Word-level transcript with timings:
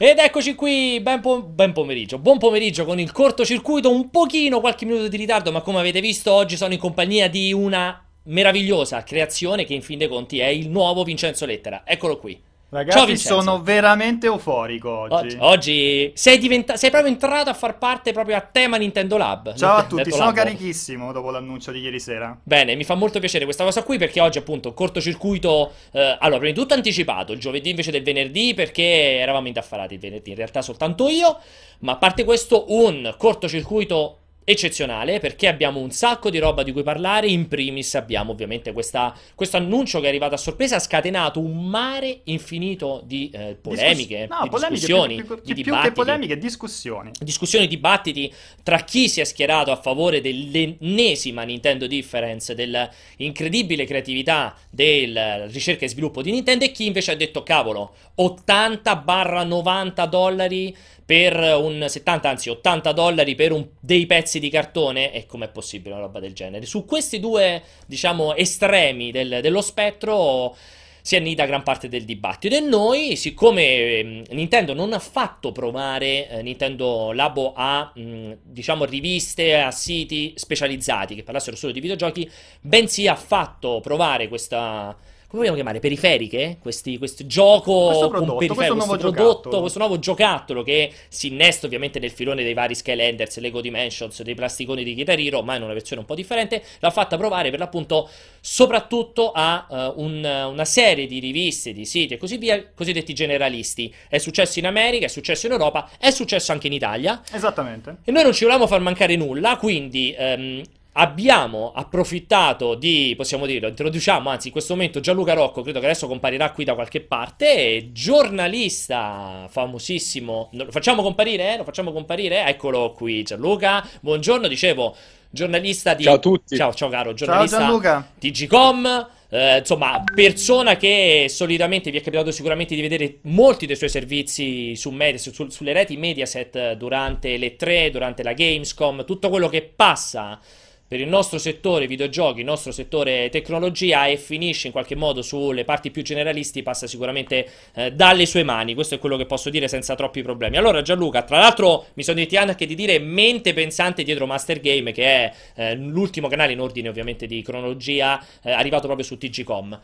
Ed 0.00 0.20
eccoci 0.20 0.54
qui, 0.54 1.00
ben, 1.00 1.20
po- 1.20 1.42
ben, 1.42 1.72
pomeriggio, 1.72 2.20
buon 2.20 2.38
pomeriggio 2.38 2.84
con 2.84 3.00
il 3.00 3.10
cortocircuito, 3.10 3.90
un 3.90 4.10
pochino, 4.10 4.60
qualche 4.60 4.84
minuto 4.84 5.08
di 5.08 5.16
ritardo, 5.16 5.50
ma 5.50 5.60
come 5.60 5.80
avete 5.80 6.00
visto 6.00 6.30
oggi 6.32 6.56
sono 6.56 6.72
in 6.72 6.78
compagnia 6.78 7.28
di 7.28 7.52
una 7.52 8.00
meravigliosa 8.26 9.02
creazione 9.02 9.64
che 9.64 9.74
in 9.74 9.82
fin 9.82 9.98
dei 9.98 10.06
conti 10.06 10.38
è 10.38 10.46
il 10.46 10.68
nuovo 10.68 11.02
Vincenzo 11.02 11.46
Lettera. 11.46 11.82
Eccolo 11.84 12.16
qui. 12.16 12.40
Ragazzi, 12.70 13.16
sono 13.16 13.62
veramente 13.62 14.26
euforico 14.26 14.90
oggi. 14.90 15.14
Oggi, 15.14 15.36
oggi 15.40 16.12
sei, 16.14 16.36
diventa- 16.36 16.76
sei, 16.76 16.90
proprio 16.90 17.10
entrato 17.10 17.48
a 17.48 17.54
far 17.54 17.78
parte 17.78 18.12
proprio 18.12 18.36
a 18.36 18.42
tema 18.42 18.76
Nintendo 18.76 19.16
Lab. 19.16 19.54
Ciao 19.54 19.76
Nintendo 19.76 19.96
a 19.96 20.02
tutti, 20.02 20.10
sono 20.10 20.26
Lab. 20.26 20.34
carichissimo 20.34 21.10
dopo 21.12 21.30
l'annuncio 21.30 21.72
di 21.72 21.80
ieri 21.80 21.98
sera. 21.98 22.38
Bene, 22.42 22.74
mi 22.74 22.84
fa 22.84 22.94
molto 22.94 23.20
piacere 23.20 23.44
questa 23.44 23.64
cosa 23.64 23.82
qui 23.82 23.96
perché 23.96 24.20
oggi 24.20 24.36
appunto 24.36 24.74
cortocircuito, 24.74 25.72
eh, 25.92 26.18
allora 26.20 26.40
prima 26.40 26.52
di 26.52 26.60
tutto 26.60 26.74
anticipato, 26.74 27.32
il 27.32 27.40
giovedì 27.40 27.70
invece 27.70 27.90
del 27.90 28.02
venerdì 28.02 28.52
perché 28.52 29.16
eravamo 29.18 29.46
indaffarati 29.46 29.94
il 29.94 30.00
venerdì, 30.00 30.30
in 30.30 30.36
realtà 30.36 30.60
soltanto 30.60 31.08
io, 31.08 31.38
ma 31.80 31.92
a 31.92 31.96
parte 31.96 32.24
questo 32.24 32.66
un 32.68 33.14
cortocircuito 33.16 34.18
eccezionale 34.50 35.20
perché 35.20 35.46
abbiamo 35.46 35.78
un 35.78 35.90
sacco 35.90 36.30
di 36.30 36.38
roba 36.38 36.62
di 36.62 36.72
cui 36.72 36.82
parlare. 36.82 37.28
In 37.28 37.48
primis 37.48 37.94
abbiamo 37.96 38.32
ovviamente 38.32 38.72
questo 38.72 39.12
annuncio 39.52 40.00
che 40.00 40.06
è 40.06 40.08
arrivato 40.08 40.34
a 40.34 40.38
sorpresa, 40.38 40.76
ha 40.76 40.78
scatenato 40.78 41.38
un 41.38 41.66
mare 41.66 42.20
infinito 42.24 43.02
di 43.04 43.28
eh, 43.30 43.58
polemiche, 43.60 44.26
Discuss- 44.26 44.38
no, 44.38 44.42
di 44.44 44.48
polemiche, 44.48 44.86
discussioni, 44.86 45.14
più, 45.16 45.26
più, 45.26 45.36
di 45.42 45.62
più, 45.62 45.72
più 45.72 45.82
che 45.82 45.92
polemiche, 45.92 46.38
discussioni. 46.38 47.10
Discussioni, 47.20 47.66
dibattiti 47.66 48.32
tra 48.62 48.78
chi 48.84 49.10
si 49.10 49.20
è 49.20 49.24
schierato 49.24 49.70
a 49.70 49.76
favore 49.76 50.22
dell'ennesima 50.22 51.42
Nintendo 51.42 51.86
Difference, 51.86 52.54
dell'incredibile 52.54 53.84
creatività 53.84 54.56
del 54.70 55.48
ricerca 55.50 55.84
e 55.84 55.88
sviluppo 55.88 56.22
di 56.22 56.30
Nintendo 56.30 56.64
e 56.64 56.70
chi 56.70 56.86
invece 56.86 57.12
ha 57.12 57.16
detto 57.16 57.42
cavolo, 57.42 57.94
80-90 58.16 60.06
dollari 60.08 60.74
per 61.08 61.38
un 61.58 61.86
70, 61.88 62.28
anzi 62.28 62.50
80 62.50 62.92
dollari 62.92 63.34
per 63.34 63.50
un, 63.50 63.66
dei 63.80 64.04
pezzi 64.04 64.38
di 64.38 64.50
cartone 64.50 65.10
e 65.10 65.24
com'è 65.24 65.48
possibile 65.48 65.94
una 65.94 66.02
roba 66.04 66.20
del 66.20 66.34
genere. 66.34 66.66
Su 66.66 66.84
questi 66.84 67.18
due, 67.18 67.62
diciamo, 67.86 68.34
estremi 68.34 69.10
del, 69.10 69.38
dello 69.40 69.62
spettro 69.62 70.54
si 71.00 71.16
annida 71.16 71.46
gran 71.46 71.62
parte 71.62 71.88
del 71.88 72.04
dibattito 72.04 72.54
e 72.54 72.60
noi, 72.60 73.16
siccome 73.16 73.62
eh, 73.62 74.24
Nintendo 74.32 74.74
non 74.74 74.92
ha 74.92 74.98
fatto 74.98 75.50
provare 75.50 76.28
eh, 76.28 76.42
Nintendo 76.42 77.12
Labo 77.12 77.54
a, 77.56 77.90
mh, 77.94 78.32
diciamo, 78.42 78.84
riviste, 78.84 79.58
a 79.58 79.70
siti 79.70 80.34
specializzati 80.36 81.14
che 81.14 81.22
parlassero 81.22 81.56
solo 81.56 81.72
di 81.72 81.80
videogiochi, 81.80 82.30
bensì 82.60 83.08
ha 83.08 83.16
fatto 83.16 83.80
provare 83.80 84.28
questa 84.28 84.94
vogliamo 85.36 85.56
chiamare, 85.56 85.78
periferiche, 85.78 86.56
questi, 86.58 86.96
questo 86.96 87.26
gioco 87.26 87.86
questo 87.86 88.08
prodotto, 88.08 88.34
questo, 88.36 88.54
questo, 88.54 88.74
nuovo 88.74 88.96
prodotto 88.96 89.24
giocattolo. 89.24 89.60
questo 89.60 89.78
nuovo 89.78 89.98
giocattolo 89.98 90.62
che 90.62 90.92
si 91.08 91.26
innesta 91.26 91.66
ovviamente 91.66 91.98
nel 91.98 92.10
filone 92.10 92.42
dei 92.42 92.54
vari 92.54 92.74
Skylanders, 92.74 93.38
Lego 93.40 93.60
Dimensions, 93.60 94.22
dei 94.22 94.34
plasticoni 94.34 94.82
di 94.84 94.94
Guitar 94.94 95.18
Hero, 95.18 95.42
ma 95.42 95.56
in 95.56 95.62
una 95.62 95.74
versione 95.74 96.00
un 96.00 96.06
po' 96.06 96.14
differente, 96.14 96.62
l'ha 96.78 96.90
fatta 96.90 97.18
provare 97.18 97.50
per 97.50 97.58
l'appunto 97.58 98.08
soprattutto 98.40 99.32
a 99.32 99.66
uh, 99.68 100.02
un, 100.02 100.24
una 100.24 100.64
serie 100.64 101.06
di 101.06 101.18
riviste, 101.18 101.74
di 101.74 101.84
siti 101.84 102.14
e 102.14 102.16
così 102.16 102.38
via, 102.38 102.64
cosiddetti 102.74 103.12
generalisti. 103.12 103.94
È 104.08 104.16
successo 104.16 104.58
in 104.58 104.66
America, 104.66 105.04
è 105.04 105.08
successo 105.08 105.44
in 105.44 105.52
Europa, 105.52 105.90
è 105.98 106.10
successo 106.10 106.52
anche 106.52 106.68
in 106.68 106.72
Italia. 106.72 107.22
Esattamente. 107.30 107.98
E 108.04 108.12
noi 108.12 108.22
non 108.22 108.32
ci 108.32 108.44
volevamo 108.44 108.66
far 108.66 108.80
mancare 108.80 109.14
nulla, 109.16 109.58
quindi 109.58 110.14
um, 110.18 110.62
abbiamo 110.98 111.72
approfittato 111.74 112.74
di, 112.74 113.14
possiamo 113.16 113.46
dirlo, 113.46 113.68
introduciamo 113.68 114.30
anzi 114.30 114.48
in 114.48 114.52
questo 114.52 114.74
momento 114.74 114.98
Gianluca 114.98 115.32
Rocco, 115.32 115.62
credo 115.62 115.78
che 115.78 115.86
adesso 115.86 116.08
comparirà 116.08 116.50
qui 116.50 116.64
da 116.64 116.74
qualche 116.74 117.00
parte, 117.00 117.90
giornalista 117.92 119.46
famosissimo, 119.48 120.50
lo 120.52 120.70
facciamo 120.70 121.02
comparire? 121.02 121.54
Eh? 121.54 121.56
Lo 121.58 121.64
facciamo 121.64 121.92
comparire? 121.92 122.44
Eccolo 122.46 122.92
qui 122.92 123.22
Gianluca, 123.22 123.86
buongiorno, 124.00 124.48
dicevo, 124.48 124.96
giornalista 125.30 125.94
di... 125.94 126.02
Ciao 126.02 126.14
a 126.14 126.18
tutti. 126.18 126.56
Ciao, 126.56 126.74
ciao 126.74 126.88
caro, 126.88 127.14
giornalista 127.14 127.58
ciao 127.58 127.66
Gianluca. 127.66 128.10
di 128.18 128.30
Gcom. 128.32 129.08
Eh, 129.30 129.58
insomma, 129.58 130.02
persona 130.12 130.76
che 130.76 131.26
solitamente 131.28 131.90
vi 131.90 131.98
è 131.98 132.00
capitato 132.00 132.30
sicuramente 132.30 132.74
di 132.74 132.80
vedere 132.80 133.18
molti 133.24 133.66
dei 133.66 133.76
suoi 133.76 133.90
servizi 133.90 134.74
su 134.74 134.88
Mediaset, 134.88 135.34
su, 135.34 135.48
sulle 135.48 135.74
reti 135.74 135.98
Mediaset 135.98 136.72
durante 136.72 137.36
le 137.36 137.54
3, 137.54 137.90
durante 137.90 138.22
la 138.22 138.32
Gamescom, 138.32 139.04
tutto 139.04 139.28
quello 139.28 139.48
che 139.48 139.62
passa 139.62 140.40
per 140.88 141.00
il 141.00 141.06
nostro 141.06 141.38
settore 141.38 141.86
videogiochi, 141.86 142.40
il 142.40 142.46
nostro 142.46 142.72
settore 142.72 143.28
tecnologia 143.28 144.06
e 144.06 144.16
finisce 144.16 144.68
in 144.68 144.72
qualche 144.72 144.96
modo 144.96 145.20
sulle 145.20 145.64
parti 145.64 145.90
più 145.90 146.02
generalisti, 146.02 146.62
passa 146.62 146.86
sicuramente 146.86 147.46
eh, 147.74 147.92
dalle 147.92 148.24
sue 148.24 148.42
mani. 148.42 148.72
Questo 148.72 148.94
è 148.94 148.98
quello 148.98 149.18
che 149.18 149.26
posso 149.26 149.50
dire 149.50 149.68
senza 149.68 149.94
troppi 149.94 150.22
problemi. 150.22 150.56
Allora, 150.56 150.80
Gianluca, 150.80 151.22
tra 151.22 151.38
l'altro 151.38 151.88
mi 151.92 152.02
sono 152.02 152.14
dimenticato 152.16 152.48
anche 152.48 152.64
di 152.64 152.74
dire 152.74 152.98
mente 152.98 153.52
pensante 153.52 154.02
dietro 154.02 154.24
Master 154.24 154.60
Game, 154.60 154.92
che 154.92 155.04
è 155.04 155.32
eh, 155.56 155.74
l'ultimo 155.76 156.28
canale 156.28 156.52
in 156.52 156.60
ordine 156.60 156.88
ovviamente 156.88 157.26
di 157.26 157.42
cronologia, 157.42 158.24
eh, 158.42 158.50
arrivato 158.50 158.86
proprio 158.86 159.04
su 159.04 159.18
TGCom. 159.18 159.78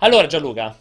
Allora, 0.00 0.26
Gianluca, 0.26 0.78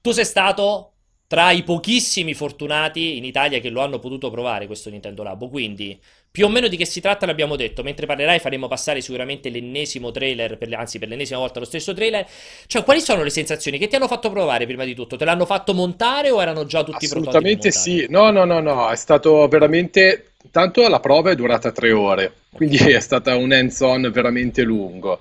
tu 0.00 0.10
sei 0.10 0.24
stato 0.24 0.90
tra 1.28 1.50
i 1.50 1.64
pochissimi 1.64 2.34
fortunati 2.34 3.16
in 3.16 3.24
Italia 3.24 3.58
che 3.58 3.68
lo 3.68 3.80
hanno 3.80 3.98
potuto 3.98 4.30
provare 4.30 4.66
questo 4.66 4.90
Nintendo 4.90 5.22
Labo, 5.22 5.48
quindi 5.48 5.98
più 6.36 6.44
o 6.44 6.48
meno 6.50 6.68
di 6.68 6.76
che 6.76 6.84
si 6.84 7.00
tratta 7.00 7.24
l'abbiamo 7.24 7.56
detto, 7.56 7.82
mentre 7.82 8.04
parlerai 8.04 8.40
faremo 8.40 8.68
passare 8.68 9.00
sicuramente 9.00 9.48
l'ennesimo 9.48 10.10
trailer, 10.10 10.58
per 10.58 10.70
anzi 10.74 10.98
per 10.98 11.08
l'ennesima 11.08 11.38
volta 11.38 11.60
lo 11.60 11.64
stesso 11.64 11.94
trailer. 11.94 12.26
Cioè, 12.66 12.84
quali 12.84 13.00
sono 13.00 13.22
le 13.22 13.30
sensazioni 13.30 13.78
che 13.78 13.88
ti 13.88 13.96
hanno 13.96 14.06
fatto 14.06 14.28
provare 14.28 14.66
prima 14.66 14.84
di 14.84 14.94
tutto? 14.94 15.16
Te 15.16 15.24
l'hanno 15.24 15.46
fatto 15.46 15.72
montare 15.72 16.28
o 16.28 16.42
erano 16.42 16.66
già 16.66 16.84
tutti 16.84 17.08
pronti? 17.08 17.28
Assolutamente 17.28 17.70
sì, 17.70 18.04
no, 18.10 18.30
no, 18.30 18.44
no, 18.44 18.60
no, 18.60 18.90
è 18.90 18.96
stato 18.96 19.48
veramente... 19.48 20.32
Tanto 20.50 20.86
la 20.86 21.00
prova 21.00 21.30
è 21.30 21.34
durata 21.34 21.72
tre 21.72 21.90
ore, 21.90 22.32
quindi 22.52 22.76
è 22.76 23.00
stata 23.00 23.34
un 23.34 23.52
hands-on 23.52 24.10
veramente 24.12 24.62
lungo. 24.62 25.20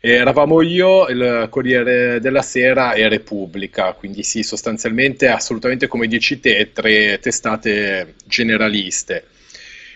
E 0.00 0.12
eravamo 0.12 0.62
io, 0.62 1.08
il 1.08 1.46
Corriere 1.50 2.20
della 2.20 2.42
Sera 2.42 2.94
e 2.94 3.06
Repubblica, 3.08 3.92
quindi 3.92 4.22
sì, 4.22 4.42
sostanzialmente 4.42 5.28
assolutamente 5.28 5.86
come 5.86 6.06
dici 6.06 6.40
te, 6.40 6.72
tre 6.72 7.18
testate 7.20 8.14
generaliste. 8.24 9.26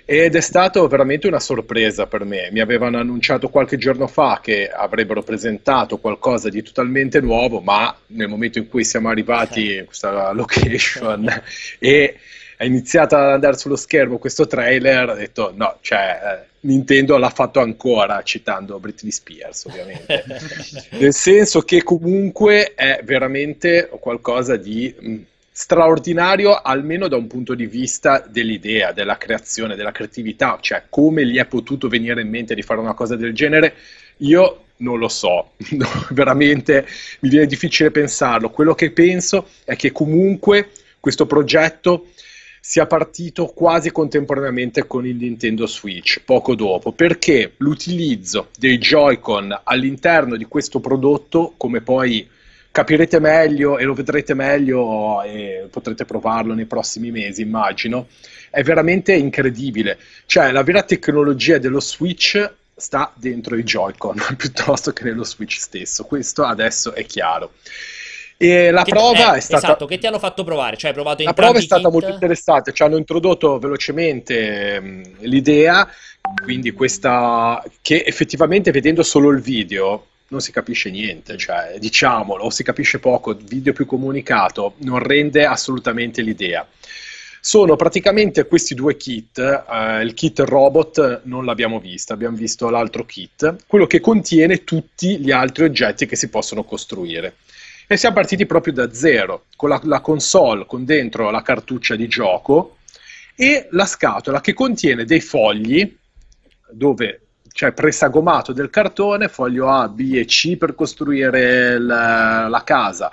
Ed 0.05 0.35
è 0.35 0.41
stato 0.41 0.87
veramente 0.89 1.27
una 1.27 1.41
sorpresa 1.41 2.07
per 2.07 2.25
me. 2.25 2.49
Mi 2.51 2.61
avevano 2.61 2.99
annunciato 2.99 3.49
qualche 3.49 3.77
giorno 3.77 4.07
fa 4.07 4.41
che 4.43 4.69
avrebbero 4.69 5.23
presentato 5.23 5.99
qualcosa 5.99 6.49
di 6.49 6.63
totalmente 6.63 7.21
nuovo, 7.21 7.61
ma 7.61 7.97
nel 8.09 8.29
momento 8.29 8.59
in 8.59 8.69
cui 8.69 8.85
siamo 8.85 9.09
arrivati 9.09 9.77
in 9.77 9.85
questa 9.85 10.33
location 10.33 11.29
e 11.79 12.17
è 12.63 12.65
iniziato 12.65 13.17
ad 13.17 13.31
andare 13.31 13.57
sullo 13.59 13.75
schermo 13.75 14.19
questo 14.19 14.47
trailer, 14.47 15.11
ho 15.11 15.15
detto 15.15 15.53
no, 15.55 15.79
cioè 15.81 16.21
eh, 16.23 16.47
Nintendo 16.61 17.17
l'ha 17.17 17.31
fatto 17.31 17.59
ancora, 17.59 18.23
citando 18.23 18.79
Britney 18.79 19.11
Spears 19.11 19.65
ovviamente. 19.65 20.25
Nel 20.91 21.13
senso 21.13 21.63
che 21.63 21.83
comunque 21.83 22.75
è 22.75 23.01
veramente 23.03 23.89
qualcosa 23.99 24.57
di 24.57 24.95
mh, 24.97 25.17
straordinario 25.53 26.55
almeno 26.55 27.09
da 27.09 27.17
un 27.17 27.27
punto 27.27 27.55
di 27.55 27.67
vista 27.67 28.25
dell'idea, 28.27 28.93
della 28.93 29.19
creazione, 29.19 29.77
della 29.77 29.93
creatività, 29.93 30.59
cioè 30.61 30.85
come 30.89 31.27
gli 31.27 31.37
è 31.37 31.45
potuto 31.45 31.89
venire 31.89 32.23
in 32.23 32.31
mente 32.31 32.55
di 32.55 32.63
fare 32.63 32.81
una 32.81 32.95
cosa 32.95 33.17
del 33.17 33.35
genere, 33.35 33.75
io 34.19 34.65
non 34.79 34.99
lo 34.99 35.09
so, 35.09 35.53
veramente 36.11 36.87
mi 37.21 37.29
viene 37.29 37.47
difficile 37.47 37.91
pensarlo. 37.91 38.51
Quello 38.51 38.75
che 38.75 38.91
penso 38.93 39.49
è 39.65 39.77
che 39.77 39.93
comunque 39.93 40.71
questo 40.99 41.27
progetto 41.27 42.07
sia 42.65 42.87
partito 42.87 43.47
quasi 43.47 43.91
contemporaneamente 43.91 44.87
con 44.87 45.05
il 45.05 45.17
Nintendo 45.17 45.67
Switch, 45.67 46.23
poco 46.25 46.55
dopo, 46.55 46.93
perché 46.93 47.55
l'utilizzo 47.59 48.49
dei 48.57 48.79
Joy-Con 48.79 49.63
all'interno 49.65 50.37
di 50.37 50.45
questo 50.45 50.79
prodotto, 50.79 51.55
come 51.57 51.81
poi 51.81 52.27
capirete 52.73 53.21
meglio 53.21 53.79
e 53.79 53.85
lo 53.85 53.93
vedrete 53.93 54.35
meglio 54.35 55.23
e 55.23 55.69
potrete 55.71 56.05
provarlo 56.07 56.55
nei 56.55 56.65
prossimi 56.65 57.11
mesi, 57.11 57.43
immagino. 57.43 58.09
È 58.51 58.63
veramente 58.63 59.13
incredibile. 59.13 59.99
Cioè, 60.27 60.51
la 60.51 60.63
vera 60.63 60.83
tecnologia 60.83 61.59
dello 61.59 61.81
Switch 61.81 62.53
sta 62.75 63.13
dentro 63.15 63.57
i 63.57 63.63
Joy-Con 63.63 64.17
piuttosto 64.37 64.93
che 64.93 65.05
nello 65.05 65.25
Switch 65.25 65.59
stesso. 65.61 66.05
Questo 66.05 66.45
adesso 66.45 66.95
è 66.95 67.05
chiaro. 67.05 67.53
E 68.39 68.73
la 68.73 68.83
che, 68.83 68.91
prova 68.91 69.35
eh, 69.35 69.37
è 69.37 69.41
stata. 69.41 69.67
Esatto, 69.67 69.87
che 69.87 69.99
ti 69.99 70.07
hanno 70.07 70.19
fatto 70.19 70.43
provare? 70.43 70.77
Cioè, 70.77 70.89
hai 70.89 70.97
provato 70.97 71.23
la 71.23 71.33
prova 71.33 71.59
è 71.59 71.63
stata 71.63 71.83
kit? 71.83 71.93
molto 71.93 72.09
interessante. 72.09 72.73
Ci 72.73 72.83
hanno 72.83 72.97
introdotto 72.97 73.59
velocemente 73.59 74.81
mh, 74.81 75.03
l'idea, 75.21 75.89
quindi 76.43 76.73
questa 76.73 77.63
che 77.83 78.03
effettivamente 78.05 78.73
vedendo 78.73 79.03
solo 79.03 79.31
il 79.31 79.41
video 79.41 80.07
non 80.33 80.41
si 80.41 80.51
capisce 80.51 80.91
niente, 80.91 81.37
cioè 81.37 81.77
diciamolo, 81.79 82.49
si 82.49 82.63
capisce 82.63 82.99
poco, 82.99 83.35
video 83.35 83.75
più 83.75 83.85
comunicato, 83.85 84.75
non 84.79 84.99
rende 84.99 85.45
assolutamente 85.45 86.23
l'idea. 86.23 86.67
Sono 87.39 87.77
praticamente 87.77 88.47
questi 88.47 88.75
due 88.75 88.97
kit, 88.97 89.39
eh, 89.39 90.01
il 90.03 90.15
kit 90.15 90.41
robot 90.41 91.23
non 91.25 91.45
l'abbiamo 91.45 91.79
visto, 91.81 92.15
abbiamo 92.15 92.37
visto 92.37 92.71
l'altro 92.71 93.05
kit, 93.05 93.67
quello 93.67 93.87
che 93.87 94.01
contiene 94.01 94.65
tutti 94.65 95.19
gli 95.19 95.31
altri 95.31 95.65
oggetti 95.65 96.07
che 96.07 96.17
si 96.17 96.31
possono 96.31 96.65
costruire. 96.65 97.37
E 97.87 97.97
siamo 97.99 98.15
partiti 98.15 98.47
proprio 98.47 98.73
da 98.73 98.93
zero, 98.95 99.45
con 99.55 99.69
la, 99.69 99.81
la 99.85 100.01
console, 100.01 100.65
con 100.67 100.87
dentro 100.87 101.31
la 101.31 101.43
cartuccia 101.43 101.95
di 101.95 102.09
gioco 102.09 102.79
e 103.35 103.67
la 103.73 103.87
scatola 103.87 104.41
che 104.41 104.55
contiene 104.55 105.05
dei 105.05 105.21
fogli 105.21 105.95
dove 106.71 107.21
c'è 107.53 107.73
presagomato 107.73 108.53
del 108.53 108.71
cartone, 108.71 109.29
foglio 109.29 109.69
A, 109.69 109.89
B 109.89 110.15
e 110.15 110.25
C 110.25 110.57
per 110.57 110.75
costruire 110.75 111.79
la, 111.79 112.49
la 112.49 112.65
casa 112.65 113.11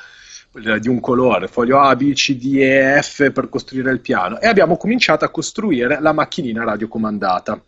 di 0.51 0.87
un 0.89 0.99
colore, 0.99 1.47
foglio 1.47 1.79
A, 1.79 1.95
B, 1.95 2.13
C, 2.13 2.35
D 2.35 2.55
e 2.57 2.99
F 3.01 3.31
per 3.31 3.49
costruire 3.49 3.91
il 3.91 3.99
piano 3.99 4.39
e 4.39 4.47
abbiamo 4.47 4.77
cominciato 4.77 5.23
a 5.23 5.29
costruire 5.29 5.99
la 6.01 6.11
macchinina 6.11 6.63
radiocomandata. 6.63 7.63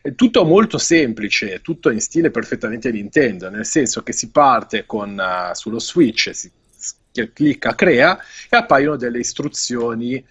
È 0.00 0.14
tutto 0.14 0.44
molto 0.44 0.78
semplice, 0.78 1.60
tutto 1.60 1.90
in 1.90 2.00
stile 2.00 2.30
perfettamente 2.30 2.90
Nintendo, 2.90 3.50
nel 3.50 3.66
senso 3.66 4.02
che 4.02 4.12
si 4.12 4.30
parte 4.30 4.86
con, 4.86 5.10
uh, 5.10 5.54
sullo 5.54 5.78
switch, 5.78 6.34
si 6.34 6.50
clicca 7.32 7.74
crea 7.74 8.18
e 8.48 8.56
appaiono 8.56 8.96
delle 8.96 9.18
istruzioni 9.18 10.24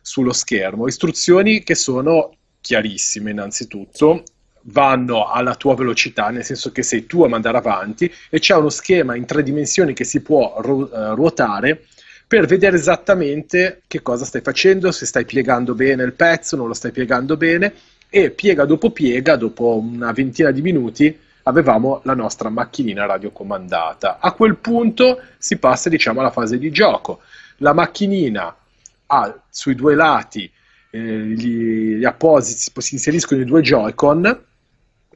sullo 0.00 0.32
schermo, 0.32 0.86
istruzioni 0.86 1.62
che 1.62 1.74
sono 1.74 2.34
chiarissime 2.60 3.30
innanzitutto, 3.30 4.22
vanno 4.62 5.26
alla 5.28 5.54
tua 5.54 5.74
velocità, 5.74 6.28
nel 6.30 6.44
senso 6.44 6.72
che 6.72 6.82
sei 6.82 7.06
tu 7.06 7.22
a 7.22 7.28
mandare 7.28 7.58
avanti 7.58 8.12
e 8.28 8.38
c'è 8.38 8.54
uno 8.54 8.68
schema 8.68 9.16
in 9.16 9.24
tre 9.24 9.42
dimensioni 9.42 9.94
che 9.94 10.04
si 10.04 10.20
può 10.20 10.56
uh, 10.56 11.14
ruotare 11.14 11.84
per 12.30 12.46
vedere 12.46 12.76
esattamente 12.76 13.82
che 13.88 14.02
cosa 14.02 14.24
stai 14.24 14.40
facendo, 14.40 14.92
se 14.92 15.04
stai 15.04 15.24
piegando 15.24 15.74
bene 15.74 16.04
il 16.04 16.12
pezzo, 16.12 16.54
non 16.54 16.68
lo 16.68 16.74
stai 16.74 16.92
piegando 16.92 17.36
bene 17.36 17.72
e 18.08 18.30
piega 18.30 18.64
dopo 18.64 18.90
piega, 18.90 19.34
dopo 19.34 19.78
una 19.78 20.12
ventina 20.12 20.52
di 20.52 20.62
minuti, 20.62 21.18
avevamo 21.44 22.00
la 22.04 22.14
nostra 22.14 22.48
macchinina 22.48 23.06
radiocomandata. 23.06 24.18
A 24.20 24.32
quel 24.32 24.56
punto 24.58 25.20
si 25.38 25.56
passa 25.56 25.88
diciamo 25.88 26.20
alla 26.20 26.30
fase 26.30 26.56
di 26.58 26.70
gioco. 26.70 27.20
La 27.58 27.72
macchinina 27.72 28.54
ha 29.06 29.40
sui 29.48 29.74
due 29.74 29.96
lati 29.96 30.48
eh, 30.90 31.00
gli, 31.00 31.96
gli 31.96 32.04
appositi, 32.04 32.70
si 32.80 32.94
inseriscono 32.94 33.40
i 33.40 33.44
due 33.44 33.60
Joy-Con 33.60 34.44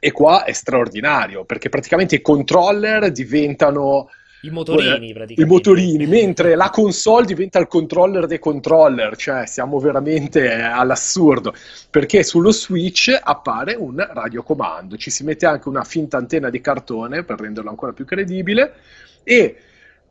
e 0.04 0.12
qua 0.12 0.44
è 0.44 0.52
straordinario 0.52 1.46
perché 1.46 1.70
praticamente 1.70 2.16
i 2.16 2.20
controller 2.20 3.10
diventano 3.10 4.10
i 4.42 4.50
motorini, 4.50 5.14
praticamente. 5.14 5.40
I 5.40 5.46
motorini, 5.46 6.06
mentre 6.06 6.54
la 6.56 6.68
console 6.68 7.24
diventa 7.24 7.58
il 7.58 7.68
controller 7.68 8.26
dei 8.26 8.38
controller, 8.38 9.16
cioè 9.16 9.46
siamo 9.46 9.78
veramente 9.78 10.52
all'assurdo, 10.60 11.54
perché 11.88 12.22
sullo 12.22 12.50
Switch 12.50 13.18
appare 13.18 13.76
un 13.76 14.06
radiocomando, 14.06 14.98
ci 14.98 15.08
si 15.08 15.24
mette 15.24 15.46
anche 15.46 15.70
una 15.70 15.84
finta 15.84 16.18
antenna 16.18 16.50
di 16.50 16.60
cartone 16.60 17.22
per 17.22 17.40
renderlo 17.40 17.70
ancora 17.70 17.92
più 17.92 18.04
credibile 18.04 18.74
e 19.22 19.56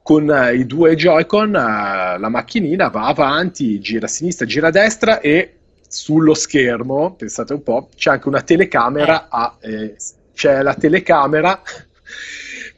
con 0.01 0.27
uh, 0.27 0.55
i 0.55 0.65
due 0.65 0.95
Joy-Con 0.95 1.49
uh, 1.49 2.19
la 2.19 2.29
macchinina 2.29 2.87
va 2.87 3.05
avanti, 3.05 3.79
gira 3.79 4.07
a 4.07 4.09
sinistra, 4.09 4.47
gira 4.47 4.69
a 4.69 4.71
destra 4.71 5.19
e 5.19 5.57
sullo 5.93 6.33
schermo, 6.33 7.13
pensate 7.13 7.53
un 7.53 7.61
po', 7.61 7.89
c'è 7.95 8.11
anche 8.11 8.27
una 8.27 8.41
telecamera, 8.41 9.25
eh. 9.25 9.27
a, 9.29 9.57
eh, 9.61 9.95
c'è 10.33 10.61
la 10.63 10.73
telecamera 10.73 11.61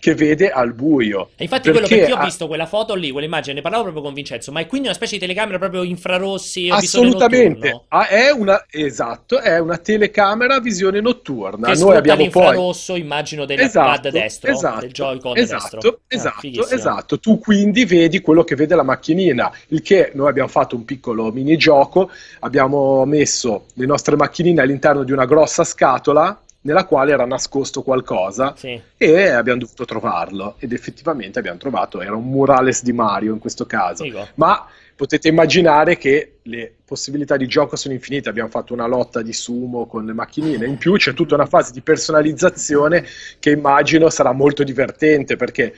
che 0.06 0.14
vede 0.14 0.52
al 0.52 0.74
buio. 0.74 1.30
E 1.36 1.46
infatti 1.46 1.72
perché 1.72 1.88
quello 1.88 1.88
perché 1.88 2.12
io 2.12 2.20
ho 2.20 2.24
visto 2.24 2.46
quella 2.46 2.68
foto 2.68 2.94
lì, 2.94 3.10
quell'immagine, 3.10 3.56
ne 3.56 3.62
parlavo 3.62 3.86
proprio 3.86 4.04
con 4.04 4.14
Vincenzo, 4.14 4.52
ma 4.52 4.60
è 4.60 4.68
quindi 4.68 4.86
una 4.86 4.96
specie 4.96 5.14
di 5.14 5.22
telecamera 5.22 5.58
proprio 5.58 5.82
infrarossi 5.82 6.70
Assolutamente, 6.70 7.86
ah, 7.88 8.08
è 8.08 8.30
una, 8.30 8.66
esatto, 8.70 9.40
è 9.40 9.58
una 9.58 9.78
telecamera 9.78 10.58
a 10.58 10.60
visione 10.60 11.02
notturna. 11.02 11.72
Che 11.72 11.80
Noi 11.80 11.96
abbiamo 11.96 12.22
l'infrarosso, 12.22 12.94
poi... 12.94 13.02
immagino, 13.02 13.46
del 13.46 13.62
esatto, 13.62 13.90
pad 13.90 14.10
destro, 14.12 14.52
esatto, 14.52 14.80
del 14.82 14.92
Joy-Con 14.92 15.38
esatto, 15.38 15.80
destro. 15.80 16.00
Esatto, 16.08 16.48
ah, 16.48 16.76
esatto. 16.76 17.20
Tu 17.20 17.40
quindi 17.40 17.86
vedi 17.86 18.22
quello 18.22 18.44
che 18.44 18.54
vede 18.54 18.76
la 18.76 18.84
macchinina, 18.84 19.52
il 19.70 19.82
che 19.82 20.12
noi 20.14 20.30
abbiamo 20.30 20.50
fatto 20.50 20.76
un 20.76 20.86
piccolo 20.86 21.32
minigioco, 21.32 22.12
abbiamo 22.42 23.04
messo 23.06 23.66
le 23.74 23.88
nostre 23.88 24.16
macchinine 24.16 24.62
all'interno 24.62 25.04
di 25.04 25.12
una 25.12 25.26
grossa 25.26 25.64
scatola 25.64 26.42
nella 26.66 26.86
quale 26.86 27.12
era 27.12 27.26
nascosto 27.26 27.82
qualcosa 27.82 28.54
sì. 28.58 28.80
e 28.98 29.30
abbiamo 29.30 29.60
dovuto 29.60 29.86
trovarlo. 29.86 30.56
Ed 30.60 30.74
effettivamente 30.74 31.40
abbiamo 31.40 31.58
trovato, 31.58 32.02
era 32.02 32.16
un 32.16 32.26
murales 32.26 32.84
di 32.84 32.92
Mario 32.92 33.34
in 33.34 33.40
questo 33.40 33.66
caso, 33.66 34.04
Figo. 34.04 34.28
ma 34.36 34.68
potete 34.96 35.28
immaginare 35.28 35.98
che 35.98 36.38
le 36.44 36.74
possibilità 36.84 37.38
di 37.38 37.48
gioco 37.48 37.76
sono 37.76 37.94
infinite, 37.94 38.30
abbiamo 38.30 38.50
fatto 38.50 38.74
una 38.74 38.88
lotta 38.88 39.22
di 39.22 39.34
sumo 39.34 39.86
con 39.86 40.06
le 40.06 40.14
macchinine, 40.14 40.66
in 40.66 40.78
più 40.78 40.94
c'è 40.94 41.14
tutta 41.14 41.36
una 41.36 41.46
fase 41.46 41.72
di 41.72 41.82
personalizzazione 41.82 43.06
che 43.40 43.52
immagino 43.52 44.10
sarà 44.10 44.32
molto 44.32 44.64
divertente 44.64 45.36
perché 45.36 45.74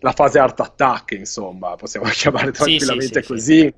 la 0.00 0.12
fase 0.12 0.38
art 0.38 0.60
attack, 0.60 1.12
insomma, 1.12 1.76
possiamo 1.76 2.06
chiamare 2.12 2.50
tranquillamente 2.50 3.22
sì, 3.22 3.26
sì, 3.26 3.26
così, 3.26 3.74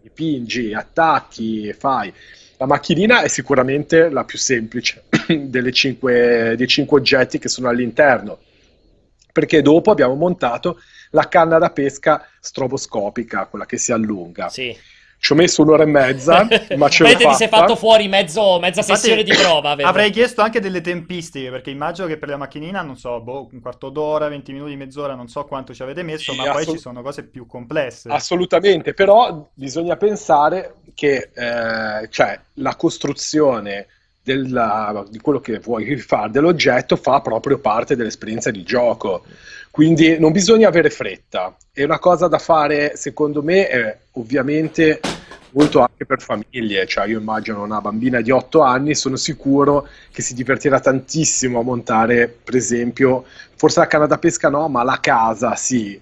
dipingi, 0.00 0.72
attacchi, 0.72 1.72
fai 1.74 2.12
la 2.58 2.66
macchinina 2.66 3.22
è 3.22 3.28
sicuramente 3.28 4.10
la 4.10 4.24
più 4.24 4.36
semplice 4.36 5.04
cinque, 5.72 6.54
dei 6.56 6.66
cinque 6.66 6.98
oggetti 6.98 7.38
che 7.38 7.48
sono 7.48 7.68
all'interno, 7.68 8.38
perché 9.32 9.62
dopo 9.62 9.90
abbiamo 9.90 10.14
montato 10.14 10.80
la 11.10 11.28
canna 11.28 11.58
da 11.58 11.70
pesca 11.70 12.26
stroboscopica, 12.40 13.46
quella 13.46 13.64
che 13.64 13.78
si 13.78 13.92
allunga. 13.92 14.48
Sì 14.48 14.76
ci 15.18 15.32
ho 15.32 15.34
messo 15.34 15.62
un'ora 15.62 15.82
e 15.82 15.86
mezza, 15.86 16.46
ma 16.76 16.88
ce 16.88 17.02
l'ho 17.02 17.10
fatta. 17.10 17.28
ti 17.30 17.34
sei 17.34 17.48
fatto 17.48 17.76
fuori 17.76 18.08
mezzo, 18.08 18.58
mezza 18.60 18.80
Infatti, 18.80 19.00
sessione 19.00 19.22
di 19.24 19.32
prova. 19.32 19.74
Vero? 19.74 19.88
Avrei 19.88 20.10
chiesto 20.10 20.42
anche 20.42 20.60
delle 20.60 20.80
tempistiche, 20.80 21.50
perché 21.50 21.70
immagino 21.70 22.06
che 22.06 22.16
per 22.16 22.28
la 22.28 22.36
macchinina, 22.36 22.82
non 22.82 22.96
so, 22.96 23.20
boh, 23.20 23.48
un 23.50 23.60
quarto 23.60 23.88
d'ora, 23.90 24.28
20 24.28 24.52
minuti, 24.52 24.76
mezz'ora, 24.76 25.14
non 25.14 25.28
so 25.28 25.44
quanto 25.44 25.74
ci 25.74 25.82
avete 25.82 26.02
messo, 26.02 26.32
sì, 26.32 26.36
ma 26.36 26.44
assolut- 26.44 26.64
poi 26.64 26.74
ci 26.74 26.80
sono 26.80 27.02
cose 27.02 27.24
più 27.24 27.46
complesse. 27.46 28.08
Assolutamente, 28.10 28.94
però 28.94 29.50
bisogna 29.54 29.96
pensare 29.96 30.76
che 30.94 31.30
eh, 31.34 32.08
cioè, 32.10 32.40
la 32.54 32.76
costruzione 32.76 33.86
della, 34.22 35.04
di 35.08 35.18
quello 35.20 35.40
che 35.40 35.58
vuoi 35.58 35.96
fare 35.96 36.30
dell'oggetto 36.30 36.96
fa 36.96 37.20
proprio 37.20 37.58
parte 37.58 37.96
dell'esperienza 37.96 38.50
di 38.50 38.62
gioco. 38.62 39.24
Quindi 39.78 40.18
non 40.18 40.32
bisogna 40.32 40.66
avere 40.66 40.90
fretta. 40.90 41.54
È 41.72 41.84
una 41.84 42.00
cosa 42.00 42.26
da 42.26 42.40
fare, 42.40 42.96
secondo 42.96 43.44
me, 43.44 43.68
è 43.68 43.96
ovviamente 44.14 44.98
molto 45.52 45.78
anche 45.78 46.04
per 46.04 46.20
famiglie. 46.20 46.84
Cioè, 46.84 47.06
io 47.06 47.20
immagino 47.20 47.62
una 47.62 47.80
bambina 47.80 48.20
di 48.20 48.32
8 48.32 48.60
anni, 48.60 48.96
sono 48.96 49.14
sicuro 49.14 49.86
che 50.10 50.20
si 50.20 50.34
divertirà 50.34 50.80
tantissimo 50.80 51.60
a 51.60 51.62
montare, 51.62 52.26
per 52.26 52.56
esempio, 52.56 53.24
forse 53.54 53.78
la 53.78 53.86
canna 53.86 54.06
da 54.06 54.18
pesca 54.18 54.48
no, 54.48 54.66
ma 54.66 54.82
la 54.82 54.98
casa 55.00 55.54
sì 55.54 56.00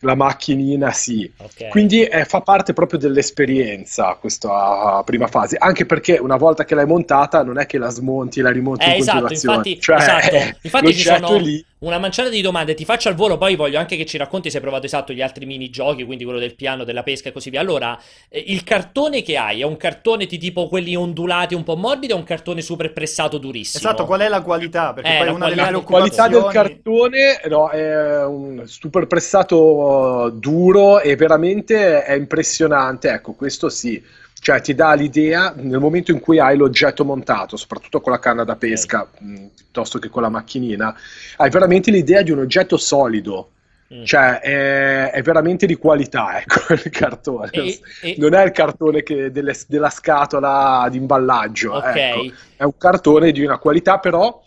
la 0.00 0.14
macchinina 0.14 0.92
sì. 0.92 1.30
Okay. 1.36 1.68
Quindi 1.68 2.04
eh, 2.04 2.24
fa 2.24 2.40
parte 2.40 2.72
proprio 2.72 2.98
dell'esperienza 2.98 4.16
questa 4.20 5.02
prima 5.04 5.26
fase, 5.26 5.56
anche 5.58 5.86
perché 5.86 6.18
una 6.18 6.36
volta 6.36 6.64
che 6.64 6.74
l'hai 6.74 6.86
montata 6.86 7.42
non 7.42 7.58
è 7.58 7.66
che 7.66 7.78
la 7.78 7.90
smonti 7.90 8.40
e 8.40 8.42
la 8.42 8.50
rimonti 8.50 8.84
eh, 8.84 8.94
in 8.94 9.00
esatto, 9.00 9.26
continuazione. 9.26 9.56
Infatti, 9.56 9.80
cioè, 9.80 9.96
esatto. 9.96 10.58
infatti 10.62 10.94
ci 10.94 11.02
sono 11.02 11.36
lì. 11.36 11.64
Una 11.80 11.98
manciata 11.98 12.28
di 12.28 12.42
domande, 12.42 12.74
ti 12.74 12.84
faccio 12.84 13.08
al 13.08 13.14
volo, 13.14 13.38
poi 13.38 13.56
voglio 13.56 13.78
anche 13.78 13.96
che 13.96 14.04
ci 14.04 14.18
racconti 14.18 14.50
se 14.50 14.56
hai 14.56 14.62
provato 14.62 14.84
esatto 14.84 15.12
gli 15.12 15.22
altri 15.22 15.46
minigiochi, 15.46 16.04
quindi 16.04 16.24
quello 16.24 16.38
del 16.38 16.54
piano, 16.54 16.84
della 16.84 17.02
pesca 17.02 17.30
e 17.30 17.32
così 17.32 17.48
via. 17.48 17.60
Allora, 17.60 17.98
eh, 18.28 18.44
il 18.48 18.64
cartone 18.64 19.22
che 19.22 19.36
hai 19.38 19.60
è 19.60 19.64
un 19.64 19.78
cartone 19.78 20.26
di 20.26 20.36
tipo 20.36 20.68
quelli 20.68 20.94
ondulati 20.94 21.54
un 21.54 21.62
po' 21.62 21.76
morbidi 21.76 22.12
o 22.12 22.16
un 22.16 22.24
cartone 22.24 22.60
super 22.60 22.92
pressato 22.92 23.38
durissimo? 23.38 23.82
Esatto, 23.82 24.04
qual 24.04 24.20
è 24.20 24.28
la 24.28 24.42
qualità? 24.42 24.92
Perché 24.92 25.14
eh, 25.14 25.18
poi 25.18 25.28
una 25.28 25.38
qualità, 25.38 25.64
delle 25.64 25.82
qualità 25.82 26.28
del 26.28 26.44
cartone 26.50 27.40
no, 27.48 27.70
è 27.70 28.24
un 28.26 28.62
super 28.66 29.06
pressato 29.06 30.30
duro 30.34 31.00
e 31.00 31.16
veramente 31.16 32.04
è 32.04 32.12
impressionante. 32.12 33.08
Ecco, 33.08 33.32
questo 33.32 33.70
sì. 33.70 34.02
Cioè 34.40 34.60
ti 34.62 34.74
dà 34.74 34.94
l'idea 34.94 35.52
nel 35.56 35.78
momento 35.78 36.12
in 36.12 36.20
cui 36.20 36.38
hai 36.38 36.56
l'oggetto 36.56 37.04
montato, 37.04 37.56
soprattutto 37.56 38.00
con 38.00 38.12
la 38.12 38.18
canna 38.18 38.42
da 38.42 38.56
pesca 38.56 39.06
mh, 39.18 39.46
piuttosto 39.54 39.98
che 39.98 40.08
con 40.08 40.22
la 40.22 40.30
macchinina, 40.30 40.96
hai 41.36 41.50
veramente 41.50 41.90
l'idea 41.90 42.22
di 42.22 42.30
un 42.30 42.38
oggetto 42.38 42.76
solido. 42.76 43.50
Mm. 43.92 44.04
Cioè 44.04 44.38
è, 44.38 45.10
è, 45.10 45.22
veramente 45.22 45.66
di 45.66 45.74
qualità 45.74 46.38
ecco, 46.40 46.72
il 46.72 46.90
cartone. 46.90 47.50
E, 47.50 47.80
e... 48.02 48.14
Non 48.18 48.34
è 48.34 48.44
il 48.44 48.52
cartone 48.52 49.02
che 49.02 49.30
delle, 49.30 49.54
della 49.66 49.90
scatola 49.90 50.86
di 50.90 50.96
imballaggio. 50.96 51.74
Okay. 51.74 52.28
Ecco. 52.28 52.34
È 52.56 52.62
un 52.62 52.76
cartone 52.78 53.32
di 53.32 53.44
una 53.44 53.58
qualità 53.58 53.98
però 53.98 54.42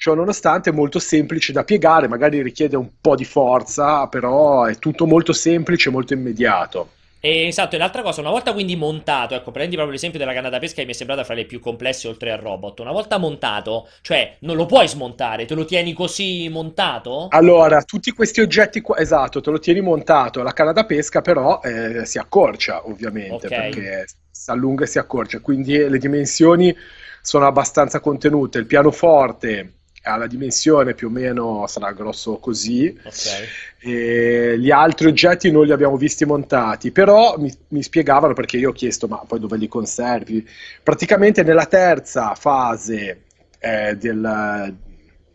Ciò 0.00 0.14
nonostante 0.14 0.70
è 0.70 0.72
molto 0.72 1.00
semplice 1.00 1.52
da 1.52 1.64
piegare, 1.64 2.06
magari 2.06 2.40
richiede 2.40 2.76
un 2.76 2.88
po' 3.00 3.16
di 3.16 3.24
forza, 3.24 4.06
però 4.06 4.62
è 4.62 4.78
tutto 4.78 5.06
molto 5.06 5.32
semplice, 5.32 5.90
molto 5.90 6.12
immediato. 6.12 6.90
Esatto, 7.20 7.74
e 7.74 7.78
l'altra 7.78 8.02
cosa, 8.02 8.20
una 8.20 8.30
volta 8.30 8.52
quindi 8.52 8.76
montato, 8.76 9.34
ecco, 9.34 9.50
prendi 9.50 9.74
proprio 9.74 9.94
l'esempio 9.94 10.18
della 10.18 10.32
canna 10.32 10.48
da 10.48 10.58
pesca 10.58 10.76
che 10.76 10.84
mi 10.84 10.92
è 10.92 10.94
sembrata 10.94 11.24
fra 11.24 11.34
le 11.34 11.46
più 11.46 11.60
complesse 11.60 12.08
oltre 12.08 12.30
al 12.30 12.38
robot. 12.38 12.80
Una 12.80 12.92
volta 12.92 13.18
montato, 13.18 13.88
cioè 14.02 14.36
non 14.40 14.56
lo 14.56 14.66
puoi 14.66 14.88
smontare, 14.88 15.44
te 15.44 15.54
lo 15.54 15.64
tieni 15.64 15.92
così 15.92 16.48
montato? 16.48 17.26
Allora, 17.30 17.82
tutti 17.82 18.12
questi 18.12 18.40
oggetti 18.40 18.80
qua, 18.80 18.98
esatto, 18.98 19.40
te 19.40 19.50
lo 19.50 19.58
tieni 19.58 19.80
montato. 19.80 20.42
La 20.42 20.52
canna 20.52 20.72
da 20.72 20.84
pesca 20.84 21.20
però 21.20 21.60
eh, 21.62 22.04
si 22.04 22.18
accorcia, 22.18 22.86
ovviamente, 22.88 23.46
okay. 23.46 23.70
perché 23.70 24.06
si 24.30 24.50
allunga 24.50 24.84
e 24.84 24.86
si 24.86 24.98
accorcia, 24.98 25.40
quindi 25.40 25.76
le 25.76 25.98
dimensioni 25.98 26.74
sono 27.20 27.46
abbastanza 27.46 28.00
contenute. 28.00 28.58
Il 28.58 28.66
pianoforte 28.66 29.77
ha 30.02 30.16
la 30.16 30.26
dimensione 30.26 30.94
più 30.94 31.08
o 31.08 31.10
meno 31.10 31.66
sarà 31.66 31.92
grosso 31.92 32.38
così. 32.38 32.98
Okay. 33.04 34.58
gli 34.58 34.70
altri 34.70 35.06
oggetti 35.06 35.50
non 35.50 35.64
li 35.64 35.72
abbiamo 35.72 35.96
visti 35.96 36.24
montati, 36.24 36.90
però 36.90 37.36
mi, 37.38 37.52
mi, 37.68 37.82
spiegavano 37.82 38.34
perché 38.34 38.56
io 38.56 38.70
ho 38.70 38.72
chiesto: 38.72 39.08
ma 39.08 39.22
poi 39.26 39.40
dove 39.40 39.56
li 39.56 39.68
conservi? 39.68 40.46
Praticamente 40.82 41.42
nella 41.42 41.66
terza 41.66 42.34
fase 42.34 43.24
eh, 43.58 43.96
del, 43.96 44.76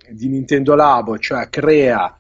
di 0.10 0.28
Nintendo 0.28 0.76
Labo, 0.76 1.18
cioè 1.18 1.50
crea 1.50 2.18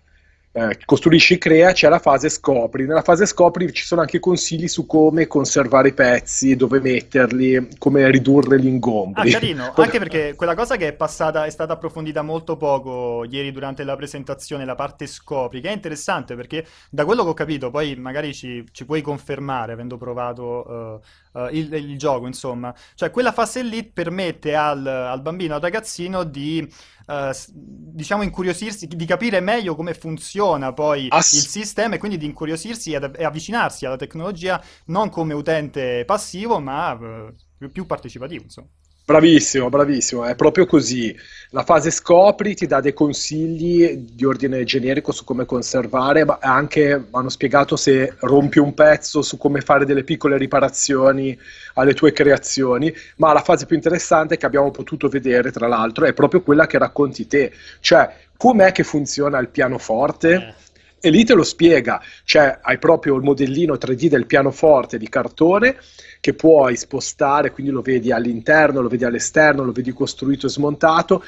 eh, 0.56 0.78
costruisci, 0.86 1.40
crea, 1.40 1.72
c'è 1.72 1.90
la 1.90 1.98
fase 1.98 2.30
scopri. 2.30 2.86
Nella 2.86 3.02
fase 3.02 3.26
scopri 3.26 3.74
ci 3.74 3.84
sono 3.84 4.02
anche 4.02 4.20
consigli 4.20 4.68
su 4.68 4.86
come 4.86 5.26
conservare 5.26 5.88
i 5.88 5.94
pezzi, 5.94 6.56
dove 6.56 6.80
metterli, 6.80 7.70
come 7.80 8.10
ridurre 8.12 8.60
gli 8.60 8.68
ingombri. 8.68 9.30
Ah, 9.30 9.40
carino, 9.40 9.74
anche 9.76 9.98
perché 9.98 10.36
quella 10.36 10.54
cosa 10.54 10.76
che 10.76 10.90
è 10.90 10.94
passata, 10.94 11.46
è 11.46 11.50
stata 11.50 11.74
approfondita 11.74 12.22
molto 12.22 12.56
poco 12.56 13.26
ieri 13.28 13.52
durante 13.52 13.84
la 13.84 13.96
presentazione, 13.96 14.64
la 14.64 14.76
parte 14.76 15.08
scopri, 15.08 15.60
che 15.60 15.70
è 15.70 15.74
interessante 15.74 16.36
perché 16.36 16.68
da 16.92 17.04
quello 17.04 17.24
che 17.24 17.30
ho 17.30 17.34
capito, 17.34 17.72
poi 17.72 17.96
magari 17.96 18.32
ci, 18.36 18.64
ci 18.72 18.86
puoi 18.86 19.02
confermare 19.02 19.74
avendo 19.74 19.98
provato 19.98 21.02
uh, 21.34 21.40
uh, 21.40 21.48
il, 21.50 21.74
il, 21.74 21.98
gioco, 21.98 22.28
insomma, 22.28 22.72
cioè 22.94 23.10
quella 23.10 23.32
fase 23.32 23.64
lì 23.64 23.84
permette 23.84 24.54
al, 24.54 24.86
al 24.86 25.22
bambino, 25.22 25.56
al 25.56 25.62
ragazzino 25.62 26.24
di 26.24 26.72
uh, 27.06 27.32
diciamo 27.54 28.24
incuriosirsi, 28.24 28.88
di 28.88 29.06
capire 29.06 29.40
meglio 29.40 29.76
come 29.76 29.94
funziona 29.94 30.74
poi 30.74 31.08
Ass- 31.10 31.34
il 31.34 31.48
sistema 31.48 31.96
e 31.96 31.98
quindi 31.98 32.18
di 32.18 32.26
incuriosirsi 32.26 32.94
ed, 32.94 33.16
e 33.18 33.24
avvicinarsi 33.24 33.86
alla 33.86 33.96
tecnologia 33.96 34.64
non 34.86 35.10
come 35.10 35.34
utente 35.34 36.04
passivo 36.06 36.60
ma 36.60 36.94
uh, 36.94 37.34
più 37.72 37.86
partecipativo, 37.86 38.44
insomma. 38.44 38.68
Bravissimo, 39.06 39.68
bravissimo, 39.68 40.24
è 40.24 40.34
proprio 40.34 40.66
così. 40.66 41.14
La 41.50 41.64
fase 41.64 41.92
scopri 41.92 42.56
ti 42.56 42.66
dà 42.66 42.80
dei 42.80 42.94
consigli 42.94 43.98
di 43.98 44.24
ordine 44.24 44.64
generico 44.64 45.12
su 45.12 45.26
come 45.26 45.44
conservare, 45.44 46.24
ma 46.24 46.38
anche 46.40 47.08
hanno 47.12 47.28
spiegato 47.28 47.76
se 47.76 48.14
rompi 48.20 48.60
un 48.60 48.74
pezzo 48.74 49.22
su 49.22 49.38
come 49.38 49.60
fare 49.60 49.84
delle 49.86 50.06
piccole 50.06 50.38
riparazioni 50.38 51.38
alle 51.74 51.94
tue 51.94 52.14
creazioni, 52.14 52.94
ma 53.18 53.34
la 53.34 53.42
fase 53.42 53.66
più 53.66 53.76
interessante 53.76 54.38
che 54.38 54.46
abbiamo 54.46 54.72
potuto 54.72 55.10
vedere, 55.10 55.52
tra 55.52 55.68
l'altro, 55.68 56.06
è 56.06 56.14
proprio 56.14 56.42
quella 56.42 56.66
che 56.66 56.78
racconti 56.78 57.28
te, 57.28 57.52
cioè 57.82 58.10
com'è 58.38 58.72
che 58.72 58.84
funziona 58.84 59.38
il 59.40 59.50
pianoforte. 59.50 60.34
Eh 60.34 60.72
e 61.06 61.10
lì 61.10 61.26
te 61.26 61.34
lo 61.34 61.44
spiega, 61.44 62.02
cioè 62.24 62.60
hai 62.62 62.78
proprio 62.78 63.18
il 63.18 63.24
modellino 63.24 63.74
3D 63.74 64.06
del 64.06 64.26
pianoforte 64.26 64.98
di 64.98 65.10
cartone 65.10 65.76
che 66.22 66.34
puoi 66.34 66.78
spostare, 66.78 67.52
quindi 67.52 67.74
lo 67.74 67.82
vedi 67.82 68.14
all'interno, 68.14 68.80
lo 68.80 68.88
vedi 68.88 69.04
all'esterno, 69.04 69.66
lo 69.66 69.74
vedi 69.74 69.92
costruito 69.92 70.48
e 70.48 70.50
smontato 70.50 71.22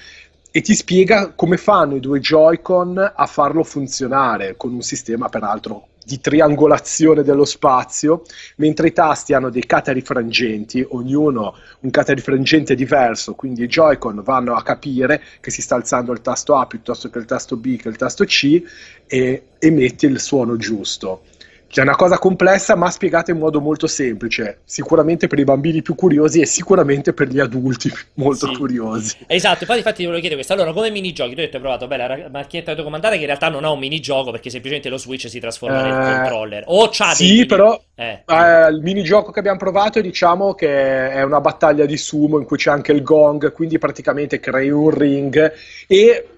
e 0.50 0.62
ti 0.62 0.74
spiega 0.74 1.34
come 1.36 1.58
fanno 1.58 1.98
i 1.98 2.00
due 2.00 2.22
Joy-Con 2.22 3.12
a 3.14 3.26
farlo 3.26 3.66
funzionare 3.66 4.56
con 4.56 4.72
un 4.72 4.82
sistema 4.82 5.28
peraltro 5.28 5.88
di 6.06 6.22
triangolazione 6.22 7.24
dello 7.24 7.46
spazio, 7.46 8.22
mentre 8.58 8.88
i 8.90 8.94
tasti 8.94 9.34
hanno 9.34 9.50
dei 9.50 9.66
catarifrangenti, 9.66 10.86
ognuno 10.88 11.56
un 11.80 11.90
catarifrangente 11.90 12.76
diverso, 12.76 13.34
quindi 13.34 13.64
i 13.64 13.68
Joy-Con 13.68 14.22
vanno 14.24 14.56
a 14.56 14.62
capire 14.62 15.22
che 15.42 15.50
si 15.50 15.64
sta 15.64 15.76
alzando 15.76 16.12
il 16.12 16.22
tasto 16.22 16.56
A 16.56 16.68
piuttosto 16.68 17.10
che 17.10 17.18
il 17.18 17.26
tasto 17.26 17.58
B 17.58 17.76
che 17.78 17.90
il 17.90 17.98
tasto 17.98 18.24
C 18.24 18.62
e 19.08 19.44
emetti 19.58 20.06
il 20.06 20.20
suono 20.20 20.58
giusto. 20.58 21.24
Cioè 21.68 21.84
è 21.84 21.88
una 21.88 21.98
cosa 21.98 22.18
complessa 22.18 22.76
ma 22.76 22.90
spiegata 22.90 23.32
in 23.32 23.38
modo 23.38 23.60
molto 23.60 23.88
semplice, 23.88 24.60
sicuramente 24.64 25.28
per 25.28 25.40
i 25.40 25.44
bambini 25.44 25.82
più 25.82 25.96
curiosi 25.96 26.40
e 26.40 26.46
sicuramente 26.46 27.14
per 27.14 27.28
gli 27.28 27.40
adulti 27.40 27.92
molto 28.16 28.48
sì. 28.48 28.56
curiosi. 28.56 29.18
Esatto, 29.28 29.60
infatti, 29.62 29.80
infatti 29.80 29.98
ti 29.98 30.04
volevo 30.04 30.22
chiedere 30.22 30.36
questo. 30.36 30.54
Allora, 30.54 30.74
come 30.74 30.90
minigiochi, 30.90 31.36
tu 31.36 31.42
hai 31.42 31.50
provato, 31.50 31.88
beh, 31.88 31.98
la 31.98 32.30
macchinetta 32.32 32.74
di 32.74 32.84
comandare 32.84 33.16
che 33.16 33.22
in 33.22 33.28
realtà 33.28 33.50
non 33.50 33.66
ha 33.66 33.72
un 33.72 33.80
minigioco 33.80 34.32
perché 34.32 34.50
semplicemente 34.50 34.90
lo 34.90 34.98
Switch 34.98 35.28
si 35.28 35.40
trasforma 35.40 35.80
eh, 35.80 35.84
nel 35.84 36.16
controller. 36.16 36.64
O 36.68 36.90
c'ha 36.92 37.14
sì, 37.14 37.46
però 37.46 37.80
eh, 37.96 38.24
eh, 38.26 38.70
il 38.70 38.82
minigioco 38.82 39.32
che 39.32 39.40
abbiamo 39.40 39.58
provato 39.58 40.02
diciamo 40.02 40.54
che 40.54 41.10
è 41.12 41.24
una 41.24 41.42
battaglia 41.42 41.86
di 41.86 41.98
sumo 41.98 42.38
in 42.38 42.46
cui 42.46 42.58
c'è 42.58 42.72
anche 42.72 42.92
il 42.92 43.04
gong, 43.04 43.52
quindi 43.52 43.78
praticamente 43.78 44.40
crei 44.40 44.70
un 44.70 44.90
ring 44.90 45.54
e 45.88 46.30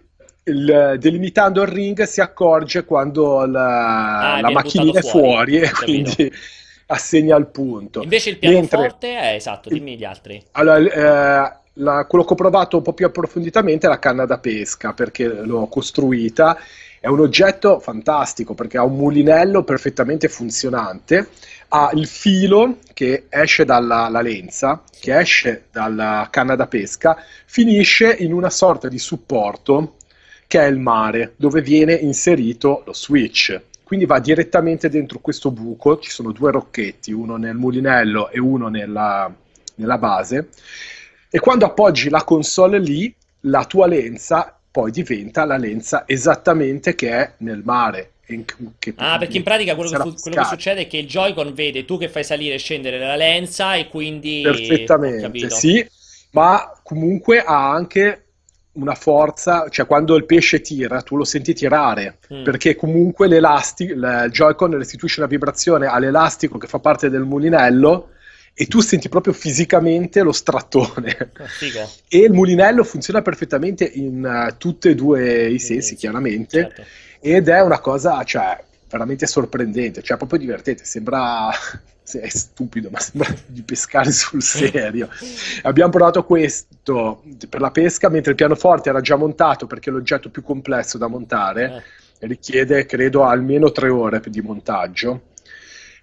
il, 0.47 0.95
delimitando 0.99 1.61
il 1.61 1.67
ring 1.67 2.03
si 2.03 2.21
accorge 2.21 2.85
quando 2.85 3.45
la, 3.45 4.35
ah, 4.35 4.41
la 4.41 4.51
macchinina 4.51 4.99
è 4.99 5.03
fuori, 5.03 5.59
e 5.59 5.71
quindi 5.71 6.31
assegna 6.87 7.35
il 7.35 7.47
punto. 7.47 8.01
Invece 8.01 8.31
il 8.31 8.37
pianoforte 8.37 9.07
Mentre, 9.07 9.31
è 9.31 9.35
esatto, 9.35 9.69
dimmi 9.69 9.97
gli 9.97 10.03
altri. 10.03 10.41
Allora, 10.51 10.77
eh, 10.77 11.57
la, 11.73 12.05
quello 12.05 12.23
che 12.23 12.33
ho 12.33 12.35
provato 12.35 12.77
un 12.77 12.83
po' 12.83 12.93
più 12.93 13.05
approfonditamente 13.05 13.85
è 13.85 13.89
la 13.89 13.99
canna 13.99 14.25
da 14.25 14.39
pesca 14.39 14.93
perché 14.93 15.27
l'ho 15.27 15.67
costruita. 15.67 16.57
È 16.99 17.07
un 17.07 17.19
oggetto 17.19 17.79
fantastico 17.79 18.55
perché 18.55 18.77
ha 18.77 18.83
un 18.83 18.95
mulinello 18.95 19.63
perfettamente 19.63 20.27
funzionante, 20.27 21.29
ha 21.69 21.91
il 21.93 22.07
filo 22.07 22.77
che 22.93 23.25
esce 23.29 23.65
dalla 23.65 24.09
lenza, 24.21 24.81
che 24.99 25.15
esce 25.15 25.65
dalla 25.71 26.27
canna 26.31 26.55
da 26.55 26.65
pesca, 26.65 27.15
finisce 27.45 28.15
in 28.17 28.33
una 28.33 28.49
sorta 28.49 28.87
di 28.87 28.97
supporto 28.97 29.96
che 30.47 30.61
è 30.61 30.65
il 30.65 30.79
mare, 30.79 31.33
dove 31.35 31.61
viene 31.61 31.93
inserito 31.93 32.83
lo 32.85 32.93
switch. 32.93 33.61
Quindi 33.83 34.05
va 34.05 34.19
direttamente 34.19 34.89
dentro 34.89 35.19
questo 35.19 35.51
buco, 35.51 35.99
ci 35.99 36.09
sono 36.09 36.31
due 36.31 36.51
rocchetti, 36.51 37.11
uno 37.11 37.37
nel 37.37 37.55
mulinello 37.55 38.29
e 38.29 38.39
uno 38.39 38.67
nella, 38.67 39.33
nella 39.75 39.97
base, 39.97 40.49
e 41.29 41.39
quando 41.39 41.65
appoggi 41.65 42.09
la 42.09 42.23
console 42.23 42.79
lì, 42.79 43.13
la 43.41 43.65
tua 43.65 43.87
lenza 43.87 44.57
poi 44.69 44.91
diventa 44.91 45.45
la 45.45 45.57
lenza 45.57 46.03
esattamente 46.05 46.95
che 46.95 47.09
è 47.09 47.31
nel 47.37 47.61
mare. 47.63 48.11
Che 48.27 48.93
ah, 48.97 49.17
perché 49.17 49.37
in 49.37 49.43
pratica 49.43 49.73
quello 49.73 49.89
che, 49.89 50.13
quello 50.19 50.35
che, 50.35 50.43
succede 50.43 50.81
è 50.81 50.87
che 50.87 50.97
il 50.97 51.07
Joy-Con 51.07 51.53
vede 51.53 51.85
tu 51.85 51.97
che 51.97 52.09
fai 52.09 52.25
salire 52.25 52.55
e 52.55 52.59
scendere 52.59 52.99
la 52.99 53.15
lenza 53.15 53.75
e 53.75 53.87
quindi... 53.87 54.41
Perfettamente, 54.43 55.49
sì, 55.49 55.85
ma 56.31 56.77
comunque 56.83 57.39
ha 57.39 57.71
anche 57.71 58.26
una 58.77 58.95
forza, 58.95 59.67
cioè 59.69 59.85
quando 59.85 60.15
il 60.15 60.25
pesce 60.25 60.61
tira, 60.61 61.01
tu 61.01 61.15
lo 61.15 61.23
senti 61.23 61.53
tirare, 61.53 62.17
mm. 62.33 62.43
perché 62.43 62.75
comunque 62.75 63.27
l'elastico, 63.27 63.93
il 63.93 64.27
Joy-Con 64.29 64.77
restituisce 64.77 65.19
una 65.19 65.29
vibrazione 65.29 65.87
all'elastico 65.87 66.57
che 66.57 66.67
fa 66.67 66.79
parte 66.79 67.09
del 67.09 67.23
mulinello 67.23 68.11
e 68.53 68.65
tu 68.65 68.79
senti 68.79 69.07
proprio 69.07 69.33
fisicamente 69.33 70.21
lo 70.21 70.31
strattone. 70.31 71.31
Oh, 71.37 71.89
e 72.07 72.17
il 72.17 72.31
mulinello 72.31 72.83
funziona 72.83 73.21
perfettamente 73.21 73.83
in 73.85 74.23
uh, 74.23 74.57
tutti 74.57 74.89
e 74.89 74.95
due 74.95 75.47
i 75.47 75.59
sensi, 75.59 75.93
mm, 75.93 75.97
chiaramente, 75.97 76.61
certo. 76.61 76.83
ed 77.19 77.49
è 77.49 77.61
una 77.61 77.79
cosa, 77.79 78.23
cioè, 78.23 78.63
veramente 78.89 79.27
sorprendente, 79.27 80.01
cioè 80.01 80.17
proprio 80.17 80.39
divertente, 80.39 80.85
sembra 80.85 81.49
è 82.11 82.29
stupido, 82.29 82.89
ma 82.89 82.99
sembra 82.99 83.33
di 83.45 83.61
pescare 83.63 84.11
sul 84.11 84.41
serio. 84.41 85.09
Abbiamo 85.63 85.91
provato 85.91 86.23
questo 86.23 87.23
per 87.49 87.59
la 87.59 87.71
pesca, 87.71 88.09
mentre 88.09 88.31
il 88.31 88.37
pianoforte 88.37 88.89
era 88.89 89.01
già 89.01 89.15
montato 89.15 89.67
perché 89.67 89.89
è 89.89 89.93
l'oggetto 89.93 90.29
più 90.29 90.41
complesso 90.41 90.97
da 90.97 91.07
montare, 91.07 91.83
eh. 92.19 92.27
richiede 92.27 92.85
credo 92.85 93.23
almeno 93.23 93.71
tre 93.71 93.89
ore 93.89 94.21
di 94.27 94.41
montaggio 94.41 95.21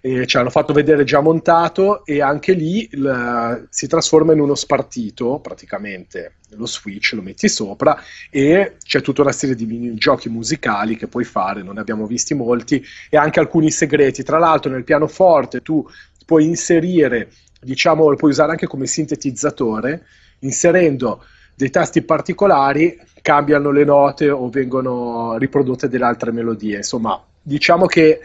e 0.05 0.27
ci 0.27 0.37
hanno 0.37 0.51
fatto 0.51 0.71
vedere 0.71 1.03
già 1.03 1.19
montato 1.19 2.05
e 2.05 2.21
anche 2.21 2.53
lì 2.53 2.87
il, 2.91 3.65
si 3.71 3.87
trasforma 3.87 4.33
in 4.33 4.39
uno 4.39 4.53
spartito 4.53 5.39
praticamente. 5.39 6.35
Lo 6.57 6.67
switch 6.67 7.13
lo 7.13 7.23
metti 7.23 7.49
sopra 7.49 7.99
e 8.29 8.75
c'è 8.83 9.01
tutta 9.01 9.23
una 9.23 9.31
serie 9.31 9.55
di 9.55 9.95
giochi 9.95 10.29
musicali 10.29 10.95
che 10.95 11.07
puoi 11.07 11.23
fare 11.23 11.63
non 11.63 11.73
ne 11.73 11.79
abbiamo 11.79 12.05
visti 12.05 12.35
molti 12.35 12.85
e 13.09 13.17
anche 13.17 13.39
alcuni 13.39 13.71
segreti. 13.71 14.21
Tra 14.21 14.37
l'altro 14.37 14.69
nel 14.69 14.83
pianoforte 14.83 15.63
tu 15.63 15.83
puoi 16.23 16.45
inserire 16.45 17.31
diciamo 17.59 18.07
lo 18.07 18.15
puoi 18.15 18.29
usare 18.29 18.51
anche 18.51 18.67
come 18.67 18.85
sintetizzatore 18.85 20.05
inserendo 20.41 21.23
dei 21.55 21.71
tasti 21.71 22.03
particolari 22.03 22.95
cambiano 23.23 23.71
le 23.71 23.83
note 23.83 24.29
o 24.29 24.49
vengono 24.49 25.35
riprodotte 25.39 25.89
delle 25.89 26.05
altre 26.05 26.31
melodie. 26.31 26.77
Insomma 26.77 27.19
diciamo 27.41 27.87
che 27.87 28.19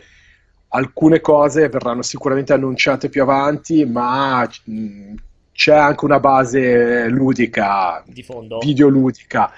alcune 0.70 1.20
cose 1.20 1.68
verranno 1.68 2.02
sicuramente 2.02 2.52
annunciate 2.52 3.08
più 3.08 3.22
avanti, 3.22 3.84
ma 3.84 4.48
mh, 4.64 5.14
c'è 5.52 5.74
anche 5.74 6.04
una 6.04 6.20
base 6.20 7.08
ludica, 7.08 8.02
di 8.06 8.22
fondo. 8.22 8.58
videoludica 8.58 9.52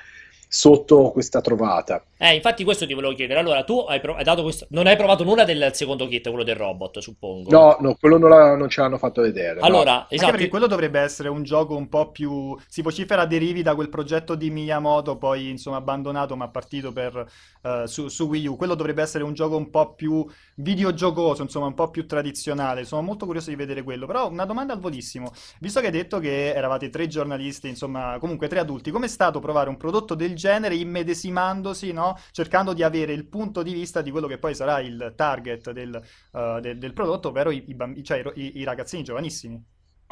sotto 0.54 1.10
questa 1.12 1.40
trovata. 1.40 2.04
Eh, 2.18 2.34
infatti 2.34 2.62
questo 2.62 2.86
ti 2.86 2.92
volevo 2.92 3.14
chiedere. 3.14 3.40
Allora, 3.40 3.64
tu 3.64 3.78
hai, 3.88 4.00
prov- 4.00 4.18
hai 4.18 4.22
dato 4.22 4.42
questo... 4.42 4.66
non 4.68 4.86
hai 4.86 4.96
provato 4.96 5.24
nulla 5.24 5.44
del 5.44 5.70
secondo 5.72 6.06
kit, 6.06 6.28
quello 6.28 6.44
del 6.44 6.56
robot, 6.56 6.98
suppongo. 6.98 7.50
No, 7.50 7.78
no, 7.80 7.96
quello 7.98 8.18
non, 8.18 8.28
la... 8.28 8.54
non 8.54 8.68
ce 8.68 8.82
l'hanno 8.82 8.98
fatto 8.98 9.22
vedere. 9.22 9.60
Allora, 9.60 9.92
no. 9.92 10.06
esatto. 10.10 10.30
perché 10.30 10.48
quello 10.48 10.66
dovrebbe 10.66 11.00
essere 11.00 11.30
un 11.30 11.42
gioco 11.42 11.74
un 11.74 11.88
po' 11.88 12.10
più... 12.10 12.54
Si 12.68 12.82
vocifera 12.82 13.24
derivi 13.24 13.62
da 13.62 13.74
quel 13.74 13.88
progetto 13.88 14.34
di 14.34 14.50
Miyamoto, 14.50 15.16
poi 15.16 15.48
insomma 15.48 15.78
abbandonato, 15.78 16.36
ma 16.36 16.48
partito 16.48 16.92
per, 16.92 17.26
uh, 17.62 17.86
su, 17.86 18.08
su, 18.08 18.26
Wii 18.26 18.48
U. 18.48 18.56
Quello 18.56 18.74
dovrebbe 18.74 19.00
essere 19.00 19.24
un 19.24 19.32
gioco 19.32 19.56
un 19.56 19.70
po' 19.70 19.94
più 19.94 20.24
videogiocoso, 20.56 21.42
insomma, 21.42 21.66
un 21.66 21.74
po' 21.74 21.90
più 21.90 22.06
tradizionale. 22.06 22.84
Sono 22.84 23.02
molto 23.02 23.26
curioso 23.26 23.50
di 23.50 23.56
vedere 23.56 23.82
quello. 23.82 24.06
Però 24.06 24.28
una 24.30 24.44
domanda 24.44 24.72
al 24.72 24.80
volissimo. 24.80 25.32
Visto 25.60 25.80
che 25.80 25.86
hai 25.86 25.92
detto 25.92 26.18
che 26.18 26.52
eravate 26.52 26.90
tre 26.90 27.06
giornalisti, 27.06 27.68
insomma, 27.68 28.16
comunque 28.18 28.48
tre 28.48 28.58
adulti, 28.60 28.90
com'è 28.90 29.08
stato 29.08 29.40
provare 29.40 29.68
un 29.68 29.76
prodotto 29.76 30.14
del 30.14 30.34
genere, 30.34 30.74
immedesimandosi, 30.74 31.92
no? 31.92 32.16
cercando 32.30 32.72
di 32.72 32.82
avere 32.82 33.12
il 33.12 33.26
punto 33.26 33.62
di 33.62 33.72
vista 33.72 34.02
di 34.02 34.10
quello 34.10 34.26
che 34.26 34.38
poi 34.38 34.54
sarà 34.54 34.80
il 34.80 35.12
target 35.16 35.70
del, 35.72 36.00
uh, 36.32 36.60
del, 36.60 36.78
del 36.78 36.92
prodotto, 36.92 37.28
ovvero 37.28 37.50
i, 37.50 37.64
i, 37.68 37.74
bamb- 37.74 38.02
cioè, 38.02 38.22
i, 38.34 38.58
i 38.58 38.64
ragazzini 38.64 39.02
giovanissimi. 39.02 39.62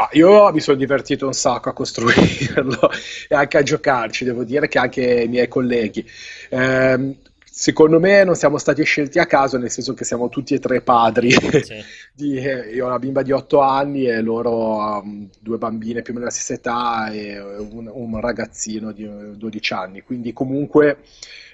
Ah, 0.00 0.08
io 0.12 0.50
mi 0.50 0.60
sono 0.60 0.78
divertito 0.78 1.26
un 1.26 1.34
sacco 1.34 1.68
a 1.68 1.72
costruirlo 1.74 2.90
e 3.28 3.34
anche 3.34 3.58
a 3.58 3.62
giocarci, 3.62 4.24
devo 4.24 4.44
dire 4.44 4.66
che 4.66 4.78
anche 4.78 5.22
i 5.24 5.28
miei 5.28 5.46
colleghi. 5.46 6.02
Eh, 6.48 7.16
secondo 7.60 8.00
me 8.00 8.24
non 8.24 8.36
siamo 8.36 8.56
stati 8.56 8.82
scelti 8.84 9.18
a 9.18 9.26
caso, 9.26 9.58
nel 9.58 9.70
senso 9.70 9.92
che 9.92 10.04
siamo 10.04 10.30
tutti 10.30 10.54
e 10.54 10.58
tre 10.58 10.80
padri. 10.80 11.30
Sì. 11.30 11.84
Di, 12.10 12.36
eh, 12.38 12.70
io 12.72 12.84
ho 12.84 12.88
una 12.88 12.98
bimba 12.98 13.22
di 13.22 13.32
8 13.32 13.60
anni 13.60 14.06
e 14.06 14.22
loro 14.22 15.00
um, 15.02 15.28
due 15.38 15.58
bambine 15.58 16.00
più 16.00 16.14
o 16.14 16.16
meno 16.16 16.26
della 16.26 16.30
stessa 16.30 16.54
età 16.54 17.10
e 17.12 17.38
un, 17.38 17.90
un 17.92 18.18
ragazzino 18.18 18.92
di 18.92 19.06
12 19.36 19.72
anni. 19.74 20.00
Quindi 20.00 20.32
comunque 20.32 21.00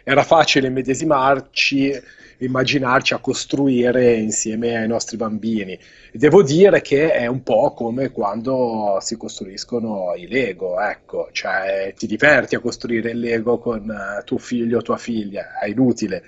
era 0.05 0.23
facile 0.23 0.69
immedesimarci 0.69 2.01
immaginarci 2.39 3.15
a 3.15 3.19
costruire 3.19 4.15
insieme 4.15 4.77
ai 4.77 4.89
nostri 4.89 5.17
bambini. 5.17 5.79
Devo 6.13 6.43
dire 6.43 6.81
che 6.83 7.13
è 7.13 7.27
un 7.27 7.43
po' 7.43 7.73
come 7.73 8.11
quando 8.11 8.99
si 9.01 9.17
costruiscono 9.17 10.15
i 10.17 10.27
Lego, 10.27 10.81
ecco, 10.81 11.29
cioè 11.33 11.93
ti 11.97 12.07
diverti 12.07 12.55
a 12.55 12.61
costruire 12.61 13.11
il 13.11 13.21
Lego 13.21 13.59
con 13.59 13.91
eh, 13.91 14.25
tuo 14.25 14.39
figlio 14.39 14.79
o 14.79 14.83
tua 14.83 14.97
figlia, 14.97 15.59
è 15.59 15.69
inutile. 15.69 16.23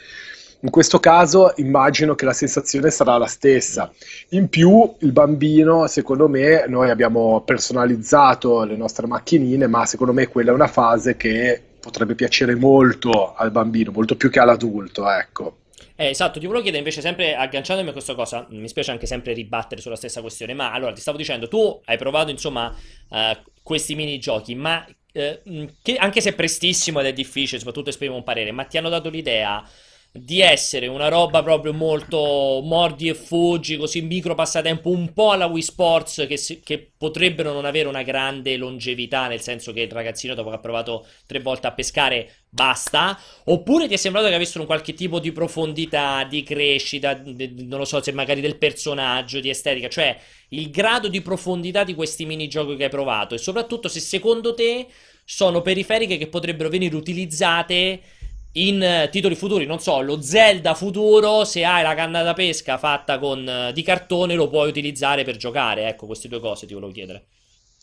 In 0.60 0.70
questo 0.70 0.98
caso 0.98 1.52
immagino 1.58 2.16
che 2.16 2.24
la 2.24 2.32
sensazione 2.32 2.90
sarà 2.90 3.16
la 3.16 3.26
stessa. 3.26 3.92
In 4.30 4.48
più, 4.48 4.92
il 4.98 5.12
bambino, 5.12 5.86
secondo 5.86 6.28
me, 6.28 6.64
noi 6.66 6.90
abbiamo 6.90 7.42
personalizzato 7.42 8.64
le 8.64 8.76
nostre 8.76 9.06
macchinine, 9.06 9.68
ma 9.68 9.86
secondo 9.86 10.12
me 10.12 10.26
quella 10.26 10.50
è 10.50 10.54
una 10.54 10.66
fase 10.66 11.16
che 11.16 11.62
potrebbe 11.78 12.16
piacere 12.16 12.56
molto 12.56 13.34
al 13.34 13.52
bambino, 13.52 13.92
molto 13.92 14.16
più 14.16 14.30
che 14.30 14.40
all'adulto, 14.40 15.08
ecco. 15.08 15.58
Eh, 15.96 16.08
esatto, 16.08 16.38
ti 16.38 16.46
volevo 16.46 16.62
chiedere 16.62 16.82
invece 16.82 17.00
sempre 17.00 17.34
agganciandomi 17.34 17.88
a 17.88 17.92
questa 17.92 18.14
cosa, 18.14 18.46
mi 18.50 18.68
spiace 18.68 18.90
anche 18.90 19.06
sempre 19.06 19.32
ribattere 19.32 19.80
sulla 19.80 19.96
stessa 19.96 20.20
questione, 20.20 20.54
ma 20.54 20.72
allora 20.72 20.92
ti 20.92 21.00
stavo 21.00 21.16
dicendo, 21.16 21.48
tu 21.48 21.80
hai 21.84 21.96
provato 21.96 22.30
insomma 22.30 22.74
uh, 23.08 23.16
questi 23.62 23.94
minigiochi, 23.94 24.54
ma 24.54 24.84
uh, 24.86 25.68
che, 25.82 25.96
anche 25.96 26.20
se 26.20 26.34
prestissimo 26.34 27.00
ed 27.00 27.06
è 27.06 27.12
difficile, 27.12 27.58
soprattutto 27.58 27.90
esprimere 27.90 28.18
un 28.18 28.24
parere, 28.24 28.52
ma 28.52 28.64
ti 28.64 28.78
hanno 28.78 28.88
dato 28.88 29.08
l'idea 29.08 29.62
di 30.10 30.40
essere 30.40 30.86
una 30.86 31.08
roba 31.08 31.42
proprio 31.42 31.72
molto 31.72 32.60
mordi 32.64 33.08
e 33.08 33.14
fuggi, 33.14 33.76
così 33.76 34.00
micro 34.00 34.34
passatempo, 34.34 34.90
un 34.90 35.12
po' 35.12 35.32
alla 35.32 35.46
Wii 35.46 35.62
Sports 35.62 36.26
che, 36.26 36.40
che, 36.64 36.90
potrebbero 36.98 37.52
non 37.52 37.64
avere 37.64 37.88
una 37.88 38.02
grande 38.02 38.56
longevità, 38.56 39.28
nel 39.28 39.40
senso 39.40 39.72
che 39.72 39.82
il 39.82 39.90
ragazzino 39.90 40.34
dopo 40.34 40.48
che 40.48 40.56
ha 40.56 40.60
provato 40.60 41.06
tre 41.26 41.40
volte 41.40 41.66
a 41.66 41.72
pescare 41.72 42.32
basta, 42.48 43.18
oppure 43.44 43.86
ti 43.86 43.94
è 43.94 43.96
sembrato 43.98 44.28
che 44.28 44.34
avessero 44.34 44.60
un 44.60 44.66
qualche 44.66 44.94
tipo 44.94 45.20
di 45.20 45.30
profondità, 45.30 46.24
di 46.24 46.42
crescita, 46.42 47.14
di, 47.14 47.66
non 47.66 47.78
lo 47.78 47.84
so 47.84 48.02
se 48.02 48.12
magari 48.12 48.40
del 48.40 48.56
personaggio, 48.56 49.40
di 49.40 49.50
estetica, 49.50 49.88
cioè 49.88 50.18
il 50.50 50.70
grado 50.70 51.08
di 51.08 51.20
profondità 51.20 51.84
di 51.84 51.94
questi 51.94 52.24
minigiochi 52.24 52.76
che 52.76 52.84
hai 52.84 52.90
provato. 52.90 53.34
E 53.34 53.38
soprattutto 53.38 53.88
se 53.88 54.00
secondo 54.00 54.54
te 54.54 54.86
sono 55.24 55.60
periferiche 55.60 56.16
che 56.16 56.26
potrebbero 56.26 56.70
venire 56.70 56.96
utilizzate 56.96 58.00
in 58.66 58.82
eh, 58.82 59.08
titoli 59.10 59.34
futuri, 59.34 59.66
non 59.66 59.80
so, 59.80 60.00
lo 60.00 60.20
Zelda 60.20 60.74
futuro, 60.74 61.44
se 61.44 61.64
hai 61.64 61.82
la 61.82 61.94
canna 61.94 62.22
da 62.22 62.34
pesca 62.34 62.78
fatta 62.78 63.18
con, 63.18 63.46
uh, 63.46 63.72
di 63.72 63.82
cartone, 63.82 64.34
lo 64.34 64.48
puoi 64.48 64.68
utilizzare 64.68 65.24
per 65.24 65.36
giocare. 65.36 65.88
Ecco, 65.88 66.06
queste 66.06 66.28
due 66.28 66.40
cose 66.40 66.66
ti 66.66 66.74
volevo 66.74 66.92
chiedere. 66.92 67.26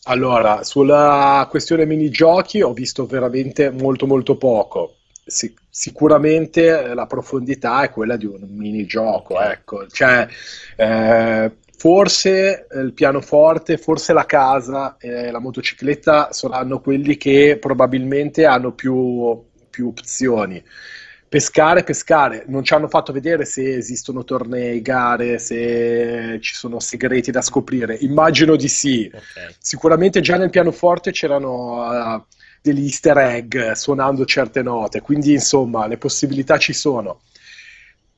Allora, 0.04 0.62
sulla 0.62 1.46
questione 1.50 1.84
minigiochi 1.84 2.62
ho 2.62 2.72
visto 2.72 3.06
veramente 3.06 3.70
molto 3.70 4.06
molto 4.06 4.36
poco. 4.36 4.96
Sic- 5.24 5.62
sicuramente 5.68 6.94
la 6.94 7.06
profondità 7.06 7.82
è 7.82 7.90
quella 7.90 8.16
di 8.16 8.26
un 8.26 8.46
minigioco, 8.48 9.34
okay. 9.34 9.52
ecco. 9.52 9.86
Cioè, 9.88 10.28
eh, 10.76 11.50
forse 11.76 12.66
il 12.72 12.92
pianoforte, 12.92 13.78
forse 13.78 14.12
la 14.12 14.26
casa 14.26 14.96
e 14.98 15.30
la 15.30 15.40
motocicletta 15.40 16.32
saranno 16.32 16.80
quelli 16.80 17.16
che 17.16 17.58
probabilmente 17.60 18.46
hanno 18.46 18.72
più 18.72 19.44
più 19.76 19.88
opzioni. 19.88 20.62
Pescare, 21.28 21.82
pescare, 21.82 22.44
non 22.46 22.64
ci 22.64 22.72
hanno 22.72 22.88
fatto 22.88 23.12
vedere 23.12 23.44
se 23.44 23.76
esistono 23.76 24.24
tornei, 24.24 24.80
gare, 24.80 25.38
se 25.38 26.38
ci 26.40 26.54
sono 26.54 26.80
segreti 26.80 27.30
da 27.30 27.42
scoprire. 27.42 27.94
Immagino 27.94 28.56
di 28.56 28.68
sì. 28.68 29.10
Okay. 29.12 29.54
Sicuramente 29.58 30.22
già 30.22 30.38
nel 30.38 30.48
pianoforte 30.48 31.10
c'erano 31.10 32.14
uh, 32.14 32.24
degli 32.62 32.84
easter 32.84 33.18
egg 33.18 33.72
suonando 33.72 34.24
certe 34.24 34.62
note, 34.62 35.02
quindi 35.02 35.32
insomma 35.32 35.86
le 35.86 35.98
possibilità 35.98 36.56
ci 36.56 36.72
sono. 36.72 37.20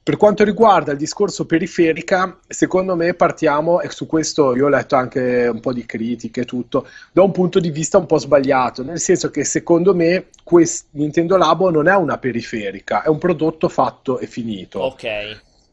Per 0.09 0.17
quanto 0.17 0.43
riguarda 0.43 0.93
il 0.93 0.97
discorso 0.97 1.45
periferica, 1.45 2.39
secondo 2.49 2.97
me 2.97 3.13
partiamo, 3.13 3.83
e 3.83 3.91
su 3.91 4.07
questo 4.07 4.57
io 4.57 4.65
ho 4.65 4.69
letto 4.71 4.97
anche 4.97 5.47
un 5.53 5.61
po' 5.61 5.75
di 5.75 5.85
critiche 5.85 6.41
e 6.41 6.45
tutto, 6.47 6.89
da 7.13 7.23
un 7.23 7.31
punto 7.31 7.61
di 7.61 7.69
vista 7.69 7.99
un 7.99 8.07
po' 8.07 8.17
sbagliato, 8.17 8.83
nel 8.83 9.01
senso 9.01 9.31
che 9.31 9.45
secondo 9.45 9.95
me 9.95 10.29
quest- 10.43 10.87
Nintendo 10.93 11.37
Labo 11.37 11.69
non 11.69 11.89
è 11.89 11.95
una 11.95 12.17
periferica, 12.17 13.03
è 13.03 13.09
un 13.09 13.19
prodotto 13.19 13.69
fatto 13.69 14.19
e 14.19 14.27
finito. 14.27 14.81
Ok 14.81 15.07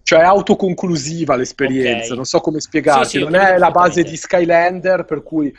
cioè 0.03 0.19
è 0.19 0.23
autoconclusiva 0.23 1.35
l'esperienza, 1.35 2.03
okay. 2.03 2.15
non 2.17 2.25
so 2.25 2.41
come 2.41 2.59
spiegarti, 2.59 3.05
sì, 3.05 3.17
sì, 3.17 3.23
non 3.23 3.35
è 3.35 3.57
la 3.57 3.71
base 3.71 4.03
di 4.03 4.17
Skylander 4.17 5.03
per 5.05 5.23
cui 5.23 5.51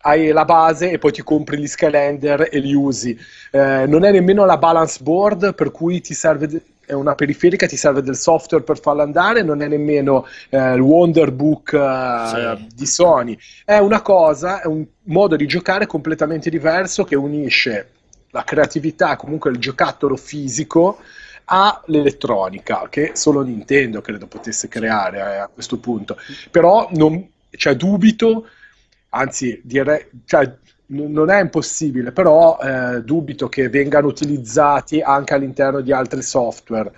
hai 0.00 0.32
la 0.32 0.44
base 0.44 0.90
e 0.90 0.98
poi 0.98 1.12
ti 1.12 1.22
compri 1.22 1.58
gli 1.58 1.66
Skylander 1.66 2.48
e 2.50 2.58
li 2.58 2.74
usi, 2.74 3.18
eh, 3.52 3.86
non 3.86 4.04
è 4.04 4.10
nemmeno 4.10 4.44
la 4.44 4.58
balance 4.58 4.98
board 5.02 5.54
per 5.54 5.70
cui 5.70 6.00
ti 6.02 6.12
serve 6.12 6.62
è 6.86 6.92
una 6.92 7.14
periferica, 7.14 7.66
ti 7.66 7.76
serve 7.76 8.02
del 8.02 8.16
software 8.16 8.64
per 8.64 8.80
farla 8.80 9.02
andare, 9.02 9.42
non 9.42 9.60
è 9.60 9.68
nemmeno 9.68 10.26
eh, 10.48 10.74
il 10.74 10.80
Wonderbook 10.80 11.72
eh, 11.72 12.56
sì. 12.56 12.66
di 12.74 12.86
Sony, 12.86 13.36
è 13.64 13.78
una 13.78 14.00
cosa, 14.00 14.62
è 14.62 14.66
un 14.66 14.86
modo 15.04 15.36
di 15.36 15.46
giocare 15.46 15.86
completamente 15.86 16.48
diverso 16.48 17.04
che 17.04 17.16
unisce 17.16 17.90
la 18.30 18.44
creatività, 18.44 19.16
comunque 19.16 19.50
il 19.50 19.58
giocattolo 19.58 20.16
fisico 20.16 20.98
all'elettronica, 21.46 22.86
che 22.88 23.12
solo 23.14 23.42
Nintendo 23.42 24.00
credo 24.00 24.26
potesse 24.26 24.68
creare 24.68 25.18
eh, 25.18 25.36
a 25.36 25.48
questo 25.48 25.78
punto. 25.78 26.16
Però 26.50 26.88
non, 26.92 27.28
cioè, 27.50 27.74
dubito, 27.74 28.46
anzi 29.10 29.60
direi, 29.64 30.06
cioè, 30.24 30.54
non 30.88 31.30
è 31.30 31.40
impossibile, 31.40 32.12
però 32.12 32.58
eh, 32.58 33.02
dubito 33.02 33.48
che 33.48 33.68
vengano 33.68 34.06
utilizzati 34.06 35.00
anche 35.00 35.34
all'interno 35.34 35.80
di 35.80 35.92
altri 35.92 36.22
software 36.22 36.92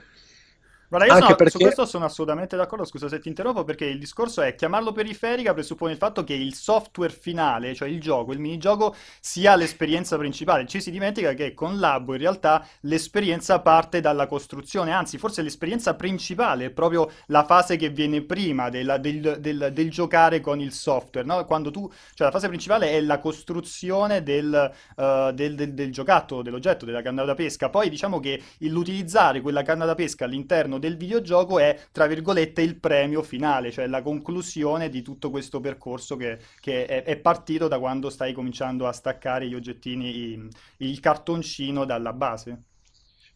Guarda, 0.91 1.07
io 1.07 1.21
sono, 1.21 1.35
perché... 1.35 1.51
su 1.51 1.59
questo 1.59 1.85
sono 1.85 2.07
assolutamente 2.07 2.57
d'accordo, 2.57 2.87
scusa 2.87 3.09
se 3.09 3.19
ti 3.19 3.29
interrompo, 3.29 3.63
perché 3.63 3.85
il 3.85 3.99
discorso 3.99 4.41
è 4.41 4.55
chiamarlo 4.55 4.93
periferica 4.93 5.53
presuppone 5.53 5.93
il 5.93 5.99
fatto 5.99 6.25
che 6.25 6.33
il 6.33 6.55
software 6.55 7.13
finale, 7.13 7.75
cioè 7.75 7.91
il 7.91 8.01
gioco, 8.01 8.33
il 8.33 8.39
minigioco, 8.39 8.95
sia 9.21 9.55
l'esperienza 9.55 10.17
principale. 10.17 10.67
Ci 10.67 10.81
si 10.81 10.91
dimentica 10.91 11.35
che 11.35 11.53
con 11.53 11.79
Labo 11.79 12.15
in 12.15 12.21
realtà 12.21 12.67
l'esperienza 12.81 13.61
parte 13.61 14.01
dalla 14.01 14.27
costruzione, 14.27 14.93
anzi 14.93 15.19
forse 15.19 15.43
l'esperienza 15.43 15.95
principale 15.95 16.67
è 16.67 16.71
proprio 16.71 17.11
la 17.27 17.45
fase 17.45 17.77
che 17.77 17.91
viene 17.91 18.23
prima 18.23 18.71
della, 18.71 18.97
del, 18.97 19.37
del, 19.41 19.71
del, 19.75 19.91
giocare 19.91 20.41
con 20.41 20.59
il 20.59 20.73
software, 20.73 21.27
no? 21.27 21.45
Quando 21.45 21.71
tu, 21.71 21.87
cioè 22.15 22.29
la 22.29 22.33
fase 22.33 22.49
principale 22.49 22.93
è 22.93 23.01
la 23.03 23.19
costruzione 23.19 24.23
del, 24.23 24.73
uh, 24.97 25.33
del, 25.33 25.55
del 25.55 25.93
giocattolo, 25.93 26.41
dell'oggetto, 26.41 26.87
della 26.87 27.03
canna 27.03 27.25
da 27.25 27.35
pesca. 27.35 27.69
Poi 27.69 27.91
diciamo 27.91 28.21
che 28.21 28.43
l'utilizzare 28.61 29.43
quella 29.43 29.61
canna 29.61 29.85
da 29.85 29.95
pesca 29.95 30.25
all'interno 30.25 30.78
del 30.79 30.97
videogioco 30.97 31.59
è, 31.59 31.79
tra 31.93 32.07
virgolette, 32.07 32.63
il 32.63 32.77
premio 32.77 33.23
finale, 33.23 33.71
cioè 33.71 33.87
la 33.87 34.03
conclusione 34.03 34.89
di 34.89 35.03
tutto 35.03 35.31
questo 35.31 35.61
percorso 35.61 36.17
che, 36.17 36.39
che 36.61 36.87
è, 36.87 37.03
è, 37.05 37.17
partito 37.17 37.69
da 37.69 37.79
quando 37.79 38.11
stai 38.11 38.33
cominciando 38.33 38.87
a 38.87 38.93
staccare 38.93 39.47
gli 39.47 39.55
oggettini, 39.55 40.49
il 40.79 41.01
cartoncino 41.01 41.85
dalla 41.85 42.13
base. 42.13 42.63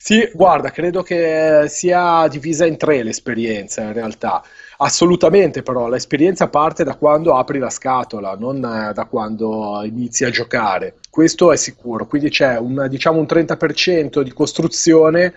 Sì, 0.04 0.28
guarda, 0.34 0.72
credo 0.72 1.02
che 1.04 1.66
sia 1.68 2.26
divisa 2.26 2.66
in 2.66 2.76
tre 2.76 3.04
l'esperienza 3.04 3.82
in 3.82 3.92
realtà. 3.92 4.42
Assolutamente, 4.78 5.62
però, 5.62 5.86
l'esperienza 5.88 6.48
parte 6.48 6.82
da 6.82 6.96
quando 6.96 7.36
apri 7.36 7.60
la 7.60 7.70
scatola, 7.70 8.34
non 8.34 8.60
da 8.60 9.06
quando 9.08 9.80
inizi 9.84 10.24
a 10.24 10.30
giocare. 10.30 10.96
Questo 11.08 11.52
è 11.52 11.56
sicuro. 11.56 12.08
Quindi 12.08 12.30
c'è 12.30 12.58
un, 12.58 12.86
diciamo, 12.88 13.20
un 13.20 13.26
30% 13.26 14.22
di 14.22 14.32
costruzione 14.32 15.34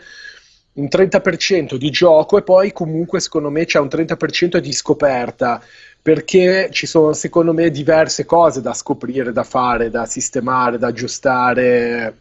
un 0.75 0.87
30% 0.89 1.75
di 1.75 1.89
gioco 1.89 2.37
e 2.37 2.43
poi 2.43 2.71
comunque 2.71 3.19
secondo 3.19 3.49
me 3.49 3.65
c'è 3.65 3.79
un 3.79 3.87
30% 3.87 4.57
di 4.57 4.73
scoperta 4.73 5.61
perché 6.01 6.69
ci 6.71 6.85
sono 6.85 7.13
secondo 7.13 7.51
me 7.53 7.71
diverse 7.71 8.25
cose 8.25 8.61
da 8.61 8.73
scoprire, 8.73 9.31
da 9.31 9.43
fare, 9.43 9.89
da 9.89 10.05
sistemare, 10.05 10.77
da 10.77 10.87
aggiustare, 10.87 12.19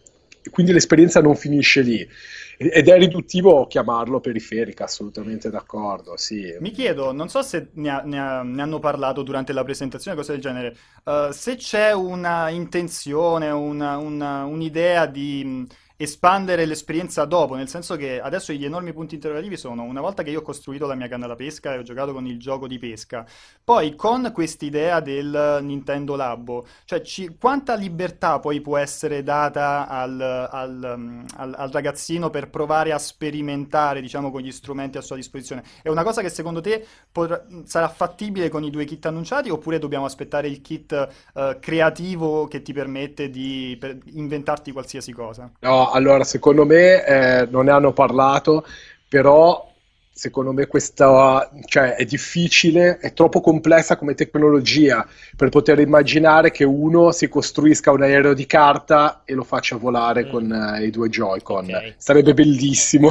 quindi 0.50 0.72
l'esperienza 0.72 1.20
non 1.20 1.36
finisce 1.36 1.82
lì. 1.82 2.08
Ed 2.56 2.88
è 2.88 2.96
riduttivo 2.96 3.66
chiamarlo 3.66 4.20
periferica, 4.20 4.84
assolutamente 4.84 5.50
d'accordo. 5.50 6.16
Sì. 6.16 6.56
Mi 6.60 6.70
chiedo, 6.70 7.12
non 7.12 7.28
so 7.28 7.42
se 7.42 7.68
ne, 7.72 7.90
ha, 7.90 8.00
ne, 8.02 8.18
ha, 8.18 8.42
ne 8.42 8.62
hanno 8.62 8.78
parlato 8.78 9.22
durante 9.22 9.52
la 9.52 9.64
presentazione, 9.64 10.16
cose 10.16 10.32
del 10.32 10.40
genere, 10.40 10.76
uh, 11.04 11.30
se 11.32 11.56
c'è 11.56 11.92
una 11.92 12.48
intenzione, 12.48 13.50
una, 13.50 13.98
una, 13.98 14.44
un'idea 14.44 15.04
di 15.06 15.66
espandere 15.96 16.66
l'esperienza 16.66 17.24
dopo, 17.24 17.54
nel 17.54 17.68
senso 17.68 17.96
che 17.96 18.20
adesso 18.20 18.52
gli 18.52 18.64
enormi 18.64 18.92
punti 18.92 19.14
interrogativi 19.14 19.56
sono 19.56 19.84
una 19.84 20.00
volta 20.00 20.24
che 20.24 20.30
io 20.30 20.40
ho 20.40 20.42
costruito 20.42 20.86
la 20.86 20.96
mia 20.96 21.06
canna 21.06 21.28
da 21.28 21.36
pesca 21.36 21.72
e 21.72 21.78
ho 21.78 21.82
giocato 21.82 22.12
con 22.12 22.26
il 22.26 22.38
gioco 22.38 22.66
di 22.66 22.78
pesca, 22.78 23.24
poi 23.62 23.94
con 23.94 24.30
quest'idea 24.32 24.98
del 25.00 25.60
Nintendo 25.62 26.16
Labo, 26.16 26.66
cioè 26.84 27.00
ci, 27.02 27.36
quanta 27.38 27.74
libertà 27.74 28.40
poi 28.40 28.60
può 28.60 28.76
essere 28.76 29.22
data 29.22 29.86
al, 29.86 30.20
al, 30.20 31.20
al, 31.36 31.54
al, 31.56 31.70
ragazzino 31.70 32.28
per 32.28 32.50
provare 32.50 32.92
a 32.92 32.98
sperimentare, 32.98 34.00
diciamo, 34.00 34.30
con 34.32 34.40
gli 34.40 34.50
strumenti 34.50 34.98
a 34.98 35.00
sua 35.00 35.16
disposizione? 35.16 35.62
È 35.80 35.88
una 35.88 36.02
cosa 36.02 36.22
che 36.22 36.28
secondo 36.28 36.60
te 36.60 36.84
potrà, 37.12 37.44
sarà 37.64 37.88
fattibile 37.88 38.48
con 38.48 38.64
i 38.64 38.70
due 38.70 38.84
kit 38.84 39.06
annunciati 39.06 39.48
oppure 39.48 39.78
dobbiamo 39.78 40.06
aspettare 40.06 40.48
il 40.48 40.60
kit 40.60 41.08
uh, 41.34 41.58
creativo 41.60 42.48
che 42.48 42.62
ti 42.62 42.72
permette 42.72 43.30
di 43.30 43.76
per 43.78 43.98
inventarti 44.06 44.72
qualsiasi 44.72 45.12
cosa? 45.12 45.50
No, 45.60 45.83
allora 45.90 46.24
secondo 46.24 46.64
me 46.64 47.04
eh, 47.04 47.46
non 47.50 47.66
ne 47.66 47.70
hanno 47.70 47.92
parlato, 47.92 48.66
però 49.08 49.72
secondo 50.16 50.52
me 50.52 50.66
questa 50.68 51.50
cioè, 51.64 51.96
è 51.96 52.04
difficile, 52.04 52.98
è 52.98 53.12
troppo 53.12 53.40
complessa 53.40 53.96
come 53.96 54.14
tecnologia 54.14 55.06
per 55.36 55.48
poter 55.48 55.80
immaginare 55.80 56.52
che 56.52 56.62
uno 56.62 57.10
si 57.10 57.28
costruisca 57.28 57.90
un 57.90 58.02
aereo 58.02 58.32
di 58.32 58.46
carta 58.46 59.22
e 59.24 59.34
lo 59.34 59.42
faccia 59.42 59.76
volare 59.76 60.24
mm. 60.24 60.30
con 60.30 60.52
eh, 60.52 60.84
i 60.84 60.90
due 60.90 61.08
Joy-Con. 61.08 61.64
Okay. 61.64 61.94
Sarebbe 61.96 62.32
bellissimo. 62.32 63.10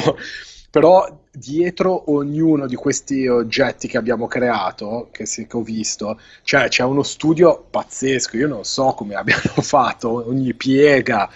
Però 0.74 1.08
dietro 1.30 2.12
ognuno 2.12 2.66
di 2.66 2.74
questi 2.74 3.28
oggetti 3.28 3.88
che 3.88 3.98
abbiamo 3.98 4.26
creato, 4.26 5.10
che, 5.12 5.28
si, 5.28 5.46
che 5.46 5.58
ho 5.58 5.62
visto, 5.62 6.20
cioè 6.42 6.68
c'è 6.68 6.84
uno 6.84 7.04
studio 7.04 7.64
pazzesco. 7.70 8.38
Io 8.38 8.48
non 8.48 8.64
so 8.64 8.94
come 8.94 9.14
abbiano 9.14 9.42
fatto 9.62 10.28
ogni 10.28 10.56
piega, 10.56 11.30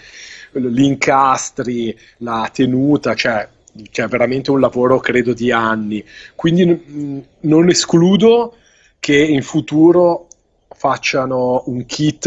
gli 0.52 0.82
incastri, 0.82 1.96
la 2.18 2.50
tenuta, 2.52 3.14
cioè 3.14 3.48
cioè 3.90 4.08
veramente 4.08 4.50
un 4.50 4.60
lavoro 4.60 4.98
credo 4.98 5.32
di 5.32 5.52
anni. 5.52 6.04
Quindi 6.34 6.64
n- 6.66 7.24
non 7.40 7.68
escludo 7.68 8.56
che 8.98 9.16
in 9.16 9.42
futuro 9.42 10.26
facciano 10.68 11.62
un 11.66 11.84
kit 11.86 12.26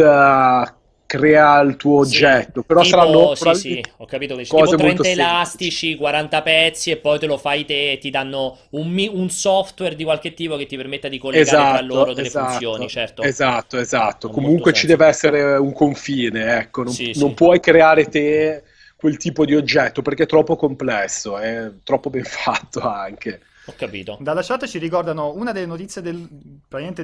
crea 1.12 1.60
il 1.60 1.76
tuo 1.76 2.00
oggetto, 2.00 2.64
però 2.64 2.84
tipo, 2.84 2.96
saranno 2.96 3.36
sì, 3.36 3.54
sì, 3.54 3.84
ho 3.98 4.06
capito 4.06 4.36
che 4.38 4.44
tipo 4.44 4.76
30 4.76 5.10
elastici, 5.10 5.98
40 5.98 6.42
pezzi 6.42 6.92
e 6.92 6.96
poi 6.96 7.20
te 7.20 7.26
lo 7.26 7.38
fai 7.38 7.66
te 7.66 7.92
e 7.92 7.98
ti 7.98 8.10
danno 8.10 8.58
un, 8.70 9.10
un, 9.12 9.30
software 9.30 9.96
di 9.96 10.06
qualche 10.06 10.34
tipo 10.34 10.56
che 10.56 10.66
ti 10.68 10.78
permetta 10.78 11.10
di 11.10 11.18
collegare 11.18 11.50
esatto, 11.50 11.78
tra 11.78 11.86
loro 11.86 12.14
delle 12.14 12.28
esatto, 12.28 12.50
funzioni, 12.52 12.88
certo. 12.88 13.24
Esatto, 13.24 13.78
esatto. 13.78 14.30
Comunque 14.30 14.72
ci 14.72 14.88
deve 14.88 15.06
essere 15.06 15.58
un 15.58 15.74
confine, 15.74 16.60
ecco, 16.60 16.84
non, 16.84 16.94
sì, 16.94 17.12
non 17.16 17.34
puoi 17.34 17.60
creare 17.60 18.06
te 18.06 18.64
quel 18.96 19.18
tipo 19.18 19.44
di 19.44 19.56
oggetto 19.56 20.02
perché 20.02 20.24
è 20.24 20.28
troppo 20.28 20.56
complesso, 20.56 21.38
è 21.38 21.72
troppo 21.84 22.10
ben 22.10 22.24
fatto 22.24 22.80
anche. 22.80 23.42
Ho 23.66 23.74
capito. 23.76 24.18
Dalla 24.20 24.42
chat 24.42 24.66
ci 24.66 24.80
ricordano 24.80 25.34
una 25.34 25.52
delle 25.52 25.68
notizie 25.68 26.02
del, 26.02 26.28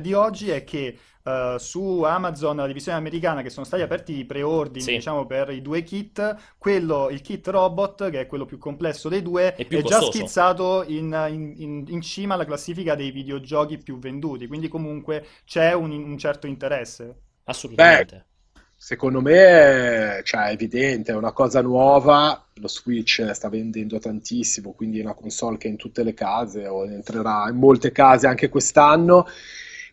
di 0.01 0.13
oggi 0.13 0.49
è 0.49 0.63
che 0.63 0.97
uh, 1.23 1.57
su 1.57 2.01
Amazon, 2.01 2.55
la 2.57 2.67
divisione 2.67 2.97
americana, 2.97 3.41
che 3.41 3.49
sono 3.49 3.65
stati 3.65 3.83
aperti 3.83 4.17
i 4.17 4.25
preordini 4.25 4.83
sì. 4.83 4.95
diciamo, 4.95 5.25
per 5.25 5.51
i 5.51 5.61
due 5.61 5.83
kit, 5.83 6.35
quello, 6.57 7.09
il 7.09 7.21
kit 7.21 7.47
robot, 7.47 8.09
che 8.09 8.21
è 8.21 8.25
quello 8.25 8.45
più 8.45 8.57
complesso 8.57 9.07
dei 9.07 9.21
due, 9.21 9.53
è, 9.53 9.67
è 9.67 9.81
già 9.83 10.01
schizzato 10.01 10.83
in, 10.87 11.27
in, 11.29 11.53
in, 11.57 11.85
in, 11.87 12.01
cima 12.01 12.33
alla 12.33 12.45
classifica 12.45 12.95
dei 12.95 13.11
videogiochi 13.11 13.77
più 13.77 13.99
venduti, 13.99 14.47
quindi 14.47 14.67
comunque 14.67 15.25
c'è 15.45 15.73
un, 15.73 15.91
un 15.91 16.17
certo 16.17 16.47
interesse. 16.47 17.21
Assolutamente. 17.43 18.15
Beh 18.15 18.35
Secondo 18.79 19.21
me 19.21 20.21
cioè, 20.23 20.49
è 20.49 20.51
evidente, 20.51 21.11
è 21.11 21.15
una 21.15 21.31
cosa 21.31 21.61
nuova, 21.61 22.45
lo 22.53 22.67
Switch 22.67 23.27
sta 23.31 23.49
vendendo 23.49 23.97
tantissimo, 23.97 24.71
quindi 24.71 24.99
è 24.99 25.03
una 25.03 25.15
console 25.15 25.57
che 25.57 25.67
è 25.67 25.71
in 25.71 25.77
tutte 25.77 26.03
le 26.03 26.13
case 26.13 26.67
o 26.67 26.85
entrerà 26.85 27.49
in 27.49 27.55
molte 27.57 27.91
case 27.91 28.27
anche 28.27 28.49
quest'anno 28.49 29.27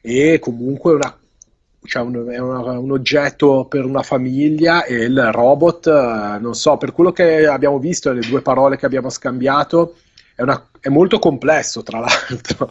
e 0.02 0.38
comunque 0.38 0.92
una, 0.92 1.18
cioè 1.82 2.02
un, 2.02 2.28
è 2.28 2.38
una, 2.38 2.78
un 2.78 2.90
oggetto 2.92 3.64
per 3.64 3.86
una 3.86 4.02
famiglia 4.02 4.84
e 4.84 5.04
il 5.04 5.30
robot, 5.32 6.38
non 6.38 6.54
so, 6.54 6.76
per 6.76 6.92
quello 6.92 7.10
che 7.10 7.46
abbiamo 7.46 7.78
visto, 7.78 8.12
le 8.12 8.20
due 8.20 8.42
parole 8.42 8.76
che 8.76 8.84
abbiamo 8.84 9.08
scambiato, 9.08 9.96
è, 10.34 10.42
una, 10.42 10.68
è 10.78 10.90
molto 10.90 11.18
complesso 11.18 11.82
tra 11.82 12.00
l'altro 12.00 12.70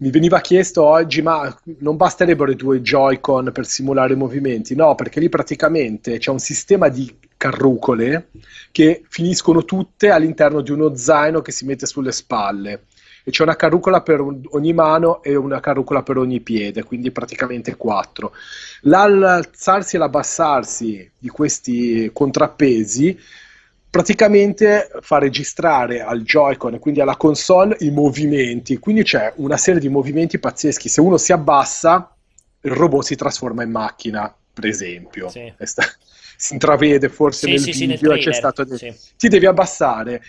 mi 0.00 0.10
veniva 0.10 0.40
chiesto 0.40 0.84
oggi, 0.84 1.22
ma 1.22 1.52
non 1.78 1.96
basterebbero 1.96 2.52
i 2.52 2.56
due 2.56 2.80
Joy-Con 2.80 3.50
per 3.52 3.66
simulare 3.66 4.12
i 4.12 4.16
movimenti? 4.16 4.76
No, 4.76 4.94
perché 4.94 5.18
lì 5.18 5.28
praticamente 5.28 6.18
c'è 6.18 6.30
un 6.30 6.38
sistema 6.38 6.88
di 6.88 7.12
carrucole 7.36 8.28
che 8.70 9.04
finiscono 9.08 9.64
tutte 9.64 10.10
all'interno 10.10 10.60
di 10.60 10.70
uno 10.70 10.94
zaino 10.94 11.40
che 11.40 11.50
si 11.50 11.64
mette 11.64 11.86
sulle 11.86 12.12
spalle. 12.12 12.84
E 13.24 13.32
c'è 13.32 13.42
una 13.42 13.56
carrucola 13.56 14.00
per 14.00 14.20
ogni 14.20 14.72
mano 14.72 15.20
e 15.22 15.34
una 15.34 15.58
carrucola 15.58 16.04
per 16.04 16.16
ogni 16.16 16.40
piede, 16.40 16.84
quindi 16.84 17.10
praticamente 17.10 17.76
quattro. 17.76 18.32
L'alzarsi 18.82 19.96
e 19.96 19.98
l'abbassarsi 19.98 21.10
di 21.18 21.28
questi 21.28 22.08
contrappesi 22.12 23.18
praticamente 23.90 24.90
fa 25.00 25.18
registrare 25.18 26.02
al 26.02 26.22
Joy-Con 26.22 26.74
e 26.74 26.78
quindi 26.78 27.00
alla 27.00 27.16
console 27.16 27.76
i 27.80 27.90
movimenti. 27.90 28.78
Quindi 28.78 29.02
c'è 29.02 29.32
una 29.36 29.56
serie 29.56 29.80
di 29.80 29.88
movimenti 29.88 30.38
pazzeschi. 30.38 30.88
Se 30.88 31.00
uno 31.00 31.16
si 31.16 31.32
abbassa, 31.32 32.14
il 32.62 32.72
robot 32.72 33.04
si 33.04 33.16
trasforma 33.16 33.62
in 33.62 33.70
macchina, 33.70 34.34
per 34.52 34.66
esempio. 34.66 35.28
Sì. 35.28 35.52
Sta... 35.58 35.84
si 36.36 36.52
intravede 36.52 37.08
forse 37.08 37.46
sì, 37.46 37.52
nel 37.52 37.74
sì, 37.74 37.86
video, 37.86 38.12
nel 38.12 38.20
c'è 38.20 38.32
stato... 38.32 38.66
Ti 38.66 39.28
devi 39.28 39.46
abbassare. 39.46 40.22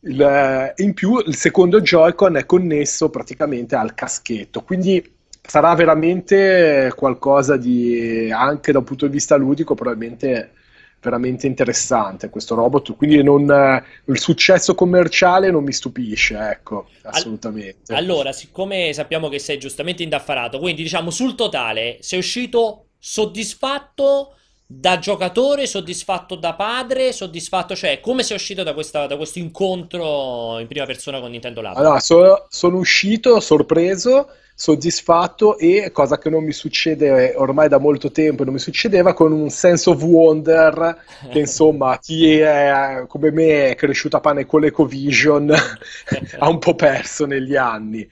Il... 0.00 0.72
in 0.76 0.94
più 0.94 1.18
il 1.18 1.34
secondo 1.34 1.80
Joy-Con 1.80 2.36
è 2.36 2.46
connesso 2.46 3.10
praticamente 3.10 3.74
al 3.74 3.94
caschetto, 3.94 4.62
quindi 4.62 5.16
sarà 5.42 5.74
veramente 5.74 6.92
qualcosa 6.94 7.56
di 7.56 8.30
anche 8.30 8.70
da 8.70 8.78
un 8.78 8.84
punto 8.84 9.06
di 9.06 9.12
vista 9.12 9.34
ludico 9.34 9.74
probabilmente 9.74 10.52
veramente 11.00 11.46
interessante 11.46 12.28
questo 12.28 12.54
robot, 12.54 12.96
quindi 12.96 13.22
non, 13.22 13.50
eh, 13.50 13.84
il 14.06 14.18
successo 14.18 14.74
commerciale 14.74 15.50
non 15.50 15.62
mi 15.64 15.72
stupisce, 15.72 16.36
ecco, 16.36 16.86
assolutamente. 17.02 17.94
Allora, 17.94 18.32
siccome 18.32 18.92
sappiamo 18.92 19.28
che 19.28 19.38
sei 19.38 19.58
giustamente 19.58 20.02
indaffarato, 20.02 20.58
quindi 20.58 20.82
diciamo 20.82 21.10
sul 21.10 21.34
totale 21.34 21.98
sei 22.00 22.18
uscito 22.18 22.86
soddisfatto 22.98 24.34
da 24.70 24.98
giocatore, 24.98 25.66
soddisfatto 25.66 26.34
da 26.34 26.54
padre, 26.54 27.12
soddisfatto, 27.12 27.74
cioè 27.74 28.00
come 28.00 28.22
sei 28.22 28.36
uscito 28.36 28.62
da, 28.62 28.74
questa, 28.74 29.06
da 29.06 29.16
questo 29.16 29.38
incontro 29.38 30.58
in 30.58 30.66
prima 30.66 30.84
persona 30.84 31.20
con 31.20 31.30
Nintendo 31.30 31.62
Lab? 31.62 31.76
Allora, 31.76 32.00
so, 32.00 32.46
sono 32.50 32.76
uscito 32.76 33.40
sorpreso 33.40 34.28
soddisfatto 34.60 35.56
e 35.56 35.92
cosa 35.92 36.18
che 36.18 36.28
non 36.28 36.42
mi 36.42 36.50
succede 36.50 37.32
ormai 37.36 37.68
da 37.68 37.78
molto 37.78 38.10
tempo, 38.10 38.42
non 38.42 38.54
mi 38.54 38.58
succedeva 38.58 39.14
con 39.14 39.30
un 39.30 39.50
sense 39.50 39.88
of 39.88 40.02
wonder 40.02 41.00
che 41.30 41.38
insomma 41.38 41.96
chi 42.00 42.40
è 42.40 43.04
come 43.06 43.30
me 43.30 43.70
è 43.70 43.74
cresciuto 43.76 44.16
a 44.16 44.20
pane 44.20 44.46
con 44.46 44.60
l'EcoVision 44.62 45.54
ha 46.38 46.48
un 46.48 46.58
po' 46.58 46.74
perso 46.74 47.24
negli 47.24 47.54
anni. 47.54 48.08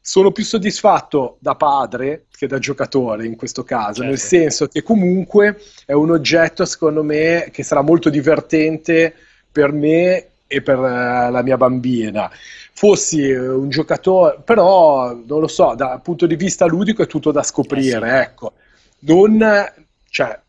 Sono 0.00 0.30
più 0.30 0.44
soddisfatto 0.44 1.38
da 1.40 1.56
padre 1.56 2.26
che 2.30 2.46
da 2.46 2.60
giocatore 2.60 3.26
in 3.26 3.34
questo 3.34 3.64
caso, 3.64 4.02
certo. 4.02 4.08
nel 4.08 4.18
senso 4.20 4.68
che 4.68 4.84
comunque 4.84 5.60
è 5.84 5.92
un 5.92 6.12
oggetto 6.12 6.64
secondo 6.64 7.02
me 7.02 7.48
che 7.50 7.64
sarà 7.64 7.82
molto 7.82 8.08
divertente 8.08 9.12
per 9.50 9.72
me 9.72 10.28
e 10.46 10.62
per 10.62 10.78
uh, 10.78 11.30
la 11.30 11.42
mia 11.42 11.56
bambina 11.56 12.30
fossi 12.72 13.28
eh, 13.28 13.38
un 13.38 13.68
giocatore, 13.68 14.40
però 14.44 15.14
non 15.14 15.40
lo 15.40 15.48
so, 15.48 15.74
dal 15.74 16.00
punto 16.02 16.26
di 16.26 16.36
vista 16.36 16.66
ludico 16.66 17.02
è 17.02 17.06
tutto 17.06 17.30
da 17.30 17.42
scoprire, 17.42 18.06
eh 18.06 18.22
sì. 18.22 18.28
ecco. 18.28 18.52
Non, 19.00 19.72
cioè, 20.08 20.40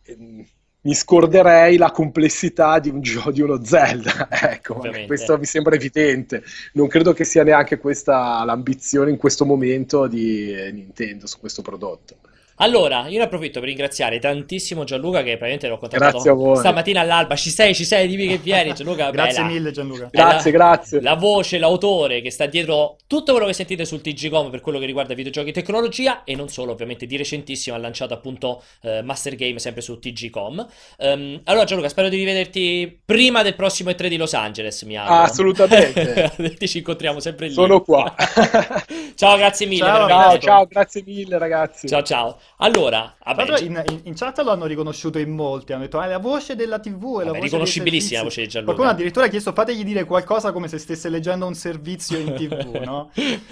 mi 0.81 0.93
scorderei 0.93 1.77
la 1.77 1.91
complessità 1.91 2.79
di, 2.79 2.89
un 2.89 2.99
gio- 3.01 3.31
di 3.31 3.41
uno 3.41 3.63
Zelda, 3.63 4.27
ecco, 4.29 4.81
questo 5.05 5.37
mi 5.37 5.45
sembra 5.45 5.75
evidente. 5.75 6.43
Non 6.73 6.87
credo 6.87 7.13
che 7.13 7.23
sia 7.23 7.43
neanche 7.43 7.77
questa 7.77 8.43
l'ambizione 8.43 9.09
in 9.09 9.17
questo 9.17 9.45
momento 9.45 10.07
di 10.07 10.53
Nintendo 10.71 11.27
su 11.27 11.39
questo 11.39 11.61
prodotto. 11.61 12.17
Allora, 12.57 13.07
io 13.07 13.17
ne 13.17 13.23
approfitto 13.23 13.59
per 13.59 13.69
ringraziare 13.69 14.19
tantissimo 14.19 14.83
Gianluca 14.83 15.19
che 15.19 15.37
praticamente 15.37 15.67
l'ho 15.67 15.77
contattato 15.77 16.55
stamattina 16.55 17.01
all'alba. 17.01 17.35
Ci 17.35 17.49
sei, 17.49 17.73
ci 17.73 17.85
sei, 17.85 18.07
dimmi 18.07 18.27
che 18.27 18.37
vieni 18.37 18.73
Gianluca. 18.73 19.09
grazie 19.11 19.41
bella. 19.41 19.53
mille 19.53 19.71
Gianluca. 19.71 20.09
Grazie, 20.11 20.51
la, 20.51 20.57
grazie. 20.57 21.01
La 21.01 21.15
voce, 21.15 21.57
l'autore 21.57 22.21
che 22.21 22.29
sta 22.29 22.45
dietro 22.45 22.97
tutto 23.07 23.31
quello 23.31 23.47
che 23.47 23.53
sentite 23.53 23.85
sul 23.85 24.01
TGCom 24.01 24.49
per 24.49 24.61
quello 24.61 24.79
che 24.79 24.85
riguarda 24.85 25.13
videogiochi 25.13 25.49
e 25.49 25.53
tecnologia 25.53 26.23
e 26.23 26.35
non 26.35 26.49
solo, 26.49 26.71
ovviamente 26.71 27.05
di 27.05 27.17
recentissimo 27.17 27.75
ha 27.75 27.79
lanciato 27.79 28.13
appunto 28.13 28.63
eh, 28.81 29.01
Master 29.01 29.35
Game 29.35 29.59
sempre 29.59 29.81
su 29.81 29.99
TGCom. 29.99 30.59
Um, 30.59 30.67
ehm, 30.97 31.41
allora 31.45 31.65
Gianluca, 31.65 31.89
spero 31.89 32.09
di 32.09 32.17
rivederti 32.17 33.01
prima 33.05 33.41
del 33.41 33.55
prossimo 33.55 33.89
E3 33.89 34.07
di 34.07 34.17
Los 34.17 34.33
Angeles, 34.33 34.81
mi 34.83 34.97
auguro. 34.97 35.19
assolutamente. 35.19 36.31
ci 36.73 36.79
incontriamo 36.79 37.19
sempre 37.19 37.47
lì. 37.47 37.53
Sono 37.53 37.81
qua. 37.81 38.13
ciao, 39.15 39.37
grazie 39.37 39.65
mille. 39.67 39.85
Ciao, 39.85 40.07
ciao, 40.07 40.37
ciao, 40.39 40.65
grazie 40.65 41.03
mille 41.05 41.37
ragazzi. 41.37 41.87
Ciao, 41.87 42.01
ciao. 42.01 42.37
Allora, 42.63 43.15
vabbè, 43.23 43.59
in, 43.61 43.83
in- 43.89 44.01
in 44.05 44.13
chat 44.15 44.39
lo 44.41 44.51
hanno 44.51 44.65
riconosciuto 44.65 45.19
in 45.19 45.31
molti, 45.31 45.73
hanno 45.73 45.83
detto 45.83 45.99
ah, 45.99 46.05
è 46.05 46.09
la 46.09 46.17
voce 46.19 46.55
della 46.55 46.79
TV, 46.79 47.19
è 47.19 47.25
la 47.25 47.31
vabbè, 47.31 47.43
riconoscibilissima 47.43 48.19
la 48.19 48.23
voce 48.23 48.41
di 48.45 48.47
Qualcuno 48.51 48.75
Gianluca. 48.75 48.89
addirittura 48.89 49.25
ha 49.25 49.29
chiesto 49.29 49.51
fategli 49.53 49.83
dire 49.83 50.05
qualcosa 50.05 50.51
come 50.51 50.67
se 50.67 50.77
stesse 50.77 51.09
leggendo 51.09 51.45
un 51.45 51.55
servizio 51.55 52.17
in 52.19 52.33
TV, 52.33 52.75
no? 52.83 53.11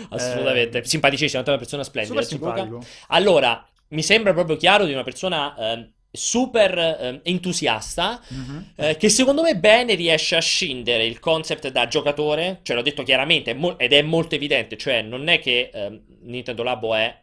Assolutamente, 0.09 0.79
Eh, 0.79 0.85
simpaticissima, 0.85 1.43
è 1.43 1.47
una 1.49 1.57
persona 1.57 1.83
splendida. 1.83 2.21
Allora, 3.07 3.65
mi 3.89 4.03
sembra 4.03 4.33
proprio 4.33 4.55
chiaro 4.55 4.85
di 4.85 4.93
una 4.93 5.03
persona 5.03 5.55
ehm, 5.57 5.91
super 6.11 6.77
ehm, 6.77 7.19
entusiasta 7.23 8.21
Mhm. 8.29 8.71
eh, 8.75 8.97
che 8.97 9.09
secondo 9.09 9.41
me 9.41 9.57
bene 9.57 9.95
riesce 9.95 10.35
a 10.35 10.41
scindere 10.41 11.05
il 11.05 11.19
concept 11.19 11.69
da 11.69 11.87
giocatore, 11.87 12.59
cioè 12.63 12.75
l'ho 12.75 12.81
detto 12.81 13.03
chiaramente 13.03 13.53
mo- 13.53 13.77
ed 13.77 13.93
è 13.93 14.01
molto 14.01 14.35
evidente, 14.35 14.77
cioè 14.77 15.01
non 15.01 15.27
è 15.27 15.39
che 15.39 15.69
ehm, 15.73 16.01
Nintendo 16.23 16.63
Labo 16.63 16.95
è 16.95 17.05
eh, 17.05 17.21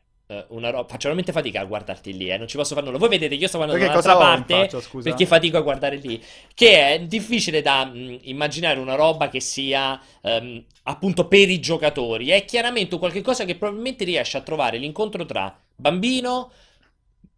una 0.49 0.69
roba, 0.71 0.87
faccio 0.87 1.05
veramente 1.05 1.33
fatica 1.33 1.61
a 1.61 1.64
guardarti 1.64 2.17
lì, 2.17 2.29
eh, 2.31 2.37
non 2.37 2.47
ci 2.49 2.57
posso 2.57 2.75
fare 2.75 2.87
nulla. 2.87 2.99
Voi 2.99 3.09
vedete 3.09 3.35
io 3.35 3.49
sto 3.49 3.57
guardando 3.57 3.83
Perché 3.83 3.99
da 3.99 4.01
un'altra 4.01 4.14
cosa 4.14 4.31
ho 4.31 4.37
in 4.37 4.45
parte 4.45 4.79
faccia, 4.79 4.99
perché 5.03 5.27
fatico 5.27 5.57
a 5.57 5.61
guardare 5.62 5.97
lì, 5.97 6.23
che 6.55 6.95
è 6.95 7.01
difficile 7.01 7.62
da 7.62 7.87
mh, 7.87 8.19
immaginare 8.23 8.79
una 8.79 8.95
roba 8.95 9.29
che 9.29 9.41
sia 9.41 9.99
ehm, 10.21 10.64
appunto 10.83 11.27
per 11.29 11.49
i 11.49 11.61
giocatori, 11.61 12.29
è 12.29 12.45
chiaramente 12.45 12.95
un 12.95 13.01
qualche 13.01 13.23
cosa 13.23 13.45
che 13.45 13.57
probabilmente 13.57 14.05
riesce 14.05 14.37
a 14.37 14.43
trovare 14.43 14.77
l'incontro 14.77 15.25
tra 15.25 15.57
bambino 15.75 16.51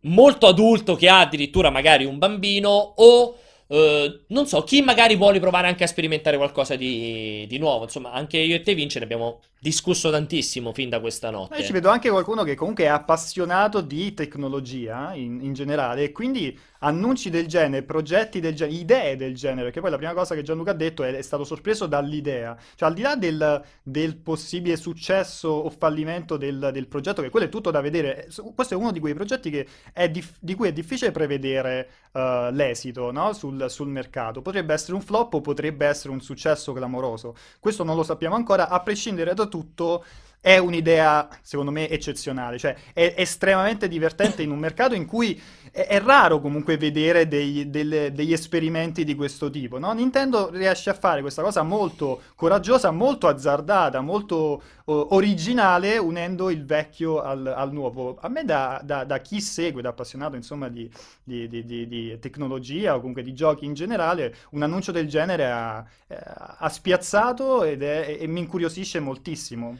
molto 0.02 0.46
adulto 0.46 0.96
che 0.96 1.08
ha 1.08 1.20
addirittura 1.20 1.70
magari 1.70 2.04
un 2.04 2.18
bambino 2.18 2.70
o 2.70 3.36
eh, 3.72 4.24
non 4.28 4.46
so, 4.46 4.62
chi 4.64 4.82
magari 4.82 5.14
vuole 5.16 5.38
provare 5.38 5.68
anche 5.68 5.84
a 5.84 5.86
sperimentare 5.86 6.36
qualcosa 6.36 6.74
di, 6.74 7.46
di 7.48 7.58
nuovo. 7.58 7.84
Insomma, 7.84 8.10
anche 8.12 8.38
io 8.38 8.56
e 8.56 8.62
te, 8.62 8.74
Vince, 8.74 8.98
ne 8.98 9.04
abbiamo 9.04 9.40
discusso 9.60 10.10
tantissimo 10.10 10.72
fin 10.72 10.88
da 10.88 10.98
questa 11.00 11.30
Ma 11.48 11.56
io 11.58 11.62
ci 11.64 11.70
notte. 11.70 11.72
vedo 11.72 11.88
anche 11.88 12.10
qualcuno 12.10 12.42
che 12.42 12.56
comunque 12.56 12.84
è 12.84 12.86
appassionato 12.88 13.80
di 13.80 14.12
tecnologia 14.14 15.14
in, 15.14 15.40
in 15.42 15.52
generale 15.52 16.04
e 16.04 16.12
quindi 16.12 16.58
annunci 16.80 17.30
del 17.30 17.46
genere, 17.46 17.82
progetti 17.82 18.40
del 18.40 18.54
genere, 18.54 18.78
idee 18.78 19.16
del 19.16 19.34
genere, 19.34 19.64
perché 19.64 19.80
poi 19.80 19.90
la 19.90 19.96
prima 19.96 20.12
cosa 20.14 20.34
che 20.34 20.42
Gianluca 20.42 20.70
ha 20.72 20.74
detto 20.74 21.02
è, 21.02 21.14
è 21.14 21.22
stato 21.22 21.44
sorpreso 21.44 21.86
dall'idea. 21.86 22.56
Cioè 22.74 22.88
al 22.88 22.94
di 22.94 23.02
là 23.02 23.16
del, 23.16 23.62
del 23.82 24.16
possibile 24.16 24.76
successo 24.76 25.48
o 25.48 25.70
fallimento 25.70 26.36
del, 26.36 26.70
del 26.72 26.86
progetto, 26.88 27.22
che 27.22 27.30
quello 27.30 27.46
è 27.46 27.48
tutto 27.48 27.70
da 27.70 27.80
vedere, 27.80 28.26
eh, 28.26 28.52
questo 28.54 28.74
è 28.74 28.76
uno 28.76 28.92
di 28.92 29.00
quei 29.00 29.14
progetti 29.14 29.66
dif- 30.10 30.36
di 30.40 30.54
cui 30.54 30.68
è 30.68 30.72
difficile 30.72 31.10
prevedere 31.10 31.88
eh, 32.12 32.48
l'esito, 32.52 33.10
no? 33.10 33.32
sul, 33.32 33.66
sul 33.68 33.88
mercato. 33.88 34.42
Potrebbe 34.42 34.74
essere 34.74 34.94
un 34.94 35.02
flop 35.02 35.34
o 35.34 35.40
potrebbe 35.40 35.86
essere 35.86 36.12
un 36.12 36.20
successo 36.20 36.72
clamoroso. 36.72 37.34
Questo 37.58 37.84
non 37.84 37.96
lo 37.96 38.02
sappiamo 38.02 38.34
ancora, 38.34 38.68
a 38.68 38.80
prescindere 38.80 39.34
da 39.34 39.46
tutto, 39.46 40.04
è 40.40 40.56
un'idea, 40.58 41.28
secondo 41.42 41.70
me, 41.70 41.88
eccezionale, 41.88 42.58
cioè 42.58 42.74
è 42.94 43.14
estremamente 43.16 43.88
divertente 43.88 44.42
in 44.42 44.50
un 44.50 44.58
mercato 44.58 44.94
in 44.94 45.06
cui 45.06 45.40
è, 45.70 45.86
è 45.86 46.00
raro 46.00 46.40
comunque 46.40 46.76
vedere 46.76 47.28
dei- 47.28 47.68
delle- 47.70 48.12
degli 48.12 48.32
esperimenti 48.32 49.04
di 49.04 49.14
questo 49.14 49.50
tipo, 49.50 49.78
no? 49.78 49.92
Nintendo 49.92 50.50
riesce 50.50 50.90
a 50.90 50.94
fare 50.94 51.20
questa 51.20 51.42
cosa 51.42 51.62
molto 51.62 52.22
coraggiosa, 52.36 52.90
molto 52.90 53.28
azzardata, 53.28 54.00
molto 54.00 54.62
o- 54.86 55.14
originale, 55.14 55.98
unendo 55.98 56.50
il 56.50 56.64
vecchio 56.64 57.20
al, 57.20 57.46
al 57.46 57.72
nuovo. 57.72 58.16
A 58.20 58.28
me 58.28 58.44
da, 58.44 58.80
da- 58.82 59.04
da 59.04 59.18
chi 59.18 59.40
segue, 59.40 59.82
da 59.82 59.90
appassionato 59.90 60.36
insomma 60.36 60.68
di, 60.68 60.90
di- 61.22 61.48
di- 61.48 61.64
di- 61.64 61.86
di 61.88 62.18
tecnologia 62.18 62.94
o 62.94 62.98
comunque 62.98 63.22
di 63.22 63.32
giochi 63.34 63.64
in 63.64 63.74
generale, 63.74 64.34
un 64.50 64.62
annuncio 64.62 64.92
del 64.92 65.08
genere 65.08 65.50
ha, 65.50 65.84
eh, 66.08 66.16
ha 66.58 66.68
spiazzato 66.68 67.64
ed 67.64 67.82
è- 67.82 68.16
e 68.20 68.26
mi 68.26 68.40
incuriosisce 68.40 69.00
moltissimo. 69.00 69.76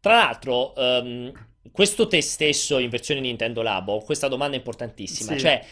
Tra 0.00 0.14
l'altro, 0.14 0.74
ehm, 0.74 1.32
questo 1.72 2.06
te 2.06 2.20
stesso 2.22 2.78
in 2.78 2.88
versione 2.88 3.20
Nintendo 3.20 3.62
Labo, 3.62 3.98
questa 4.00 4.28
domanda 4.28 4.54
è 4.54 4.58
importantissima. 4.58 5.32
Sì. 5.32 5.38
Cioè, 5.38 5.64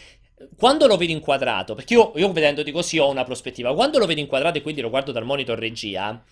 quando 0.55 0.85
lo 0.85 0.97
vedi 0.97 1.11
inquadrato, 1.11 1.73
perché 1.73 1.93
io, 1.93 2.11
io 2.15 2.31
vedendoti 2.31 2.71
così 2.71 2.99
ho 2.99 3.09
una 3.09 3.23
prospettiva, 3.23 3.73
quando 3.73 3.97
lo 3.97 4.05
vedi 4.05 4.21
inquadrato 4.21 4.57
e 4.57 4.61
quindi 4.61 4.81
lo 4.81 4.89
guardo 4.89 5.11
dal 5.11 5.25
monitor 5.25 5.57
regia, 5.57 6.23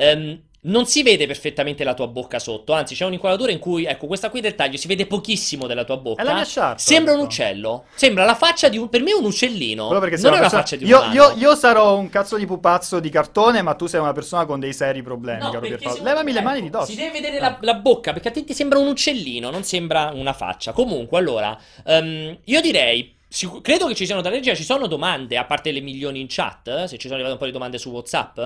ehm, 0.00 0.40
non 0.60 0.86
si 0.86 1.02
vede 1.04 1.26
perfettamente 1.26 1.84
la 1.84 1.94
tua 1.94 2.08
bocca 2.08 2.38
sotto, 2.40 2.72
anzi 2.72 2.94
c'è 2.94 3.04
un'inquadratura 3.04 3.52
in 3.52 3.58
cui, 3.60 3.84
ecco, 3.84 4.06
questa 4.06 4.28
qui 4.28 4.40
del 4.40 4.54
taglio, 4.56 4.76
si 4.76 4.88
vede 4.88 5.06
pochissimo 5.06 5.66
della 5.68 5.84
tua 5.84 5.94
È 5.94 5.98
la 5.98 6.02
bocca. 6.02 6.34
mia 6.34 6.44
sciarpa. 6.44 6.78
Sembra 6.78 7.12
un 7.12 7.18
ecco. 7.20 7.28
uccello, 7.28 7.84
sembra 7.94 8.24
la 8.24 8.34
faccia 8.34 8.68
di 8.68 8.76
un, 8.76 8.88
per 8.88 9.00
me 9.02 9.12
un 9.12 9.24
uccellino, 9.24 9.88
non 9.92 10.04
è 10.04 10.08
persona- 10.08 10.48
faccia 10.48 10.76
di 10.76 10.84
un 10.84 10.90
io, 10.90 11.04
io- 11.12 11.34
io 11.36 11.54
sarò 11.54 11.96
un 11.96 12.08
cazzo 12.10 12.36
di 12.36 12.44
pupazzo 12.44 12.98
di 13.00 13.08
cartone, 13.08 13.62
ma 13.62 13.74
tu 13.74 13.86
sei 13.86 14.00
una 14.00 14.12
persona 14.12 14.46
con 14.46 14.58
dei 14.60 14.72
seri 14.74 15.00
problemi, 15.02 15.42
No, 15.42 15.50
caro 15.50 15.66
Pierpaolo. 15.66 16.02
Levami 16.02 16.24
me, 16.24 16.32
le 16.32 16.40
mani 16.42 16.56
ecco, 16.58 16.64
di 16.66 16.70
dosso. 16.72 16.90
Si 16.90 16.96
deve 16.96 17.10
vedere 17.12 17.38
Ah. 17.38 17.40
la, 17.40 17.58
la 17.60 17.74
bocca, 17.74 18.12
perché 18.12 18.28
a 18.28 18.32
te 18.32 18.44
ti 18.44 18.52
sembra 18.52 18.78
un 18.80 18.88
uccellino, 18.88 19.50
non 19.50 19.62
sembra 19.62 20.10
una 20.12 20.32
faccia. 20.32 20.72
Comunque, 20.72 21.18
allora, 21.18 21.56
ehm, 21.86 22.36
io 22.44 22.60
direi. 22.60 23.14
sicu- 23.30 23.60
credo 23.62 23.86
che 23.86 23.94
ci 23.94 24.06
siano 24.06 24.22
da 24.22 24.30
leggere. 24.30 24.56
Ci 24.56 24.64
sono 24.64 24.86
domande, 24.86 25.36
a 25.36 25.44
parte 25.44 25.70
le 25.70 25.80
milioni 25.80 26.18
in 26.20 26.26
chat? 26.28 26.66
eh? 26.68 26.88
Se 26.88 26.96
ci 26.96 27.02
sono 27.08 27.14
arrivate 27.14 27.32
un 27.34 27.38
po' 27.38 27.44
di 27.44 27.52
domande 27.52 27.76
su 27.78 27.90
WhatsApp? 27.90 28.38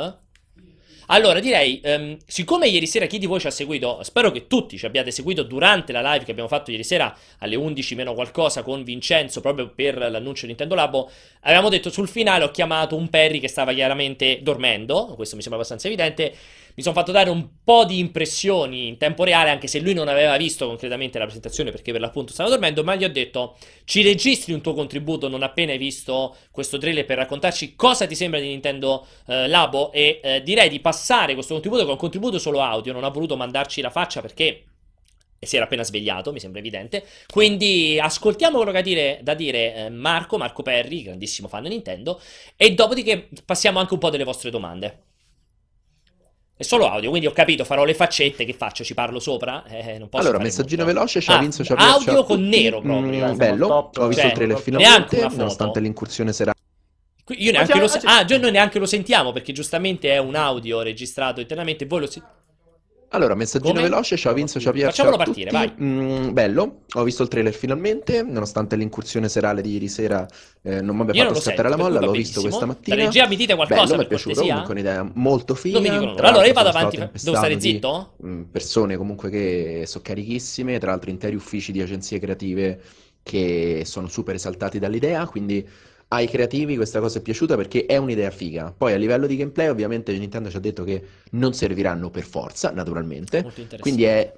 Allora, 1.14 1.40
direi, 1.40 1.78
ehm, 1.82 2.16
siccome 2.26 2.68
ieri 2.68 2.86
sera 2.86 3.04
chi 3.04 3.18
di 3.18 3.26
voi 3.26 3.38
ci 3.38 3.46
ha 3.46 3.50
seguito, 3.50 4.02
spero 4.02 4.30
che 4.30 4.46
tutti 4.46 4.78
ci 4.78 4.86
abbiate 4.86 5.10
seguito 5.10 5.42
durante 5.42 5.92
la 5.92 6.00
live 6.00 6.24
che 6.24 6.30
abbiamo 6.30 6.48
fatto 6.48 6.70
ieri 6.70 6.84
sera 6.84 7.14
alle 7.40 7.54
11 7.54 7.94
meno 7.96 8.14
qualcosa 8.14 8.62
con 8.62 8.82
Vincenzo, 8.82 9.42
proprio 9.42 9.68
per 9.68 9.98
l'annuncio 9.98 10.42
di 10.42 10.46
Nintendo 10.48 10.74
Labo, 10.74 11.10
avevamo 11.40 11.68
detto 11.68 11.90
sul 11.90 12.08
finale 12.08 12.44
ho 12.44 12.50
chiamato 12.50 12.96
un 12.96 13.10
Perry 13.10 13.40
che 13.40 13.48
stava 13.48 13.74
chiaramente 13.74 14.38
dormendo, 14.40 15.12
questo 15.14 15.36
mi 15.36 15.42
sembra 15.42 15.60
abbastanza 15.60 15.86
evidente, 15.86 16.34
mi 16.74 16.82
sono 16.82 16.94
fatto 16.94 17.12
dare 17.12 17.30
un 17.30 17.48
po' 17.62 17.84
di 17.84 17.98
impressioni 17.98 18.88
in 18.88 18.96
tempo 18.96 19.24
reale, 19.24 19.50
anche 19.50 19.66
se 19.66 19.80
lui 19.80 19.94
non 19.94 20.08
aveva 20.08 20.36
visto 20.36 20.66
concretamente 20.66 21.18
la 21.18 21.24
presentazione 21.24 21.70
perché 21.70 21.92
per 21.92 22.00
l'appunto 22.00 22.32
stava 22.32 22.48
dormendo, 22.48 22.82
ma 22.84 22.94
gli 22.94 23.04
ho 23.04 23.10
detto 23.10 23.56
ci 23.84 24.02
registri 24.02 24.52
un 24.52 24.60
tuo 24.60 24.74
contributo 24.74 25.28
non 25.28 25.42
appena 25.42 25.72
hai 25.72 25.78
visto 25.78 26.36
questo 26.50 26.78
trailer 26.78 27.04
per 27.04 27.18
raccontarci 27.18 27.74
cosa 27.76 28.06
ti 28.06 28.14
sembra 28.14 28.40
di 28.40 28.48
Nintendo 28.48 29.06
eh, 29.26 29.48
Labo 29.48 29.92
e 29.92 30.20
eh, 30.22 30.42
direi 30.42 30.68
di 30.68 30.80
passare 30.80 31.34
questo 31.34 31.52
contributo 31.52 31.86
è 31.86 31.90
un 31.90 31.96
contributo 31.96 32.38
solo 32.38 32.60
audio, 32.60 32.92
non 32.92 33.04
ha 33.04 33.08
voluto 33.08 33.36
mandarci 33.36 33.80
la 33.80 33.90
faccia 33.90 34.20
perché 34.20 34.64
si 35.46 35.56
era 35.56 35.64
appena 35.64 35.82
svegliato, 35.82 36.32
mi 36.32 36.40
sembra 36.40 36.60
evidente. 36.60 37.04
Quindi 37.28 37.98
ascoltiamo 38.00 38.56
quello 38.56 38.70
che 38.70 38.78
ha 38.78 38.82
dire- 38.82 39.20
da 39.22 39.34
dire 39.34 39.74
eh, 39.74 39.90
Marco, 39.90 40.38
Marco 40.38 40.62
Perri, 40.62 41.02
grandissimo 41.02 41.48
fan 41.48 41.64
di 41.64 41.70
Nintendo, 41.70 42.20
e 42.56 42.74
dopodiché 42.74 43.28
passiamo 43.44 43.78
anche 43.80 43.94
un 43.94 43.98
po' 43.98 44.10
delle 44.10 44.24
vostre 44.24 44.50
domande. 44.50 45.11
È 46.62 46.64
solo 46.64 46.88
audio, 46.88 47.08
quindi 47.10 47.26
ho 47.26 47.32
capito, 47.32 47.64
farò 47.64 47.84
le 47.84 47.92
faccette, 47.92 48.44
che 48.44 48.52
faccio? 48.52 48.84
Ci 48.84 48.94
parlo 48.94 49.18
sopra? 49.18 49.64
Eh, 49.66 49.98
non 49.98 50.08
posso 50.08 50.22
Allora, 50.28 50.40
messaggino 50.40 50.84
molto. 50.84 50.94
veloce, 50.96 51.20
ciao 51.20 51.34
Ah, 51.36 51.40
Vinzo, 51.40 51.64
ciao 51.64 51.76
audio 51.76 52.12
ciao 52.12 52.20
a 52.20 52.24
con 52.24 52.40
nero 52.46 52.80
proprio. 52.80 53.00
Mm, 53.32 53.36
bello, 53.36 53.66
Top. 53.66 53.96
ho 53.98 54.06
visto 54.06 54.20
Cioè, 54.22 54.30
il 54.30 54.36
trailer 54.36 54.56
neanche 54.56 54.62
finalmente, 54.78 55.16
una 55.18 55.24
foto. 55.28 55.36
nonostante 55.40 55.80
l'incursione 55.80 56.32
serale. 56.32 56.56
Io 57.36 57.50
neanche 57.50 57.72
c'è- 57.72 57.78
lo 57.80 57.88
Ah, 58.04 58.22
noi 58.38 58.52
neanche 58.52 58.78
lo 58.78 58.86
sentiamo 58.86 59.32
perché 59.32 59.52
giustamente 59.52 60.08
è 60.10 60.18
un 60.18 60.36
audio 60.36 60.82
registrato 60.82 61.40
internamente. 61.40 61.84
Voi 61.84 62.00
lo 62.00 62.06
si- 62.06 62.22
Allora, 63.14 63.34
messaggino 63.34 63.74
Come? 63.74 63.88
veloce, 63.88 64.16
ciao 64.16 64.32
Vinzo, 64.32 64.58
ciao 64.58 64.72
Pier, 64.72 64.86
Facciamolo 64.86 65.16
ciao 65.16 65.24
partire, 65.24 65.50
tutti. 65.50 65.82
Mm, 65.82 66.32
bello, 66.32 66.80
ho 66.94 67.02
visto 67.02 67.22
il 67.22 67.28
trailer 67.28 67.52
finalmente, 67.52 68.22
nonostante 68.22 68.74
l'incursione 68.74 69.28
serale 69.28 69.60
di 69.60 69.72
ieri 69.72 69.88
sera 69.88 70.26
eh, 70.62 70.80
non 70.80 70.96
mi 70.96 71.02
abbia 71.02 71.14
Io 71.14 71.28
fatto 71.28 71.40
scattare 71.40 71.68
la 71.68 71.76
molla, 71.76 72.00
l'ho 72.00 72.10
visto 72.10 72.40
benissimo. 72.40 72.42
questa 72.44 72.64
mattina. 72.66 72.96
Da 72.96 73.02
regia 73.02 73.28
mi 73.28 73.36
dite 73.36 73.54
qualcosa 73.54 73.80
Bello, 73.82 73.92
mi 73.92 73.96
per 73.98 74.06
è 74.06 74.08
piaciuto, 74.08 74.34
cortesia? 74.34 74.64
comunque 74.64 74.74
un'idea 74.74 75.10
molto 75.14 75.54
figa. 75.54 75.78
Non 75.78 75.82
mi 75.82 75.90
dicono 75.90 76.10
nulla. 76.12 76.28
Allora 76.28 76.46
io 76.46 76.52
vado 76.54 76.68
avanti. 76.70 76.96
Devo 76.96 77.36
stare 77.36 77.60
zitto? 77.60 78.14
di, 78.16 78.28
mm, 78.28 78.42
persone 78.44 78.96
comunque 78.96 79.28
che 79.28 79.82
sono 79.86 80.02
carichissime, 80.02 80.78
tra 80.78 80.90
l'altro 80.92 81.10
interi 81.10 81.34
uffici 81.36 81.70
di 81.70 81.82
agenzie 81.82 82.18
creative 82.18 82.80
che 83.22 83.82
sono 83.84 84.08
super 84.08 84.34
esaltati 84.34 84.78
dall'idea, 84.78 85.26
quindi 85.26 85.68
ai 86.12 86.28
creativi 86.28 86.76
questa 86.76 87.00
cosa 87.00 87.18
è 87.18 87.22
piaciuta 87.22 87.56
perché 87.56 87.86
è 87.86 87.96
un'idea 87.96 88.30
figa. 88.30 88.72
Poi 88.76 88.92
a 88.92 88.96
livello 88.96 89.26
di 89.26 89.36
gameplay 89.36 89.68
ovviamente 89.68 90.16
Nintendo 90.16 90.50
ci 90.50 90.56
ha 90.56 90.60
detto 90.60 90.84
che 90.84 91.02
non 91.32 91.54
serviranno 91.54 92.10
per 92.10 92.24
forza, 92.24 92.70
naturalmente, 92.70 93.48
quindi 93.78 94.04
è, 94.04 94.30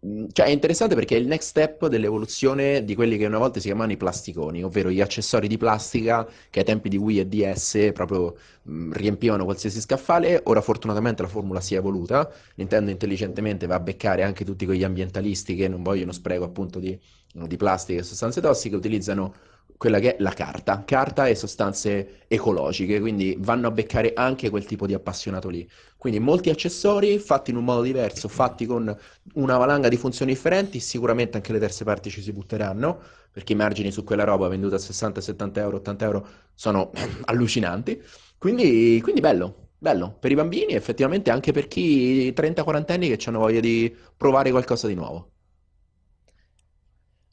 mh, 0.00 0.26
cioè, 0.32 0.46
è 0.46 0.50
interessante 0.50 0.94
perché 0.94 1.16
è 1.16 1.18
il 1.18 1.26
next 1.26 1.48
step 1.50 1.86
dell'evoluzione 1.88 2.82
di 2.84 2.94
quelli 2.94 3.18
che 3.18 3.26
una 3.26 3.36
volta 3.38 3.60
si 3.60 3.66
chiamavano 3.66 3.92
i 3.92 3.96
plasticoni, 3.98 4.62
ovvero 4.64 4.90
gli 4.90 5.00
accessori 5.02 5.48
di 5.48 5.58
plastica 5.58 6.26
che 6.48 6.60
ai 6.60 6.64
tempi 6.64 6.88
di 6.88 6.96
Wii 6.96 7.20
e 7.20 7.26
DS 7.26 7.90
proprio 7.92 8.34
mh, 8.62 8.92
riempivano 8.94 9.44
qualsiasi 9.44 9.80
scaffale. 9.80 10.40
Ora 10.44 10.62
fortunatamente 10.62 11.20
la 11.22 11.28
formula 11.28 11.60
si 11.60 11.74
è 11.74 11.78
evoluta, 11.78 12.30
Nintendo 12.54 12.90
intelligentemente 12.90 13.66
va 13.66 13.74
a 13.76 13.80
beccare 13.80 14.22
anche 14.22 14.44
tutti 14.46 14.64
quegli 14.64 14.84
ambientalisti 14.84 15.54
che 15.54 15.68
non 15.68 15.82
vogliono 15.82 16.12
spreco 16.12 16.44
appunto 16.44 16.78
di, 16.78 16.98
di 17.32 17.56
plastica 17.58 18.00
e 18.00 18.02
sostanze 18.02 18.40
tossiche, 18.40 18.76
utilizzano 18.76 19.34
quella 19.76 19.98
che 19.98 20.16
è 20.16 20.22
la 20.22 20.32
carta, 20.32 20.84
carta 20.84 21.26
e 21.26 21.34
sostanze 21.34 22.24
ecologiche, 22.28 23.00
quindi 23.00 23.36
vanno 23.38 23.68
a 23.68 23.70
beccare 23.70 24.12
anche 24.14 24.50
quel 24.50 24.64
tipo 24.64 24.86
di 24.86 24.94
appassionato 24.94 25.48
lì. 25.48 25.68
Quindi 25.96 26.18
molti 26.20 26.50
accessori 26.50 27.18
fatti 27.18 27.50
in 27.50 27.56
un 27.56 27.64
modo 27.64 27.82
diverso, 27.82 28.28
fatti 28.28 28.66
con 28.66 28.96
una 29.34 29.56
valanga 29.56 29.88
di 29.88 29.96
funzioni 29.96 30.32
differenti, 30.32 30.80
sicuramente 30.80 31.36
anche 31.36 31.52
le 31.52 31.58
terze 31.58 31.84
parti 31.84 32.10
ci 32.10 32.22
si 32.22 32.32
butteranno, 32.32 33.00
perché 33.30 33.52
i 33.52 33.56
margini 33.56 33.90
su 33.90 34.04
quella 34.04 34.24
roba 34.24 34.48
venduta 34.48 34.76
a 34.76 34.78
60, 34.78 35.20
70 35.20 35.60
euro, 35.60 35.76
80 35.78 36.04
euro 36.04 36.28
sono 36.54 36.90
allucinanti. 37.26 38.00
Quindi, 38.38 39.00
quindi 39.02 39.20
bello, 39.20 39.68
bello 39.78 40.16
per 40.18 40.30
i 40.30 40.34
bambini, 40.34 40.74
effettivamente 40.74 41.30
anche 41.30 41.52
per 41.52 41.66
chi 41.68 42.32
30-40 42.32 42.92
anni 42.92 43.08
che 43.14 43.28
hanno 43.28 43.38
voglia 43.40 43.60
di 43.60 43.94
provare 44.16 44.50
qualcosa 44.50 44.86
di 44.86 44.94
nuovo. 44.94 45.32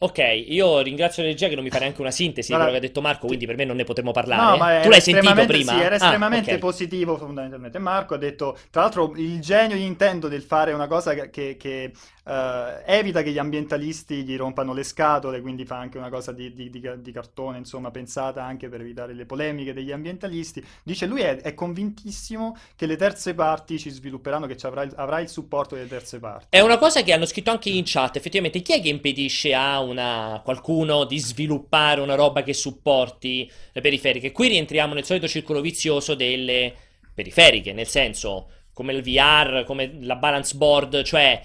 Ok, 0.03 0.17
io 0.47 0.81
ringrazio 0.81 1.23
la 1.23 1.29
regia 1.29 1.47
che 1.47 1.55
non 1.55 1.63
mi 1.63 1.69
fa 1.69 1.79
neanche 1.79 2.01
una 2.01 2.11
sintesi 2.11 2.49
di 2.51 2.55
Guarda, 2.55 2.65
quello 2.65 2.71
che 2.71 2.85
ha 2.85 2.87
detto 2.89 2.99
Marco, 3.01 3.25
quindi 3.27 3.45
per 3.45 3.55
me 3.55 3.63
non 3.63 3.77
ne 3.77 3.85
potremo 3.85 4.09
No, 4.09 4.13
parlare. 4.13 4.57
ma 4.57 4.79
tu 4.81 4.89
l'hai 4.89 4.99
sentito 4.99 5.45
prima? 5.45 5.71
Sì, 5.71 5.79
era 5.79 5.91
Ah, 5.91 5.95
estremamente 5.95 6.53
ok. 6.55 6.59
positivo 6.59 7.17
fondamentalmente. 7.17 7.79
Marco 7.79 8.13
ha 8.13 8.17
detto, 8.17 8.57
tra 8.69 8.81
l'altro, 8.81 9.13
il 9.15 9.39
genio 9.39 9.77
di 9.77 9.83
Nintendo 9.83 10.27
del 10.27 10.41
fare 10.41 10.73
una 10.73 10.87
cosa 10.87 11.13
che- 11.13 11.29
che, 11.55 11.93
eh, 12.25 12.83
evita 12.85 13.21
che 13.21 13.31
gli 13.31 13.37
ambientalisti 13.37 14.23
gli 14.23 14.37
rompano 14.37 14.73
le 14.73 14.83
scatole, 14.83 15.41
quindi 15.41 15.65
fa 15.65 15.77
anche 15.77 15.97
una 15.97 16.09
cosa 16.09 16.31
di, 16.31 16.53
di- 16.53 16.69
di 16.69 16.81
di 16.97 17.11
cartone, 17.11 17.57
insomma, 17.57 17.91
pensata 17.91 18.43
anche 18.43 18.69
per 18.69 18.81
evitare 18.81 19.13
le 19.13 19.25
polemiche 19.25 19.73
degli 19.73 19.91
ambientalisti. 19.91 20.63
Dice 20.83 21.05
lui 21.05 21.21
è, 21.21 21.37
è 21.41 21.53
convintissimo 21.53 22.57
che 22.75 22.85
le 22.85 22.95
terze 22.95 23.33
parti 23.33 23.79
ci 23.79 23.89
svilupperanno, 23.89 24.45
che 24.47 24.57
avrà 24.65 24.83
il, 24.83 24.93
avrà 24.95 25.19
il 25.19 25.29
supporto 25.29 25.75
delle 25.75 25.87
terze 25.87 26.19
parti. 26.19 26.47
È 26.49 26.59
una 26.59 26.77
cosa 26.77 27.01
che 27.03 27.13
hanno 27.13 27.25
scritto 27.25 27.51
anche 27.51 27.69
in 27.69 27.83
chat, 27.85 28.15
effettivamente, 28.15 28.61
chi 28.61 28.73
è 28.73 28.81
che 28.81 28.89
impedisce 28.89 29.53
a 29.53 29.81
una, 29.81 30.41
qualcuno 30.43 31.05
di 31.05 31.19
sviluppare 31.19 32.01
una 32.01 32.15
roba 32.15 32.43
che 32.43 32.53
supporti 32.53 33.49
le 33.71 33.81
periferiche? 33.81 34.31
Qui 34.31 34.47
rientriamo 34.47 34.93
nel 34.93 35.05
solito 35.05 35.27
circolo 35.27 35.61
vizioso 35.61 36.15
delle 36.15 36.73
periferiche, 37.13 37.73
nel 37.73 37.87
senso, 37.87 38.47
come 38.73 38.93
il 38.93 39.03
VR, 39.03 39.63
come 39.65 39.97
la 40.01 40.15
balance 40.15 40.55
board, 40.55 41.03
cioè 41.03 41.41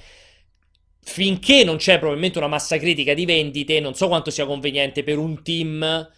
finché 1.09 1.64
non 1.64 1.77
c'è 1.79 1.99
probabilmente 1.99 2.37
una 2.37 2.49
massa 2.49 2.77
critica 2.77 3.14
di 3.14 3.25
vendite, 3.25 3.81
non 3.81 3.94
so 3.94 4.09
quanto 4.09 4.31
sia 4.31 4.44
conveniente 4.44 5.03
per 5.03 5.16
un 5.16 5.42
team 5.42 6.11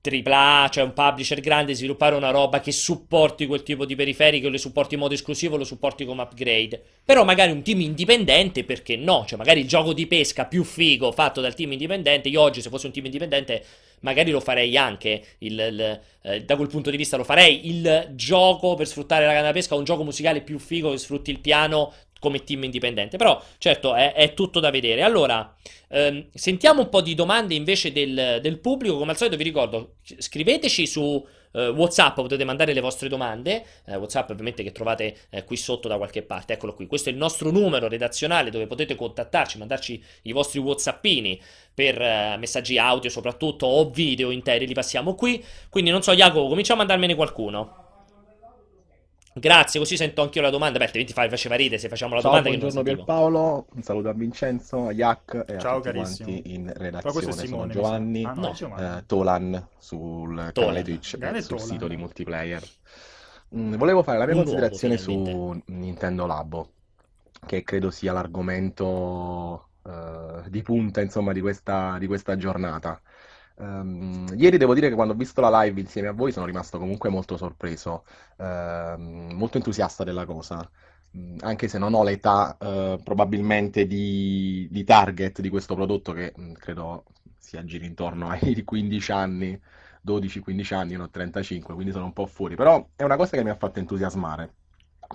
AAA, 0.00 0.68
cioè 0.70 0.84
un 0.84 0.92
publisher 0.92 1.40
grande, 1.40 1.74
sviluppare 1.74 2.14
una 2.14 2.30
roba 2.30 2.60
che 2.60 2.70
supporti 2.70 3.46
quel 3.46 3.62
tipo 3.62 3.84
di 3.84 3.96
periferiche, 3.96 4.46
o 4.46 4.50
le 4.50 4.58
supporti 4.58 4.94
in 4.94 5.00
modo 5.00 5.14
esclusivo, 5.14 5.56
lo 5.56 5.64
supporti 5.64 6.04
come 6.04 6.22
upgrade. 6.22 6.80
Però 7.04 7.24
magari 7.24 7.52
un 7.52 7.62
team 7.62 7.80
indipendente, 7.80 8.64
perché 8.64 8.96
no? 8.96 9.24
Cioè 9.26 9.38
magari 9.38 9.60
il 9.60 9.66
gioco 9.66 9.92
di 9.94 10.06
pesca 10.06 10.44
più 10.44 10.62
figo 10.62 11.10
fatto 11.10 11.40
dal 11.40 11.54
team 11.54 11.72
indipendente, 11.72 12.28
io 12.28 12.40
oggi 12.42 12.60
se 12.60 12.68
fossi 12.68 12.86
un 12.86 12.92
team 12.92 13.06
indipendente 13.06 13.64
magari 14.00 14.30
lo 14.30 14.38
farei 14.40 14.76
anche, 14.76 15.22
il- 15.38 15.52
il- 15.58 16.00
eh, 16.22 16.42
da 16.44 16.54
quel 16.54 16.68
punto 16.68 16.90
di 16.90 16.96
vista 16.96 17.16
lo 17.16 17.24
farei, 17.24 17.68
il 17.68 18.10
gioco 18.14 18.74
per 18.76 18.86
sfruttare 18.86 19.26
la 19.26 19.32
canna 19.32 19.46
da 19.46 19.52
pesca, 19.52 19.74
un 19.74 19.82
gioco 19.84 20.04
musicale 20.04 20.42
più 20.42 20.58
figo 20.60 20.92
che 20.92 20.98
sfrutti 20.98 21.30
il 21.32 21.40
piano 21.40 21.92
come 22.18 22.44
team 22.44 22.64
indipendente. 22.64 23.16
Però 23.16 23.42
certo 23.58 23.94
è, 23.94 24.12
è 24.12 24.34
tutto 24.34 24.60
da 24.60 24.70
vedere. 24.70 25.02
Allora, 25.02 25.54
ehm, 25.88 26.28
sentiamo 26.32 26.82
un 26.82 26.88
po' 26.88 27.00
di 27.00 27.14
domande 27.14 27.54
invece 27.54 27.92
del, 27.92 28.38
del 28.40 28.58
pubblico, 28.58 28.98
come 28.98 29.10
al 29.10 29.16
solito 29.16 29.36
vi 29.36 29.44
ricordo, 29.44 29.96
scriveteci 30.02 30.86
su... 30.86 31.26
eh, 31.52 31.68
WhatsApp 31.68 32.14
potete 32.16 32.44
mandare 32.44 32.72
le 32.72 32.80
vostre 32.80 33.08
domande. 33.08 33.64
eh, 33.86 33.96
WhatsApp, 33.96 34.30
ovviamente, 34.30 34.62
che 34.62 34.72
trovate 34.72 35.16
eh, 35.30 35.44
qui 35.44 35.56
sotto 35.56 35.88
da 35.88 35.96
qualche 35.96 36.22
parte. 36.22 36.52
Eccolo 36.52 36.74
qui. 36.74 36.86
Questo 36.86 37.08
è 37.08 37.12
il 37.12 37.18
nostro 37.18 37.50
numero 37.50 37.88
redazionale 37.88 38.50
dove 38.50 38.66
potete 38.66 38.94
contattarci, 38.94 39.58
mandarci 39.58 40.02
i 40.22 40.32
vostri 40.32 40.58
WhatsAppini 40.58 41.40
per 41.74 42.00
eh, 42.00 42.36
messaggi 42.38 42.78
audio, 42.78 43.10
soprattutto 43.10 43.66
o 43.66 43.90
video 43.90 44.30
interi. 44.30 44.66
Li 44.66 44.74
passiamo 44.74 45.14
qui. 45.14 45.42
Quindi, 45.70 45.90
non 45.90 46.02
so, 46.02 46.12
Jacopo, 46.12 46.48
comincia 46.48 46.74
a 46.74 46.76
mandarmene 46.76 47.14
qualcuno. 47.14 47.86
Grazie, 49.38 49.80
così 49.80 49.96
sento 49.96 50.22
anch'io 50.22 50.42
la 50.42 50.50
domanda. 50.50 50.78
Beh, 50.78 50.88
fa- 51.06 51.28
faceva 51.28 51.54
ridere 51.54 51.78
se 51.78 51.88
facciamo 51.88 52.14
la 52.14 52.20
Ciao, 52.20 52.30
domanda 52.30 52.48
buongiorno. 52.50 52.82
Pierpaolo, 52.82 53.66
un 53.74 53.82
saluto 53.82 54.08
a 54.08 54.12
Vincenzo, 54.12 54.86
a 54.86 54.92
Jack 54.92 55.44
e 55.46 55.54
a 55.54 55.58
Ciao, 55.58 55.76
tutti 55.80 55.92
carissimo. 55.92 56.28
quanti 56.30 56.54
in. 56.54 57.00
Sono 57.02 57.32
Simone. 57.32 57.66
mi 57.66 57.72
Giovanni. 57.72 58.24
Ah, 58.24 58.32
no, 58.34 58.54
eh, 58.78 59.04
Tolan 59.06 59.68
sul 59.78 60.50
canale 60.52 60.82
Twitch 60.82 61.16
Grande 61.18 61.38
e 61.38 61.42
sul 61.42 61.56
Tolan. 61.56 61.72
sito 61.72 61.88
di 61.88 61.96
multiplayer. 61.96 62.62
Mm, 63.56 63.74
volevo 63.76 64.02
fare 64.02 64.18
la 64.18 64.26
mia 64.26 64.34
Un 64.34 64.42
considerazione 64.42 65.00
uomo, 65.06 65.52
su 65.54 65.72
Nintendo 65.72 66.26
Labo, 66.26 66.72
che 67.46 67.62
credo 67.62 67.90
sia 67.90 68.12
l'argomento 68.12 69.68
eh, 69.86 70.42
di 70.48 70.62
punta, 70.62 71.00
insomma, 71.00 71.32
di 71.32 71.40
questa, 71.40 71.96
di 71.98 72.06
questa 72.06 72.36
giornata. 72.36 73.00
Ehm, 73.60 74.26
ieri 74.36 74.56
devo 74.56 74.74
dire 74.74 74.88
che 74.88 74.94
quando 74.94 75.14
ho 75.14 75.16
visto 75.16 75.40
la 75.40 75.62
live 75.62 75.80
insieme 75.80 76.08
a 76.08 76.12
voi 76.12 76.30
sono 76.32 76.46
rimasto 76.46 76.78
comunque 76.78 77.08
molto 77.08 77.36
sorpreso, 77.36 78.04
ehm, 78.38 79.32
molto 79.34 79.56
entusiasta 79.56 80.04
della 80.04 80.24
cosa. 80.24 80.68
Mm, 81.16 81.38
Anche 81.40 81.68
se 81.68 81.78
non 81.78 81.94
ho 81.94 82.02
l'età 82.04 82.56
eh, 82.58 83.00
probabilmente 83.02 83.86
di, 83.86 84.68
di 84.70 84.84
target 84.84 85.40
di 85.40 85.48
questo 85.48 85.74
prodotto 85.74 86.12
che 86.12 86.32
mm, 86.38 86.52
credo 86.54 87.04
si 87.38 87.56
aggiri 87.56 87.86
intorno 87.86 88.28
ai 88.28 88.62
15 88.64 89.10
anni, 89.12 89.60
12-15 90.02 90.74
anni, 90.74 90.92
io 90.92 90.98
ne 90.98 91.04
ho 91.04 91.10
35, 91.10 91.74
quindi 91.74 91.92
sono 91.92 92.04
un 92.04 92.12
po' 92.12 92.26
fuori, 92.26 92.54
però 92.56 92.86
è 92.94 93.02
una 93.02 93.16
cosa 93.16 93.36
che 93.36 93.42
mi 93.44 93.50
ha 93.50 93.56
fatto 93.56 93.78
entusiasmare, 93.80 94.54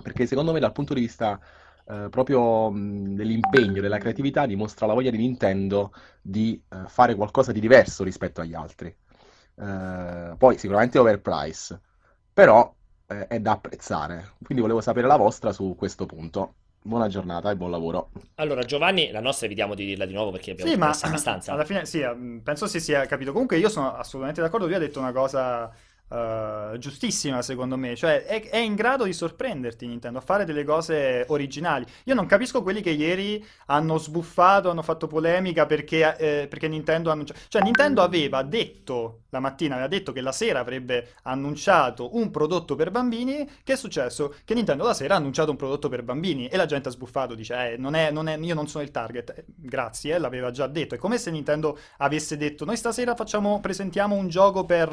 perché 0.02 0.26
secondo 0.26 0.52
me 0.52 0.60
dal 0.60 0.72
punto 0.72 0.94
di 0.94 1.00
vista 1.00 1.40
eh, 1.86 2.08
proprio 2.10 2.70
mh, 2.70 3.14
dell'impegno, 3.14 3.80
della 3.80 3.98
creatività, 3.98 4.46
dimostra 4.46 4.86
la 4.86 4.94
voglia 4.94 5.10
di 5.10 5.18
Nintendo 5.18 5.92
di 6.20 6.62
eh, 6.68 6.84
fare 6.88 7.14
qualcosa 7.14 7.52
di 7.52 7.60
diverso 7.60 8.04
rispetto 8.04 8.40
agli 8.40 8.54
altri. 8.54 8.94
Eh, 9.56 10.34
poi 10.36 10.58
sicuramente 10.58 10.98
overprice, 10.98 11.80
però 12.32 12.74
eh, 13.06 13.26
è 13.28 13.40
da 13.40 13.52
apprezzare, 13.52 14.34
quindi 14.42 14.62
volevo 14.62 14.80
sapere 14.80 15.06
la 15.06 15.16
vostra 15.16 15.52
su 15.52 15.74
questo 15.76 16.06
punto. 16.06 16.54
Buona 16.82 17.08
giornata 17.08 17.50
e 17.50 17.56
buon 17.56 17.70
lavoro. 17.70 18.10
Allora, 18.36 18.64
Giovanni, 18.64 19.10
la 19.12 19.20
nostra 19.20 19.46
evitiamo 19.46 19.74
di 19.74 19.84
dirla 19.84 20.06
di 20.06 20.12
nuovo 20.12 20.32
perché 20.32 20.50
abbiamo 20.52 20.72
Sì, 20.72 20.76
ma 20.76 20.86
abbastanza. 20.88 21.52
alla 21.52 21.64
fine 21.64 21.86
sì, 21.86 22.00
eh, 22.00 22.40
penso 22.42 22.66
si 22.66 22.80
sia 22.80 23.06
capito. 23.06 23.32
Comunque 23.32 23.58
io 23.58 23.68
sono 23.68 23.94
assolutamente 23.94 24.40
d'accordo, 24.40 24.66
lui 24.66 24.74
ha 24.74 24.78
detto 24.78 24.98
una 24.98 25.12
cosa 25.12 25.70
eh, 26.08 26.76
giustissima 26.78 27.42
secondo 27.42 27.76
me, 27.76 27.96
cioè 27.96 28.24
è, 28.24 28.48
è 28.48 28.58
in 28.58 28.74
grado 28.74 29.04
di 29.04 29.12
sorprenderti 29.12 29.86
Nintendo 29.86 30.18
a 30.18 30.22
fare 30.22 30.44
delle 30.44 30.64
cose 30.64 31.24
originali. 31.28 31.84
Io 32.04 32.14
non 32.14 32.26
capisco 32.26 32.62
quelli 32.62 32.80
che 32.82 32.90
ieri 32.90 33.44
hanno 33.66 33.98
sbuffato, 33.98 34.70
hanno 34.70 34.82
fatto 34.82 35.06
polemica 35.06 35.66
perché, 35.66 36.16
eh, 36.16 36.46
perché 36.48 36.68
Nintendo 36.68 37.10
ha 37.10 37.12
annunciato... 37.12 37.40
Cioè 37.48 37.62
Nintendo 37.62 38.02
aveva 38.02 38.42
detto 38.42 39.23
la 39.34 39.40
mattina, 39.40 39.74
aveva 39.74 39.88
detto 39.88 40.12
che 40.12 40.20
la 40.20 40.32
sera 40.32 40.60
avrebbe 40.60 41.14
annunciato 41.22 42.16
un 42.16 42.30
prodotto 42.30 42.76
per 42.76 42.90
bambini. 42.90 43.48
Che 43.62 43.72
è 43.72 43.76
successo? 43.76 44.34
Che 44.44 44.54
Nintendo 44.54 44.84
la 44.84 44.94
sera 44.94 45.14
ha 45.14 45.16
annunciato 45.16 45.50
un 45.50 45.56
prodotto 45.56 45.88
per 45.88 46.02
bambini 46.02 46.46
e 46.46 46.56
la 46.56 46.66
gente 46.66 46.88
ha 46.88 46.92
sbuffato, 46.92 47.34
dice, 47.34 47.72
eh, 47.72 47.76
non 47.76 47.94
è, 47.94 48.10
non 48.10 48.28
è- 48.28 48.38
io 48.38 48.54
non 48.54 48.68
sono 48.68 48.84
il 48.84 48.90
target. 48.90 49.34
Eh, 49.36 49.44
grazie, 49.46 50.14
eh, 50.14 50.18
l'aveva 50.18 50.50
già 50.50 50.66
detto. 50.66 50.94
È 50.94 50.98
come 50.98 51.18
se 51.18 51.30
Nintendo 51.30 51.78
avesse 51.98 52.36
detto, 52.36 52.64
noi 52.64 52.76
stasera 52.76 53.14
facciamo, 53.14 53.60
presentiamo 53.60 54.14
un 54.14 54.28
gioco 54.28 54.64
per, 54.64 54.88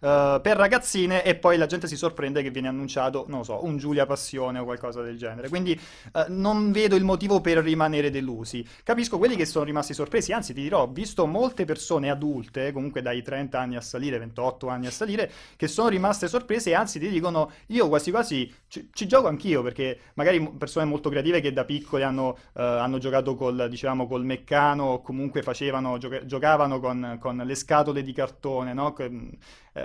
eh, 0.00 0.40
per 0.42 0.56
ragazzine 0.56 1.24
e 1.24 1.34
poi 1.34 1.56
la 1.56 1.66
gente 1.66 1.86
si 1.86 1.96
sorprende 1.96 2.42
che 2.42 2.50
viene 2.50 2.68
annunciato, 2.68 3.24
non 3.28 3.38
lo 3.38 3.44
so, 3.44 3.64
un 3.64 3.78
Giulia 3.78 4.04
Passione 4.06 4.58
o 4.58 4.64
qualcosa 4.64 5.02
del 5.02 5.16
genere. 5.16 5.48
Quindi 5.48 5.72
eh, 5.72 6.26
non 6.28 6.72
vedo 6.72 6.94
il 6.94 7.04
motivo 7.04 7.40
per 7.40 7.58
rimanere 7.58 8.10
delusi. 8.10 8.66
Capisco 8.82 9.16
quelli 9.18 9.36
che 9.36 9.46
sono 9.46 9.64
rimasti 9.64 9.94
sorpresi, 9.94 10.32
anzi 10.32 10.52
ti 10.52 10.62
dirò, 10.62 10.82
ho 10.82 10.88
visto 10.88 11.26
molte 11.26 11.64
persone 11.64 12.10
adulte, 12.10 12.72
comunque 12.72 13.00
dai 13.02 13.22
30 13.22 13.58
anni 13.58 13.76
a 13.78 13.80
salire, 13.80 14.18
28 14.18 14.68
anni 14.68 14.86
a 14.86 14.90
salire, 14.90 15.30
che 15.56 15.68
sono 15.68 15.88
rimaste 15.88 16.28
sorprese 16.28 16.70
e 16.70 16.74
anzi 16.74 16.98
ti 16.98 17.08
dicono 17.08 17.50
io 17.68 17.88
quasi 17.88 18.10
quasi 18.10 18.52
ci, 18.68 18.88
ci 18.92 19.06
gioco 19.06 19.28
anch'io 19.28 19.62
perché 19.62 19.98
magari 20.14 20.40
persone 20.56 20.84
molto 20.84 21.08
creative 21.10 21.40
che 21.40 21.52
da 21.52 21.64
piccoli 21.64 22.02
hanno, 22.02 22.36
eh, 22.54 22.62
hanno 22.62 22.98
giocato 22.98 23.34
col, 23.34 23.66
diciamo, 23.68 24.06
col 24.06 24.24
meccano 24.24 24.84
o 24.84 25.02
comunque 25.02 25.42
facevano, 25.42 25.98
gioca- 25.98 26.24
giocavano 26.24 26.80
con, 26.80 27.16
con 27.20 27.36
le 27.36 27.54
scatole 27.54 28.02
di 28.02 28.12
cartone, 28.12 28.72
no? 28.72 28.92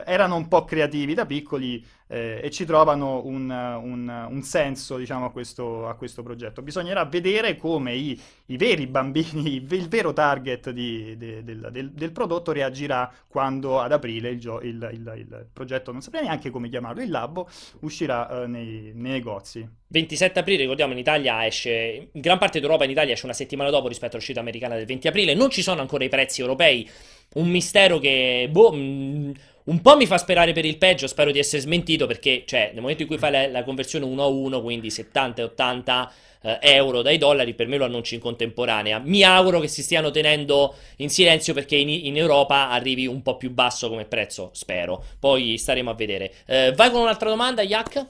Eh, 0.06 0.12
erano 0.12 0.36
un 0.36 0.48
po' 0.48 0.64
creativi 0.66 1.14
da 1.14 1.26
piccoli 1.26 1.84
eh, 2.08 2.40
e 2.44 2.50
ci 2.52 2.66
trovano 2.66 3.22
un, 3.26 3.50
un- 3.50 4.28
un 4.30 4.42
senso, 4.44 4.98
diciamo, 4.98 5.26
a 5.26 5.32
questo, 5.32 5.88
a 5.88 5.96
questo 5.96 6.24
progetto. 6.24 6.62
Bisognerà 6.62 7.06
vedere 7.06 7.56
come 7.58 7.94
i, 7.96 8.20
i 8.48 8.58
veri 8.58 8.88
bambini, 8.88 9.56
il, 9.70 9.88
vero 9.88 10.14
target 10.14 10.70
di- 10.72 11.16
de- 11.18 11.44
del, 11.44 11.70
del- 11.72 11.92
del 11.92 12.12
prodotto 12.12 12.52
reagirà 12.52 13.12
quando 13.28 13.80
ad 13.80 13.92
aprile 13.92 14.30
il, 14.30 14.40
gio- 14.40 14.62
il- 14.62 14.90
il- 14.94 15.14
il 15.18 15.48
progetto, 15.52 15.92
non 15.92 16.02
saprei 16.02 16.24
neanche 16.24 16.50
come 16.50 16.70
chiamarlo, 16.70 17.02
il 17.02 17.10
labo, 17.10 17.48
uscirà 17.82 18.44
eh, 18.44 18.48
nei, 18.48 18.92
nei 18.94 19.12
negozi. 19.14 19.68
27 19.88 20.40
aprile, 20.40 20.62
ricordiamo, 20.62 20.94
in 20.94 21.00
Italia 21.00 21.46
esce, 21.46 22.10
in 22.12 22.22
gran 22.22 22.38
parte 22.40 22.60
d'Europa 22.60 22.84
in 22.84 22.90
Italia 22.92 23.14
esce 23.14 23.26
una 23.26 23.34
settimana 23.34 23.70
dopo 23.70 23.88
rispetto 23.88 24.16
all'uscita 24.16 24.40
americana 24.40 24.76
del 24.76 24.86
20 24.86 25.08
aprile. 25.08 25.36
Non 25.36 25.50
ci 25.52 25.62
sono 25.62 25.82
ancora 25.82 26.04
i 26.04 26.10
prezzi 26.10 26.42
europei, 26.42 26.90
un 27.36 27.50
mistero 27.50 28.00
che, 28.00 28.48
boh, 28.52 28.72
mh, 28.74 29.34
un 29.66 29.82
po' 29.82 29.96
mi 29.96 30.06
fa 30.06 30.18
sperare 30.18 30.52
per 30.52 30.66
il 30.66 30.78
peggio, 30.78 31.08
spero 31.08 31.32
di 31.32 31.40
essere 31.40 31.62
smentito 31.62 32.06
perché, 32.08 32.44
cioè, 32.46 32.72
nel 32.74 32.82
momento 32.82 33.04
in 33.04 33.08
cui 33.08 33.18
fai 33.18 33.32
la, 33.32 33.48
la 33.48 33.64
conversione 33.64 34.06
1 34.06 34.22
a 34.22 34.28
1, 34.28 34.62
quindi 34.62 34.90
70 34.90 35.42
e 35.42 35.46
80 35.46 36.12
eh, 36.42 36.60
euro 36.62 37.02
dai 37.02 37.18
dollari, 37.18 37.54
per 37.54 37.68
me 37.68 37.78
lo 37.78 37.86
annunci 37.86 38.16
in 38.16 38.20
contemporanea. 38.20 39.00
Mi 39.00 39.24
auguro 39.24 39.60
che 39.60 39.68
si 39.68 39.82
stiano 39.82 40.12
tenendo 40.12 40.76
in 40.98 41.10
silenzio 41.10 41.54
perché 41.54 41.76
in, 41.76 41.90
in 41.90 42.18
Europa 42.18 42.70
arrivi 42.70 43.08
un 43.08 43.22
po' 43.22 43.38
più 43.38 43.52
basso 43.52 43.90
come 43.90 44.06
prezzo, 44.06 44.50
spero. 44.54 45.04
Poi 45.20 45.58
staremo 45.58 45.90
a 45.90 45.94
vedere. 45.94 46.34
Eh, 46.46 46.74
vai 46.76 46.92
con 46.92 47.02
un'altra 47.02 47.30
domanda, 47.30 47.62
Yak? 47.62 48.08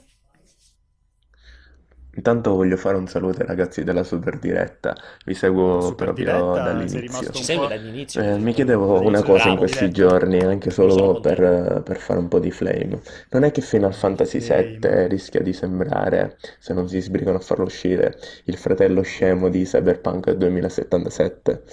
Intanto 2.16 2.53
voglio 2.55 2.78
fare 2.78 2.97
un 2.97 3.07
saluto 3.07 3.41
ai 3.41 3.47
ragazzi 3.47 3.84
della 3.84 4.03
Super 4.03 4.38
Diretta, 4.39 4.95
vi 5.26 5.34
seguo 5.34 5.80
Super 5.80 6.14
proprio 6.14 6.14
diretta, 6.14 6.88
sei 6.88 7.01
dall'inizio. 7.01 7.32
Ci 7.32 7.41
un 7.41 7.43
segui 7.43 7.68
po'... 7.68 7.68
dall'inizio? 7.68 8.22
Eh, 8.22 8.38
mi 8.38 8.53
chiedevo 8.53 9.01
una 9.01 9.24
cosa 9.24 9.49
in 9.49 9.55
bravo, 9.55 9.57
questi 9.57 9.89
diretta. 9.89 9.91
giorni, 9.91 10.39
anche 10.41 10.70
sono 10.70 10.89
solo 10.89 11.20
contento. 11.22 11.22
per, 11.22 11.82
per 11.84 11.97
fare 11.97 12.20
un 12.20 12.28
po' 12.28 12.39
di 12.39 12.51
flame. 12.51 13.01
Non 13.30 13.43
è 13.43 13.51
che 13.51 13.61
Final 13.61 13.93
Fantasy 13.93 14.39
Flame. 14.39 14.80
VII 14.80 15.07
rischia 15.07 15.41
di 15.41 15.53
sembrare, 15.53 16.38
se 16.59 16.74
non 16.74 16.88
si 16.88 16.99
sbrigano 17.01 17.38
a 17.38 17.41
farlo 17.41 17.66
uscire, 17.66 18.18
il 18.45 18.57
fratello 18.57 19.01
scemo 19.01 19.49
di 19.49 19.64
Cyberpunk 19.64 20.32
2077? 20.32 21.64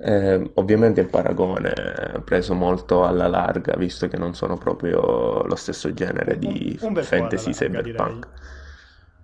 Eh, 0.00 0.50
ovviamente 0.54 1.00
il 1.00 1.08
paragone 1.08 1.72
è 1.72 2.20
preso 2.22 2.54
molto 2.54 3.04
alla 3.04 3.26
larga, 3.28 3.76
visto 3.76 4.08
che 4.08 4.16
non 4.16 4.34
sono 4.34 4.56
proprio 4.58 5.42
lo 5.44 5.56
stesso 5.56 5.92
genere 5.92 6.36
Un, 6.42 6.54
di 6.54 6.78
un 6.80 6.92
bel 6.92 7.08
po' 7.12 7.22
alla 7.22 7.38
fantasy 7.38 7.52
larga, 7.52 7.80
direi. 7.80 8.26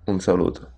Un 0.07 0.21
saluto. 0.21 0.73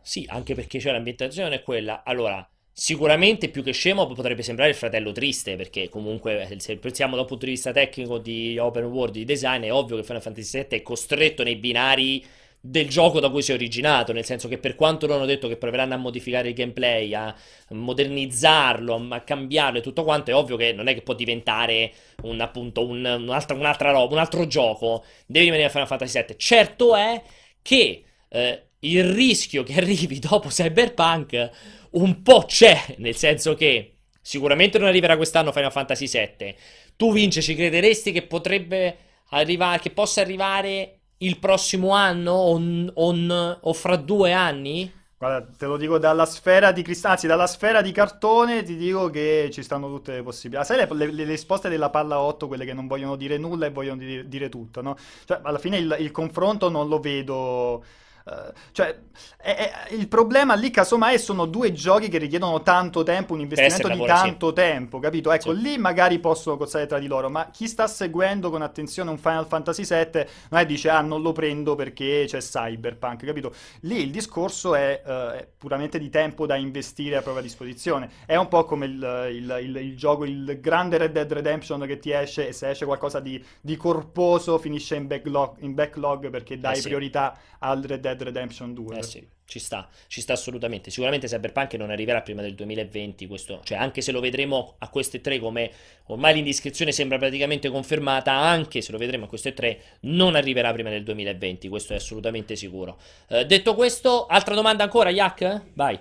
Sì, 0.00 0.26
anche 0.28 0.54
perché 0.54 0.78
c'è 0.78 0.90
l'ambientazione 0.92 1.56
è 1.56 1.62
quella. 1.62 2.02
Allora, 2.04 2.46
sicuramente 2.72 3.48
più 3.48 3.62
che 3.62 3.72
scemo 3.72 4.06
potrebbe 4.06 4.42
sembrare 4.42 4.70
il 4.70 4.76
fratello 4.76 5.12
triste, 5.12 5.56
perché 5.56 5.88
comunque 5.88 6.48
eh, 6.48 6.60
se 6.60 6.76
pensiamo 6.76 7.14
da 7.14 7.22
un 7.22 7.26
punto 7.28 7.44
di 7.44 7.52
vista 7.52 7.72
tecnico 7.72 8.18
di 8.18 8.58
open 8.58 8.84
world, 8.84 9.14
di 9.14 9.24
design, 9.24 9.62
è 9.62 9.72
ovvio 9.72 9.96
che 9.96 10.04
Final 10.04 10.22
Fantasy 10.22 10.58
VII 10.58 10.78
è 10.78 10.82
costretto 10.82 11.42
nei 11.42 11.56
binari 11.56 12.24
del 12.64 12.88
gioco 12.88 13.18
da 13.20 13.28
cui 13.28 13.42
si 13.42 13.50
è 13.50 13.54
originato, 13.54 14.12
nel 14.12 14.24
senso 14.24 14.46
che 14.48 14.56
per 14.58 14.76
quanto 14.76 15.06
loro 15.06 15.18
hanno 15.18 15.26
detto 15.26 15.48
che 15.48 15.56
proveranno 15.56 15.94
a 15.94 15.96
modificare 15.96 16.48
il 16.48 16.54
gameplay, 16.54 17.12
a 17.12 17.34
modernizzarlo, 17.70 19.08
a 19.10 19.20
cambiarlo 19.20 19.78
e 19.78 19.82
tutto 19.82 20.04
quanto, 20.04 20.30
è 20.30 20.34
ovvio 20.34 20.56
che 20.56 20.72
non 20.72 20.86
è 20.86 20.94
che 20.94 21.02
può 21.02 21.14
diventare 21.14 21.92
un, 22.22 22.40
appunto 22.40 22.86
un- 22.86 23.04
un'altra, 23.04 23.56
un'altra 23.56 23.90
roba, 23.90 24.14
un 24.14 24.20
altro 24.20 24.46
gioco, 24.46 25.04
deve 25.26 25.46
rimanere 25.46 25.70
Final 25.70 25.86
Fantasy 25.88 26.24
VII. 26.24 26.36
Certo 26.38 26.94
è 26.94 27.20
che 27.62 28.04
eh, 28.32 28.66
il 28.80 29.04
rischio 29.12 29.62
che 29.62 29.74
arrivi 29.74 30.18
dopo 30.18 30.48
Cyberpunk 30.48 31.50
un 31.92 32.22
po' 32.22 32.44
c'è, 32.46 32.96
nel 32.98 33.14
senso 33.16 33.54
che 33.54 33.96
sicuramente 34.20 34.78
non 34.78 34.88
arriverà 34.88 35.16
quest'anno 35.16 35.52
Final 35.52 35.72
Fantasy 35.72 36.06
VII. 36.06 36.56
Tu, 36.96 37.12
Vince, 37.12 37.42
ci 37.42 37.54
crederesti 37.54 38.12
che 38.12 38.22
potrebbe 38.22 38.96
arrivare, 39.30 39.80
che 39.80 39.90
possa 39.90 40.20
arrivare 40.20 41.00
il 41.18 41.38
prossimo 41.38 41.90
anno 41.90 42.32
o, 42.32 42.60
o- 42.94 43.58
o 43.60 43.72
fra 43.72 43.96
due 43.96 44.32
anni? 44.32 44.90
Guarda, 45.16 45.46
te 45.56 45.66
lo 45.66 45.76
dico 45.76 45.98
dalla 45.98 46.26
sfera 46.26 46.72
di 46.72 46.82
cristallo, 46.82 47.14
anzi 47.14 47.28
dalla 47.28 47.46
sfera 47.46 47.80
di 47.80 47.92
cartone 47.92 48.64
ti 48.64 48.74
dico 48.76 49.08
che 49.08 49.50
ci 49.52 49.62
stanno 49.62 49.86
tutte 49.86 50.14
le 50.16 50.22
possibilità. 50.24 50.64
Sai 50.64 50.78
le, 50.78 50.88
le- 50.96 51.12
le 51.12 51.24
risposte 51.24 51.68
della 51.68 51.90
palla 51.90 52.18
8, 52.20 52.48
quelle 52.48 52.64
che 52.64 52.72
non 52.72 52.88
vogliono 52.88 53.14
dire 53.14 53.38
nulla 53.38 53.66
e 53.66 53.70
vogliono 53.70 53.98
dire, 54.00 54.26
dire 54.26 54.48
tutto, 54.48 54.82
no? 54.82 54.96
Cioè, 55.24 55.38
alla 55.44 55.58
fine 55.58 55.76
il, 55.78 55.96
il 56.00 56.10
confronto 56.10 56.68
non 56.68 56.88
lo 56.88 56.98
vedo... 56.98 57.84
eh, 58.26 58.52
cioè, 58.72 58.98
è- 59.36 59.54
è- 59.88 59.94
il 59.94 60.08
problema 60.08 60.54
lì 60.54 60.70
casomai 60.70 61.18
sono 61.18 61.46
due 61.46 61.72
giochi 61.72 62.08
che 62.08 62.18
richiedono 62.18 62.62
tanto 62.62 63.02
tempo, 63.02 63.32
un 63.34 63.40
investimento 63.40 63.88
di 63.88 63.98
lavoro, 63.98 64.16
sì. 64.16 64.22
tanto 64.22 64.52
tempo, 64.52 64.98
capito? 64.98 65.32
Ecco, 65.32 65.54
Sì. 65.54 65.60
lì 65.60 65.78
magari 65.78 66.18
possono 66.18 66.56
cozzare 66.56 66.86
tra 66.86 66.98
di 66.98 67.06
loro, 67.06 67.28
ma 67.28 67.50
chi 67.50 67.66
sta 67.68 67.86
seguendo 67.86 68.50
con 68.50 68.62
attenzione 68.62 69.10
un 69.10 69.18
Final 69.18 69.46
Fantasy 69.46 69.84
VII 69.84 70.26
non 70.50 70.60
è 70.60 70.66
dice, 70.66 70.88
ah, 70.90 71.00
non 71.00 71.22
lo 71.22 71.32
prendo 71.32 71.74
perché 71.74 72.24
c'è 72.26 72.38
Cyberpunk, 72.38 73.24
capito? 73.24 73.52
Lì 73.80 74.00
il 74.02 74.10
discorso 74.10 74.74
è, 74.74 75.02
eh, 75.04 75.38
è 75.40 75.48
puramente 75.56 75.98
di 75.98 76.08
tempo 76.10 76.46
da 76.46 76.56
investire 76.56 77.16
a 77.16 77.22
propria 77.22 77.42
disposizione. 77.42 78.10
È 78.26 78.36
un 78.36 78.48
po' 78.48 78.64
come 78.64 78.86
il, 78.86 79.28
il- 79.32 79.58
il- 79.62 79.76
il 79.76 79.96
gioco, 79.96 80.24
il 80.24 80.58
grande 80.60 80.98
Red 80.98 81.12
Dead 81.12 81.32
Redemption 81.32 81.80
che 81.86 81.98
ti 81.98 82.10
esce 82.12 82.48
e 82.48 82.52
se 82.52 82.70
esce 82.70 82.84
qualcosa 82.84 83.20
di, 83.20 83.42
di 83.60 83.76
corposo 83.76 84.58
finisce 84.58 84.94
in 84.96 85.06
backlog, 85.06 85.56
in 85.58 85.74
backlog 85.74 86.30
perché 86.30 86.58
dai 86.58 86.72
Eh 86.72 86.76
sì. 86.76 86.82
priorità 86.84 87.36
al 87.58 87.82
Red 87.82 88.00
Dead 88.00 88.11
Redemption 88.20 88.74
2. 88.74 88.98
Eh 88.98 89.02
sì, 89.02 89.26
ci 89.44 89.58
sta, 89.58 89.88
ci 90.06 90.20
sta 90.20 90.32
assolutamente. 90.32 90.90
Sicuramente 90.90 91.26
Cyberpunk 91.26 91.74
non 91.74 91.90
arriverà 91.90 92.22
prima 92.22 92.42
del 92.42 92.54
2020, 92.54 93.26
questo, 93.26 93.60
cioè 93.64 93.78
anche 93.78 94.00
se 94.00 94.12
lo 94.12 94.20
vedremo 94.20 94.74
a 94.78 94.88
queste 94.88 95.20
tre 95.20 95.38
come 95.38 95.70
ormai 96.06 96.34
l'indiscrezione 96.34 96.92
sembra 96.92 97.18
praticamente 97.18 97.70
confermata, 97.70 98.32
anche 98.32 98.80
se 98.80 98.92
lo 98.92 98.98
vedremo 98.98 99.24
a 99.24 99.28
queste 99.28 99.52
tre, 99.54 99.80
non 100.00 100.34
arriverà 100.34 100.72
prima 100.72 100.90
del 100.90 101.02
2020, 101.04 101.68
questo 101.68 101.92
è 101.92 101.96
assolutamente 101.96 102.56
sicuro. 102.56 102.98
Eh, 103.28 103.46
detto 103.46 103.74
questo, 103.74 104.26
altra 104.26 104.54
domanda 104.54 104.84
ancora, 104.84 105.10
Yak? 105.10 105.62
Vai. 105.74 105.98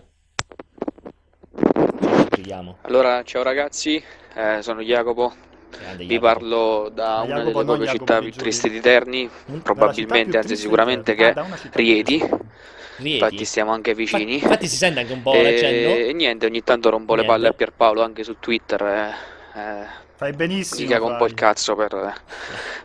Allora, 2.82 3.24
ciao 3.24 3.44
ragazzi, 3.44 4.04
eh, 4.36 4.62
sono 4.62 4.82
Jacopo, 4.82 5.34
vi 5.98 6.06
Jacopo. 6.06 6.20
parlo 6.20 6.92
da 6.94 7.06
Ma 7.06 7.22
una 7.22 7.26
Jacopo, 7.38 7.44
delle 7.44 7.64
non 7.64 7.66
poche 7.66 7.86
Jacopo 7.86 7.98
città 7.98 8.20
più 8.20 8.32
tristi 8.32 8.70
di 8.70 8.80
Terni, 8.80 9.30
probabilmente, 9.64 10.38
anzi 10.38 10.56
sicuramente 10.56 11.16
che 11.16 11.26
Ah, 11.30 11.34
da 11.34 11.42
una 11.44 11.56
è 11.56 11.70
Rieti, 11.74 12.24
infatti 12.98 13.46
stiamo 13.46 13.72
anche 13.72 13.94
vicini. 13.94 14.34
Infatti, 14.34 14.46
infatti 14.46 14.68
si 14.68 14.76
sente 14.76 15.00
anche 15.00 15.14
un 15.14 15.22
po' 15.22 15.34
l'accento. 15.34 15.90
E 15.96 16.14
niente, 16.14 16.46
ogni 16.46 16.64
tanto 16.64 16.90
rompo 16.90 17.16
le 17.16 17.26
palle 17.26 17.48
a. 17.48 17.54
Pierpaolo 17.54 18.02
anche 18.04 18.24
su 18.24 18.36
Twitter, 18.40 18.82
eh, 18.84 19.60
eh, 19.60 19.86
Fai 20.22 20.34
benissimo. 20.34 20.88
cago 20.88 21.08
un 21.08 21.18
po' 21.18 21.26
il 21.26 21.34
cazzo 21.34 21.74
per 21.74 21.92
eh, 21.96 22.14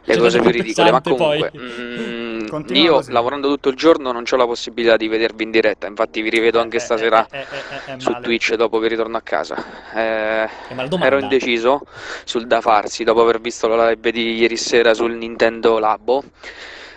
le 0.04 0.14
Cioè, 0.14 0.22
cose 0.22 0.40
più 0.40 0.48
ridicole, 0.48 0.90
ma 0.90 1.02
comunque 1.02 1.52
mm, 1.54 2.46
Continua 2.46 2.82
io 2.82 2.92
così. 2.94 3.12
lavorando 3.12 3.48
tutto 3.48 3.68
il 3.68 3.76
giorno 3.76 4.10
non 4.10 4.24
ho 4.30 4.36
la 4.36 4.46
possibilità 4.46 4.96
di 4.96 5.06
vedervi 5.06 5.42
in 5.42 5.50
diretta, 5.50 5.86
infatti 5.86 6.22
vi 6.22 6.30
rivedo 6.30 6.60
anche 6.60 6.76
Eh, 6.76 6.80
eh, 6.80 6.82
stasera 6.82 7.26
eh, 7.30 7.40
eh, 7.40 7.42
eh, 7.42 7.92
eh, 7.92 8.00
su. 8.00 8.16
Twitch 8.22 8.54
dopo 8.54 8.78
che 8.78 8.88
ritorno 8.88 9.18
a 9.18 9.20
casa. 9.20 9.62
Eh, 9.94 10.48
Eh, 10.68 11.04
ero 11.04 11.18
indeciso 11.18 11.82
sul 12.24 12.46
da 12.46 12.62
farsi 12.62 13.04
dopo 13.04 13.20
aver 13.20 13.38
visto 13.38 13.68
la 13.68 13.90
live 13.90 14.12
di 14.12 14.36
ieri 14.36 14.56
sera 14.56 14.94
sul 14.94 15.12
Nintendo 15.12 15.78
Labo 15.78 16.24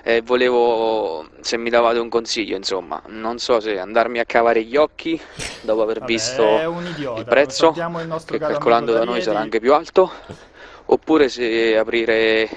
e 0.03 0.21
volevo 0.21 1.27
se 1.41 1.57
mi 1.57 1.69
davate 1.69 1.99
un 1.99 2.09
consiglio, 2.09 2.55
insomma, 2.55 3.01
non 3.07 3.37
so 3.39 3.59
se 3.59 3.77
andarmi 3.79 4.19
a 4.19 4.25
cavare 4.25 4.63
gli 4.63 4.75
occhi 4.75 5.19
dopo 5.61 5.81
aver 5.81 5.99
Vabbè, 5.99 6.11
visto 6.11 6.43
idiota. 6.89 7.19
il 7.19 7.25
prezzo, 7.25 7.73
il 7.75 8.21
che 8.25 8.37
calcolando 8.37 8.93
da 8.93 9.03
noi 9.03 9.21
sarà 9.21 9.39
anche 9.39 9.59
più 9.59 9.73
alto, 9.73 10.11
oppure 10.85 11.29
se 11.29 11.77
aprire 11.77 12.49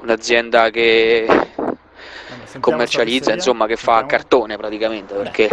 un'azienda 0.00 0.70
che 0.70 1.24
sentiamo 1.26 2.60
commercializza, 2.60 3.32
insomma, 3.32 3.66
che 3.66 3.76
fa 3.76 3.98
Sentiamo. 3.98 4.08
cartone 4.08 4.56
praticamente, 4.56 5.14
Beh. 5.14 5.22
perché 5.22 5.48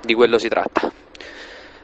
di 0.00 0.14
quello 0.14 0.38
si 0.38 0.48
tratta. 0.48 0.90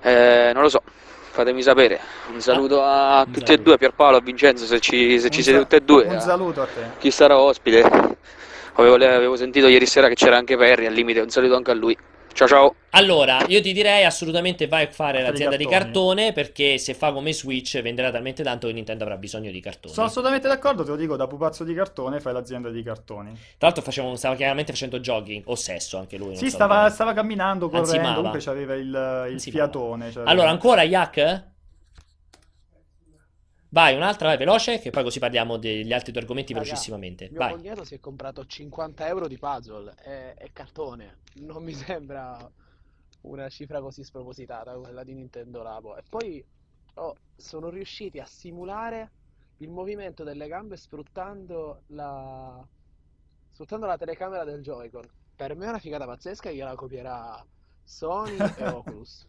Eh, 0.01 0.51
non 0.53 0.63
lo 0.63 0.69
so, 0.69 0.83
fatemi 1.31 1.63
sapere. 1.63 2.01
Un 2.33 2.41
saluto 2.41 2.83
a 2.83 3.25
un 3.27 3.33
tutti 3.33 3.43
e 3.45 3.47
saluto. 3.47 3.63
due, 3.63 3.75
a 3.75 3.79
Pierpaolo, 3.79 4.17
a 4.17 4.21
Vincenzo, 4.21 4.65
se 4.67 4.81
ci, 4.81 5.19
se 5.21 5.31
ci 5.31 5.43
siete 5.43 5.59
tutti 5.61 5.77
e 5.77 5.81
due. 5.81 6.05
Un 6.05 6.21
saluto 6.21 6.63
a 6.63 6.67
te. 6.67 6.81
chi 6.99 7.11
sarà 7.11 7.39
ospite. 7.39 8.17
Avevo, 8.77 8.95
avevo 8.95 9.37
sentito 9.37 9.69
ieri 9.69 9.87
sera 9.87 10.09
che 10.09 10.15
c'era 10.15 10.37
anche 10.37 10.57
Perry, 10.57 10.87
al 10.87 10.93
limite 10.93 11.21
un 11.21 11.31
saluto 11.31 11.55
anche 11.57 11.71
a 11.71 11.75
lui. 11.75 11.97
Ciao 12.33 12.49
ciao. 12.49 12.75
Allora, 12.91 13.45
io 13.47 13.61
ti 13.61 13.73
direi 13.73 14.05
assolutamente 14.05 14.67
vai 14.67 14.85
a 14.85 14.91
fare 14.91 15.19
Fare 15.19 15.21
i 15.21 15.31
l'azienda 15.31 15.57
di 15.57 15.67
cartone 15.69 16.33
perché 16.33 16.79
se 16.79 16.93
fa 16.93 17.13
come 17.13 17.33
Switch 17.33 17.81
venderà 17.81 18.11
talmente 18.11 18.43
tanto 18.43 18.67
che 18.67 18.73
Nintendo 18.73 19.05
avrà 19.05 19.17
bisogno 19.17 19.53
di 19.53 19.61
cartoni. 19.61 19.95
Sono 19.95 20.09
assolutamente 20.09 20.49
d'accordo, 20.49 20.83
te 20.83 20.91
lo 20.91 20.97
dico, 20.97 21.15
da 21.15 21.29
pupazzo 21.29 21.63
di 21.63 21.73
cartone 21.75 22.19
fai 22.19 22.33
l'azienda 22.33 22.71
di 22.71 22.83
cartoni. 22.83 23.33
Tra 23.33 23.69
l'altro 23.69 23.83
faceva, 23.83 24.17
stava 24.17 24.35
chiaramente 24.35 24.73
facendo 24.73 24.99
jogging 24.99 25.45
o 25.47 25.55
sesso 25.55 25.97
anche 25.97 26.17
lui. 26.17 26.35
Sì, 26.35 26.51
so 26.51 26.57
stava, 26.57 26.91
stava 26.91 27.13
camminando, 27.13 27.69
correndo, 27.69 27.91
Ansimava. 27.93 28.15
comunque 28.17 28.41
c'aveva 28.41 28.75
il, 28.75 29.29
il 29.33 29.41
fiatone. 29.41 30.11
cioè- 30.11 30.25
Allora, 30.27 30.51
ancora 30.51 30.83
Yak? 30.83 31.53
Vai, 33.75 33.97
un'altra, 33.97 34.29
vai, 34.29 34.37
veloce, 34.37 34.79
che 34.79 34.91
poi 34.91 35.03
così 35.03 35.19
parliamo 35.19 35.57
degli 35.57 35.93
altri 35.93 36.13
due 36.13 36.21
argomenti 36.21 36.53
Raga, 36.53 36.65
velocissimamente. 36.65 37.29
Mio 37.29 37.41
Vai. 37.41 37.55
cognato 37.55 37.83
si 37.83 37.97
è 37.97 37.99
comprato 37.99 38.47
50 38.47 39.09
euro 39.09 39.27
di 39.27 39.37
puzzle 39.37 39.93
e, 40.05 40.35
e 40.39 40.51
cartone. 40.53 41.23
Non 41.41 41.65
mi 41.65 41.73
sembra 41.75 42.39
una 43.23 43.49
cifra 43.49 43.81
così 43.81 44.05
spropositata 44.05 44.75
quella 44.75 45.03
di 45.03 45.15
Nintendo 45.15 45.65
Labo. 45.65 45.97
E 45.97 46.05
poi 46.09 46.45
oh, 46.95 47.17
sono 47.35 47.69
riusciti 47.69 48.21
a 48.21 48.27
simulare 48.27 49.11
il 49.57 49.71
movimento 49.71 50.23
delle 50.23 50.47
gambe 50.47 50.77
sfruttando 50.77 51.83
la, 51.89 52.65
sfruttando 53.51 53.87
la 53.87 53.97
telecamera 53.97 54.45
del 54.45 54.63
Joy-Con. 54.63 55.05
Per 55.35 55.57
me 55.57 55.67
è 55.67 55.69
una 55.71 55.81
figata 55.81 56.07
pazzesca 56.07 56.49
che 56.49 56.63
la 56.63 56.77
copierà 56.77 57.45
Sony 57.83 58.37
e 58.37 58.67
Oculus. 58.71 59.27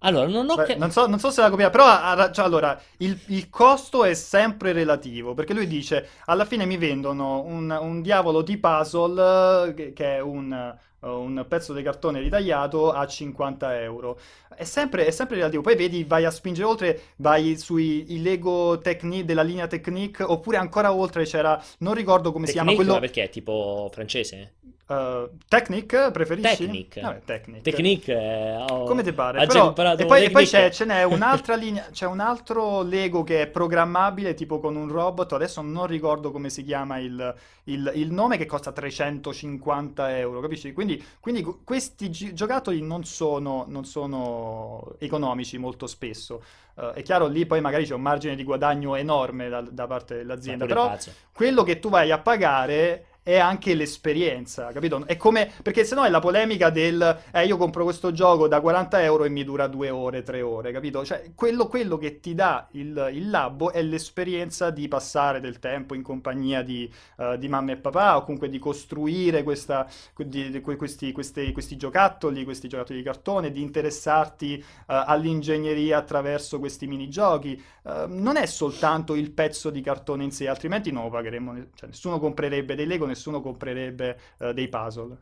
Allora, 0.00 0.28
non 0.28 0.48
ho 0.50 0.54
Beh, 0.56 0.64
che... 0.64 0.74
non 0.76 0.90
so, 0.90 1.06
non 1.06 1.18
so 1.18 1.30
se 1.30 1.40
la 1.40 1.48
copia, 1.48 1.70
però 1.70 1.84
ha 1.86 2.30
cioè, 2.30 2.44
allora, 2.44 2.78
il, 2.98 3.18
il 3.28 3.48
costo 3.48 4.04
è 4.04 4.12
sempre 4.14 4.72
relativo, 4.72 5.32
perché 5.32 5.54
lui 5.54 5.66
dice, 5.66 6.08
alla 6.26 6.44
fine 6.44 6.66
mi 6.66 6.76
vendono 6.76 7.40
un, 7.42 7.70
un 7.70 8.02
diavolo 8.02 8.42
di 8.42 8.58
puzzle, 8.58 9.68
eh, 9.70 9.74
che, 9.74 9.92
che 9.94 10.16
è 10.16 10.20
un, 10.20 10.76
un 11.10 11.44
pezzo 11.48 11.72
di 11.72 11.82
cartone 11.82 12.20
ritagliato 12.20 12.92
a 12.92 13.06
50 13.06 13.80
euro. 13.82 14.18
È 14.56 14.64
sempre, 14.64 15.06
è 15.06 15.10
sempre 15.10 15.36
relativo. 15.36 15.62
Poi 15.62 15.76
vedi, 15.76 16.04
vai 16.04 16.24
a 16.24 16.30
spingere 16.30 16.66
oltre, 16.66 17.00
vai 17.16 17.56
sui 17.56 18.20
Lego 18.22 18.78
Technique, 18.78 19.24
della 19.24 19.42
linea 19.42 19.66
Technique, 19.66 20.24
oppure 20.24 20.56
ancora 20.58 20.92
oltre 20.92 21.24
c'era, 21.24 21.60
non 21.78 21.94
ricordo 21.94 22.30
come 22.32 22.46
si 22.46 22.52
chiama, 22.52 22.70
Technique, 22.70 22.92
ma 22.92 22.98
quello... 22.98 23.12
perché 23.12 23.28
è 23.28 23.32
tipo 23.32 23.88
francese? 23.92 24.52
eh, 24.86 25.28
Technic, 25.48 26.10
preferisci? 26.12 26.56
Technic. 26.66 27.00
Vabbè, 27.00 27.20
Technic. 27.24 27.62
Technique, 27.62 28.12
eh, 28.14 28.56
ho- 28.68 28.84
Come 28.84 29.02
ti 29.02 29.12
pare? 29.12 29.44
Però- 29.46 29.72
e 29.72 30.04
poi, 30.04 30.24
e 30.24 30.30
poi 30.30 30.44
Technique. 30.44 30.44
c'è, 30.44 30.70
ce 30.70 30.84
n'è 30.84 31.02
un'altra 31.04 31.54
linea, 31.56 31.86
c'è 31.90 32.06
un 32.06 32.20
altro 32.20 32.82
Lego 32.82 33.24
che 33.24 33.40
è 33.42 33.46
programmabile, 33.48 34.34
tipo 34.34 34.60
con 34.60 34.76
un 34.76 34.88
robot. 34.88 35.32
Adesso 35.32 35.62
non 35.62 35.86
ricordo 35.86 36.30
come 36.30 36.50
si 36.50 36.62
chiama 36.62 36.98
il, 36.98 37.34
il- 37.64 37.92
il 37.94 38.12
nome, 38.12 38.36
che 38.36 38.44
costa 38.46 38.72
350 38.72 40.18
euro, 40.18 40.40
capisci? 40.40 40.72
Quindi, 40.74 40.93
quindi 41.20 41.42
gu- 41.42 41.64
questi 41.64 42.10
gi- 42.10 42.34
giocattoli 42.34 42.80
non 42.82 43.04
sono, 43.04 43.64
non 43.68 43.84
sono 43.84 44.94
economici 44.98 45.58
molto 45.58 45.86
spesso. 45.86 46.42
Eh, 46.76 46.92
è 46.92 47.02
chiaro, 47.02 47.26
lì 47.28 47.46
poi 47.46 47.60
magari 47.60 47.84
c'è 47.84 47.94
un 47.94 48.02
margine 48.02 48.34
di 48.36 48.44
guadagno 48.44 48.96
enorme 48.96 49.48
da, 49.48 49.60
da 49.62 49.86
parte 49.86 50.16
dell'azienda, 50.16 50.66
però 50.66 50.88
pazzo. 50.88 51.12
quello 51.32 51.62
che 51.62 51.78
tu 51.78 51.88
vai 51.88 52.10
a 52.10 52.18
pagare 52.18 53.06
è 53.24 53.38
anche 53.38 53.72
l'esperienza, 53.74 54.70
capito? 54.70 55.06
È 55.06 55.16
come, 55.16 55.50
perché 55.62 55.82
sennò 55.84 56.04
è 56.04 56.10
la 56.10 56.20
polemica 56.20 56.68
del, 56.68 57.22
eh, 57.32 57.46
io 57.46 57.56
compro 57.56 57.82
questo 57.82 58.12
gioco 58.12 58.48
da 58.48 58.60
40 58.60 59.02
euro 59.02 59.24
e 59.24 59.30
mi 59.30 59.44
dura 59.44 59.66
due 59.66 59.88
ore, 59.88 60.22
tre 60.22 60.42
ore, 60.42 60.72
capito? 60.72 61.02
Cioè, 61.06 61.32
quello, 61.34 61.66
quello 61.66 61.96
che 61.96 62.20
ti 62.20 62.34
dà 62.34 62.68
il, 62.72 63.10
il 63.14 63.30
labbo 63.30 63.72
è 63.72 63.80
l'esperienza 63.80 64.68
di 64.68 64.88
passare 64.88 65.40
del 65.40 65.58
tempo 65.58 65.94
in 65.94 66.02
compagnia 66.02 66.62
di, 66.62 66.88
uh, 67.16 67.36
di 67.38 67.48
mamma 67.48 67.72
e 67.72 67.76
papà, 67.76 68.18
o 68.18 68.24
comunque 68.24 68.50
di 68.50 68.58
costruire 68.58 69.42
questa, 69.42 69.88
di, 70.14 70.50
di, 70.50 70.60
questi, 70.60 71.10
questi, 71.10 71.50
questi, 71.52 71.76
giocattoli, 71.78 72.44
questi 72.44 72.68
giocattoli 72.68 72.98
di 72.98 73.04
cartone, 73.04 73.50
di 73.50 73.62
interessarti 73.62 74.62
uh, 74.62 74.82
all'ingegneria 74.86 75.96
attraverso 75.96 76.58
questi 76.58 76.86
minigiochi. 76.86 77.58
Uh, 77.84 78.04
non 78.06 78.36
è 78.36 78.44
soltanto 78.44 79.14
il 79.14 79.30
pezzo 79.30 79.70
di 79.70 79.80
cartone 79.80 80.24
in 80.24 80.30
sé, 80.30 80.46
altrimenti 80.46 80.92
non 80.92 81.04
lo 81.04 81.08
pagheremmo, 81.08 81.54
cioè, 81.74 81.88
nessuno 81.88 82.18
comprerebbe 82.18 82.74
dei 82.74 82.84
Lego, 82.86 83.12
nessuno 83.14 83.40
comprerebbe 83.40 84.18
dei 84.52 84.68
puzzle. 84.68 85.16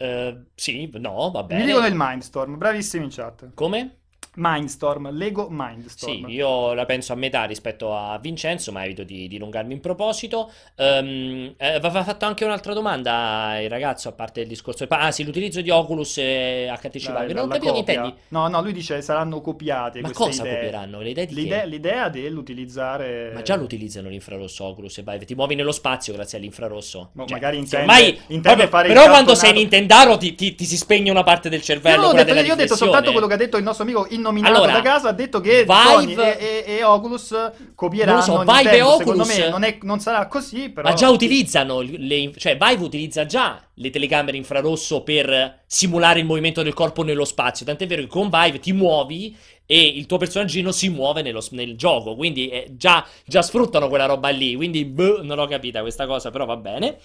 Uh, 0.00 0.46
sì, 0.54 0.90
no, 0.94 1.30
va 1.30 1.42
bene. 1.42 1.60
Mi 1.60 1.66
dicono 1.66 1.86
il 1.86 1.94
Mindstorm, 1.94 2.56
bravissimi 2.56 3.04
in 3.04 3.10
chat. 3.10 3.50
Come? 3.52 3.99
Mindstorm, 4.36 5.10
Lego 5.10 5.48
Mindstorm. 5.50 6.26
Sì, 6.26 6.32
io 6.32 6.72
la 6.74 6.84
penso 6.86 7.12
a 7.12 7.16
metà 7.16 7.44
rispetto 7.44 7.96
a 7.96 8.18
Vincenzo, 8.18 8.70
ma 8.72 8.84
evito 8.84 9.02
di, 9.02 9.28
di 9.28 9.28
dilungarmi 9.28 9.72
in 9.72 9.80
proposito. 9.80 10.50
Um, 10.76 11.54
eh, 11.56 11.74
aveva 11.74 12.02
fatto 12.04 12.24
anche 12.26 12.44
un'altra 12.44 12.72
domanda 12.72 13.58
il 13.60 13.68
ragazzo, 13.68 14.08
a 14.08 14.12
parte 14.12 14.40
il 14.42 14.48
discorso. 14.48 14.86
Ah, 14.88 15.10
sì, 15.10 15.24
l'utilizzo 15.24 15.60
di 15.60 15.70
Oculus 15.70 16.18
e 16.18 16.72
HTC 16.80 16.90
Vive. 17.18 17.32
Non 17.32 17.48
che 17.48 17.58
copia. 17.58 17.76
intendi. 17.78 18.14
No, 18.28 18.48
no, 18.48 18.62
lui 18.62 18.72
dice 18.72 19.02
saranno 19.02 19.40
copiate 19.40 20.00
Ma 20.00 20.10
cosa 20.12 20.42
idee. 20.42 20.54
copieranno? 20.54 21.00
Le 21.00 21.10
idee 21.10 21.26
di 21.26 21.34
L'idea, 21.34 21.60
che? 21.60 21.66
l'idea 21.66 22.08
dell'utilizzare... 22.08 23.30
Ma 23.34 23.42
già 23.42 23.56
lo 23.56 23.64
utilizzano 23.64 24.08
l'infrarosso 24.08 24.64
Oculus 24.64 24.98
e 24.98 25.02
Vive. 25.02 25.24
Ti 25.24 25.34
muovi 25.34 25.54
nello 25.54 25.72
spazio 25.72 26.12
grazie 26.12 26.38
all'infrarosso. 26.38 27.10
Boh, 27.12 27.22
Cioè, 27.24 27.32
magari 27.32 27.58
intende- 27.58 27.86
ormai- 27.92 28.20
intende 28.28 28.62
il 28.64 28.68
Però 28.68 29.08
quando 29.08 29.34
sei. 29.34 29.52
Nintendaro 29.52 30.16
ti, 30.16 30.34
ti- 30.34 30.54
ti 30.54 30.64
si 30.64 30.76
spegne 30.76 31.10
una 31.10 31.22
parte 31.24 31.48
del 31.48 31.62
cervello. 31.62 32.02
non 32.02 32.10
ho 32.10 32.12
detto, 32.22 32.34
io 32.34 32.52
ho 32.52 32.56
detto 32.56 32.76
soltanto 32.76 33.10
quello 33.12 33.26
che 33.26 33.34
ha 33.34 33.36
detto 33.36 33.56
il 33.56 33.64
nostro 33.64 33.84
amico 33.84 34.06
innominato 34.20 34.54
Allora, 34.54 34.72
da 34.72 34.80
casa, 34.82 35.08
ha 35.08 35.12
detto 35.12 35.40
che 35.40 35.64
Vive- 35.66 36.38
e, 36.38 36.64
e- 36.66 36.76
e 36.76 36.84
Oculus 36.84 37.34
copieranno 37.74 38.16
Non 38.18 38.22
so, 38.24 38.38
Vive 38.38 38.52
Nintendo. 38.52 38.70
e 38.70 38.98
Secondo 38.98 39.22
Oculus- 39.22 39.38
me 39.38 39.48
non, 39.48 39.62
è- 39.64 39.78
non 39.82 39.98
sarà 40.00 40.26
così, 40.28 40.68
però... 40.70 40.88
Ma 40.88 40.94
già 40.94 41.08
utilizzano 41.10 41.80
le, 41.80 42.32
cioè 42.36 42.56
Vive 42.56 42.84
utilizza 42.84 43.26
già 43.26 43.60
le 43.74 43.90
telecamere 43.90 44.36
infrarosso 44.36 45.02
per 45.02 45.62
simulare 45.66 46.20
il 46.20 46.26
movimento 46.26 46.62
del 46.62 46.74
corpo 46.74 47.02
nello 47.02 47.24
spazio. 47.24 47.66
Tant'è 47.66 47.86
vero 47.86 48.02
che 48.02 48.08
con 48.08 48.28
Vive 48.30 48.60
ti 48.60 48.72
muovi 48.72 49.36
e 49.64 49.86
il 49.86 50.06
tuo 50.06 50.18
personaggino 50.18 50.72
si 50.72 50.88
muove 50.90 51.22
nello- 51.22 51.44
nel 51.50 51.76
gioco. 51.76 52.14
Quindi 52.16 52.48
eh, 52.48 52.66
già, 52.76 53.06
già 53.24 53.40
sfruttano 53.40 53.88
quella 53.88 54.06
roba 54.06 54.28
lì. 54.28 54.54
Quindi 54.54 54.84
boh, 54.84 55.20
non 55.22 55.38
ho 55.38 55.46
capita 55.46 55.80
questa 55.80 56.06
cosa, 56.06 56.30
però 56.30 56.44
va 56.44 56.56
bene. 56.56 56.98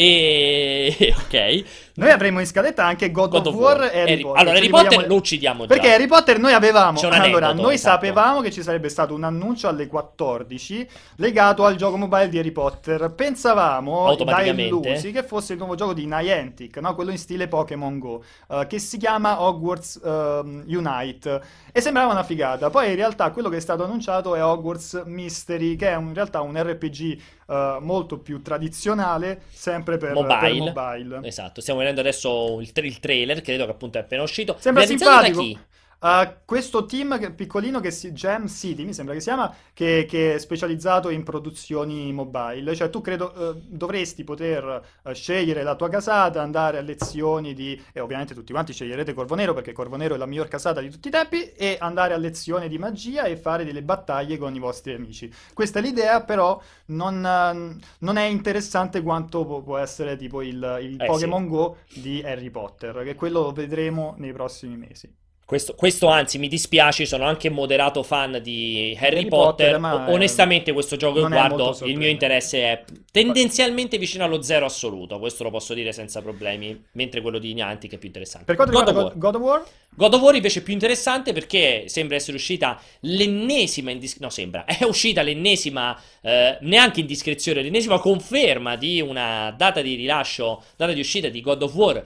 E 0.00 1.12
ok. 1.18 1.86
Noi 1.98 2.10
avremo 2.12 2.38
in 2.38 2.46
scaletta 2.46 2.84
anche 2.84 3.10
God, 3.10 3.30
God 3.30 3.46
of 3.48 3.54
War 3.56 3.78
War. 3.80 3.90
e 3.92 4.00
Harry 4.02 4.20
Potter. 4.20 4.40
Allora, 4.40 4.56
Harry 4.56 4.68
Potter 4.68 4.86
vogliamo- 4.86 5.06
lo 5.08 5.14
uccidiamo 5.16 5.66
già. 5.66 5.74
Perché 5.74 5.92
Harry 5.92 6.06
Potter 6.06 6.38
noi 6.38 6.52
avevamo, 6.52 7.00
allora, 7.00 7.52
noi 7.52 7.74
esatto. 7.74 8.04
sapevamo 8.06 8.40
che 8.40 8.52
ci 8.52 8.62
sarebbe 8.62 8.88
stato 8.88 9.14
un 9.14 9.24
annuncio 9.24 9.66
alle 9.66 9.88
14 9.88 10.88
legato 11.16 11.64
al 11.64 11.74
gioco 11.74 11.96
mobile 11.96 12.28
di 12.28 12.38
Harry 12.38 12.52
Potter. 12.52 13.12
Pensavamo 13.12 14.04
da 14.04 14.08
Automaticamente. 14.10 14.88
illusi 14.90 15.10
che 15.10 15.24
fosse 15.24 15.54
il 15.54 15.58
nuovo 15.58 15.74
gioco 15.74 15.92
di 15.92 16.06
Niantic, 16.06 16.76
no? 16.76 16.94
quello 16.94 17.10
in 17.10 17.18
stile 17.18 17.48
Pokémon 17.48 17.98
Go, 17.98 18.22
eh, 18.50 18.66
che 18.68 18.78
si 18.78 18.96
chiama 18.96 19.42
Hogwarts 19.42 20.00
ehm, 20.04 20.64
Unite 20.68 21.40
e 21.72 21.80
sembrava 21.80 22.12
una 22.12 22.22
figata. 22.22 22.70
Poi 22.70 22.90
in 22.90 22.94
realtà 22.94 23.32
quello 23.32 23.48
che 23.48 23.56
è 23.56 23.60
stato 23.60 23.82
annunciato 23.82 24.36
è 24.36 24.44
Hogwarts 24.44 25.02
Mystery, 25.06 25.74
che 25.74 25.88
è 25.88 25.96
un- 25.96 26.06
in 26.08 26.14
realtà 26.14 26.42
un 26.42 26.56
RPG 26.56 27.18
eh, 27.48 27.78
molto 27.80 28.18
più 28.18 28.42
tradizionale, 28.42 29.42
sempre 29.50 29.96
per 29.96 30.12
per 30.12 30.22
Mobile. 30.22 30.72
mobile. 30.72 31.26
Esatto, 31.26 31.60
stiamo 31.60 31.80
vedendo 31.80 32.00
adesso 32.00 32.60
il, 32.60 32.72
tra- 32.72 32.84
il 32.84 33.00
trailer, 33.00 33.40
credo 33.40 33.64
che 33.64 33.70
appunto 33.70 33.98
è 33.98 34.02
appena 34.02 34.22
uscito. 34.22 34.56
Sembra 34.58 34.82
Realizzato 34.82 35.10
da 35.10 35.24
simpatico. 35.24 35.66
Uh, 36.00 36.32
questo 36.44 36.86
team 36.86 37.34
piccolino 37.34 37.80
che 37.80 37.90
si 37.90 38.12
Jam 38.12 38.46
City, 38.46 38.84
mi 38.84 38.94
sembra 38.94 39.14
che 39.14 39.20
si 39.20 39.26
chiama, 39.26 39.52
che, 39.72 40.06
che 40.08 40.34
è 40.36 40.38
specializzato 40.38 41.10
in 41.10 41.24
produzioni 41.24 42.12
mobile. 42.12 42.76
Cioè, 42.76 42.88
tu 42.88 43.00
credo 43.00 43.32
uh, 43.34 43.60
dovresti 43.66 44.22
poter 44.22 45.00
uh, 45.02 45.12
scegliere 45.12 45.64
la 45.64 45.74
tua 45.74 45.88
casata, 45.88 46.40
andare 46.40 46.78
a 46.78 46.82
lezioni 46.82 47.52
di. 47.52 47.82
E 47.92 47.98
ovviamente 47.98 48.32
tutti 48.32 48.52
quanti 48.52 48.72
sceglierete 48.72 49.12
Corvo 49.12 49.34
Nero 49.34 49.54
perché 49.54 49.72
Corvo 49.72 49.96
Nero 49.96 50.14
è 50.14 50.18
la 50.18 50.26
miglior 50.26 50.46
casata 50.46 50.80
di 50.80 50.88
tutti 50.88 51.08
i 51.08 51.10
tempi. 51.10 51.50
E 51.50 51.76
andare 51.80 52.14
a 52.14 52.16
lezione 52.16 52.68
di 52.68 52.78
magia 52.78 53.24
e 53.24 53.36
fare 53.36 53.64
delle 53.64 53.82
battaglie 53.82 54.38
con 54.38 54.54
i 54.54 54.60
vostri 54.60 54.94
amici. 54.94 55.28
Questa 55.52 55.80
è 55.80 55.82
l'idea, 55.82 56.22
però 56.22 56.62
non, 56.86 57.80
non 57.98 58.16
è 58.16 58.24
interessante 58.24 59.02
quanto 59.02 59.44
può, 59.44 59.62
può 59.62 59.78
essere 59.78 60.16
tipo 60.16 60.42
il, 60.42 60.78
il 60.80 61.00
Eh, 61.00 61.06
Pokémon 61.06 61.48
Go 61.48 61.78
di 61.92 62.22
Harry 62.24 62.50
Potter, 62.50 63.02
che 63.02 63.16
quello 63.16 63.42
lo 63.42 63.52
vedremo 63.52 64.14
nei 64.18 64.32
prossimi 64.32 64.76
mesi. 64.76 65.12
Questo, 65.48 65.74
questo, 65.74 66.08
anzi 66.08 66.38
mi 66.38 66.46
dispiace, 66.46 67.06
sono 67.06 67.24
anche 67.24 67.48
moderato 67.48 68.02
fan 68.02 68.38
di 68.42 68.94
Harry, 69.00 69.20
Harry 69.20 69.28
Potter. 69.28 69.80
Potter, 69.80 70.10
Onestamente 70.10 70.74
questo 70.74 70.96
gioco 70.96 71.22
che 71.22 71.28
guardo, 71.28 71.74
il 71.84 71.96
mio 71.96 72.08
interesse 72.08 72.58
è 72.64 72.84
tendenzialmente 73.10 73.96
vicino 73.96 74.24
allo 74.24 74.42
zero 74.42 74.66
assoluto, 74.66 75.18
questo 75.18 75.44
lo 75.44 75.50
posso 75.50 75.72
dire 75.72 75.92
senza 75.92 76.20
problemi, 76.20 76.78
mentre 76.92 77.22
quello 77.22 77.38
di 77.38 77.54
Niantic 77.54 77.94
è 77.94 77.96
più 77.96 78.08
interessante. 78.08 78.44
Per 78.44 78.56
quanto 78.56 78.74
God 78.74 78.88
of 78.88 78.94
riguarda 78.94 79.08
War. 79.08 79.12
God, 79.14 79.22
God 79.22 79.34
of 79.34 79.40
War, 79.40 79.64
God 79.94 80.14
of 80.14 80.20
War 80.20 80.34
invece 80.34 80.58
è 80.58 80.62
più 80.62 80.74
interessante 80.74 81.32
perché 81.32 81.84
sembra 81.86 82.16
essere 82.16 82.36
uscita 82.36 82.78
l'ennesima 83.00 83.90
indis- 83.90 84.18
no 84.18 84.28
sembra, 84.28 84.66
è 84.66 84.84
uscita 84.84 85.22
l'ennesima 85.22 85.98
eh, 86.20 86.58
neanche 86.60 87.00
indiscrezione, 87.00 87.62
l'ennesima 87.62 87.98
conferma 88.00 88.76
di 88.76 89.00
una 89.00 89.50
data 89.56 89.80
di 89.80 89.94
rilascio, 89.94 90.62
data 90.76 90.92
di 90.92 91.00
uscita 91.00 91.30
di 91.30 91.40
God 91.40 91.62
of 91.62 91.74
War 91.74 92.04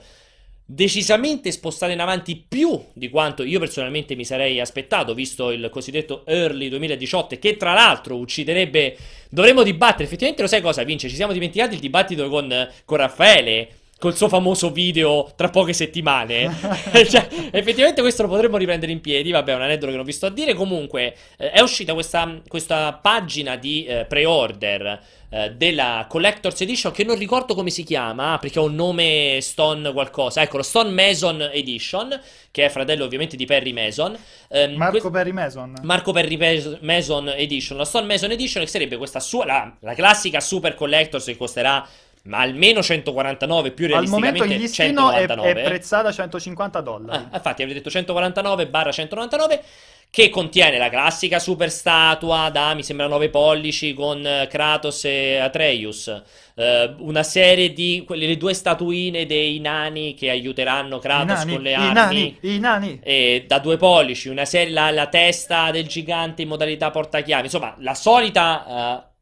decisamente 0.73 1.51
spostata 1.51 1.91
in 1.91 1.99
avanti 1.99 2.43
più 2.47 2.81
di 2.93 3.09
quanto 3.09 3.43
io 3.43 3.59
personalmente 3.59 4.15
mi 4.15 4.25
sarei 4.25 4.59
aspettato, 4.59 5.13
visto 5.13 5.51
il 5.51 5.69
cosiddetto 5.71 6.25
early 6.25 6.67
2018 6.69 7.37
che 7.37 7.57
tra 7.57 7.73
l'altro 7.73 8.17
ucciderebbe 8.17 8.97
dovremmo 9.29 9.61
dibattere, 9.61 10.05
effettivamente 10.05 10.41
lo 10.41 10.47
sai 10.47 10.61
cosa 10.61 10.83
Vince, 10.83 11.09
ci 11.09 11.15
siamo 11.15 11.31
dimenticati 11.31 11.75
il 11.75 11.79
dibattito 11.79 12.27
con, 12.27 12.69
con 12.85 12.97
Raffaele 12.97 13.69
col 14.03 14.17
suo 14.17 14.27
famoso 14.27 14.69
video 14.69 15.31
tra 15.33 15.49
poche 15.49 15.71
settimane. 15.71 16.53
cioè, 17.07 17.25
effettivamente 17.51 18.01
questo 18.01 18.23
lo 18.23 18.27
potremmo 18.27 18.57
riprendere 18.57 18.91
in 18.91 18.99
piedi. 18.99 19.31
Vabbè, 19.31 19.53
è 19.53 19.55
un 19.55 19.61
aneddoto 19.61 19.91
che 19.91 19.95
non 19.95 20.05
vi 20.05 20.11
sto 20.11 20.25
a 20.25 20.29
dire. 20.29 20.53
Comunque, 20.55 21.15
eh, 21.37 21.51
è 21.51 21.61
uscita 21.61 21.93
questa, 21.93 22.41
questa 22.45 22.99
pagina 23.01 23.55
di 23.55 23.85
eh, 23.85 24.03
pre-order 24.03 24.99
eh, 25.29 25.51
della 25.51 26.05
Collector's 26.09 26.59
Edition 26.59 26.91
che 26.91 27.05
non 27.05 27.17
ricordo 27.17 27.55
come 27.55 27.69
si 27.69 27.83
chiama 27.83 28.37
perché 28.39 28.59
ha 28.59 28.63
un 28.63 28.75
nome 28.75 29.37
Stone 29.39 29.93
qualcosa. 29.93 30.41
Eccolo, 30.41 30.63
Stone 30.63 30.89
Mason 30.89 31.39
Edition, 31.53 32.19
che 32.51 32.65
è 32.65 32.69
fratello 32.69 33.05
ovviamente 33.05 33.37
di 33.37 33.45
Perry 33.45 33.71
Mason. 33.71 34.17
Ehm, 34.49 34.73
Marco 34.75 34.99
que- 34.99 35.11
Perry 35.11 35.31
Mason. 35.31 35.75
Marco 35.81 36.11
Perry 36.11 36.35
Pes- 36.35 36.79
Mason 36.81 37.29
Edition. 37.29 37.77
La 37.77 37.85
Stone 37.85 38.05
Mason 38.05 38.31
Edition 38.31 38.65
che 38.65 38.69
sarebbe 38.69 38.97
questa 38.97 39.21
sua, 39.21 39.45
la, 39.45 39.73
la 39.79 39.93
classica 39.93 40.41
Super 40.41 40.75
Collector's 40.75 41.23
che 41.23 41.37
costerà 41.37 41.87
ma 42.23 42.39
almeno 42.39 42.81
149, 42.81 43.71
più 43.71 43.85
Al 43.85 43.91
realisticamente 43.91 44.39
momento 44.39 44.53
in 44.53 44.61
listino 44.61 45.11
è, 45.11 45.21
199. 45.21 45.61
è 45.61 45.63
prezzata 45.65 46.11
150 46.11 46.81
dollari. 46.81 47.25
Ah, 47.29 47.35
infatti 47.35 47.61
avrei 47.61 47.77
detto 47.77 47.89
149 47.89 48.67
barra 48.67 48.91
199 48.91 49.63
che 50.09 50.29
contiene 50.29 50.77
la 50.77 50.89
classica 50.89 51.39
super 51.39 51.71
statua 51.71 52.49
da 52.51 52.75
mi 52.75 52.83
sembra 52.83 53.07
9 53.07 53.29
pollici 53.29 53.95
con 53.95 54.23
eh, 54.23 54.47
Kratos 54.47 55.05
e 55.05 55.37
Atreus 55.37 56.21
eh, 56.53 56.93
una 56.99 57.23
serie 57.23 57.73
di 57.73 58.03
quelle 58.05 58.27
le 58.27 58.37
due 58.37 58.53
statuine 58.53 59.25
dei 59.25 59.59
nani 59.59 60.13
che 60.13 60.29
aiuteranno 60.29 60.97
I 60.97 60.99
Kratos 60.99 61.37
nani, 61.39 61.53
con 61.53 61.61
le 61.63 61.71
i 61.71 61.73
armi 61.73 61.93
nani, 61.93 62.37
i 62.41 62.59
nani. 62.59 62.99
e 63.03 63.45
da 63.47 63.59
due 63.59 63.77
pollici, 63.77 64.29
una 64.29 64.45
serie, 64.45 64.71
la, 64.71 64.91
la 64.91 65.07
testa 65.07 65.71
del 65.71 65.87
gigante 65.87 66.43
in 66.43 66.47
modalità 66.47 66.91
portachiavi, 66.91 67.45
insomma, 67.45 67.75
la 67.79 67.95
solita 67.95 69.07
eh, 69.09 69.12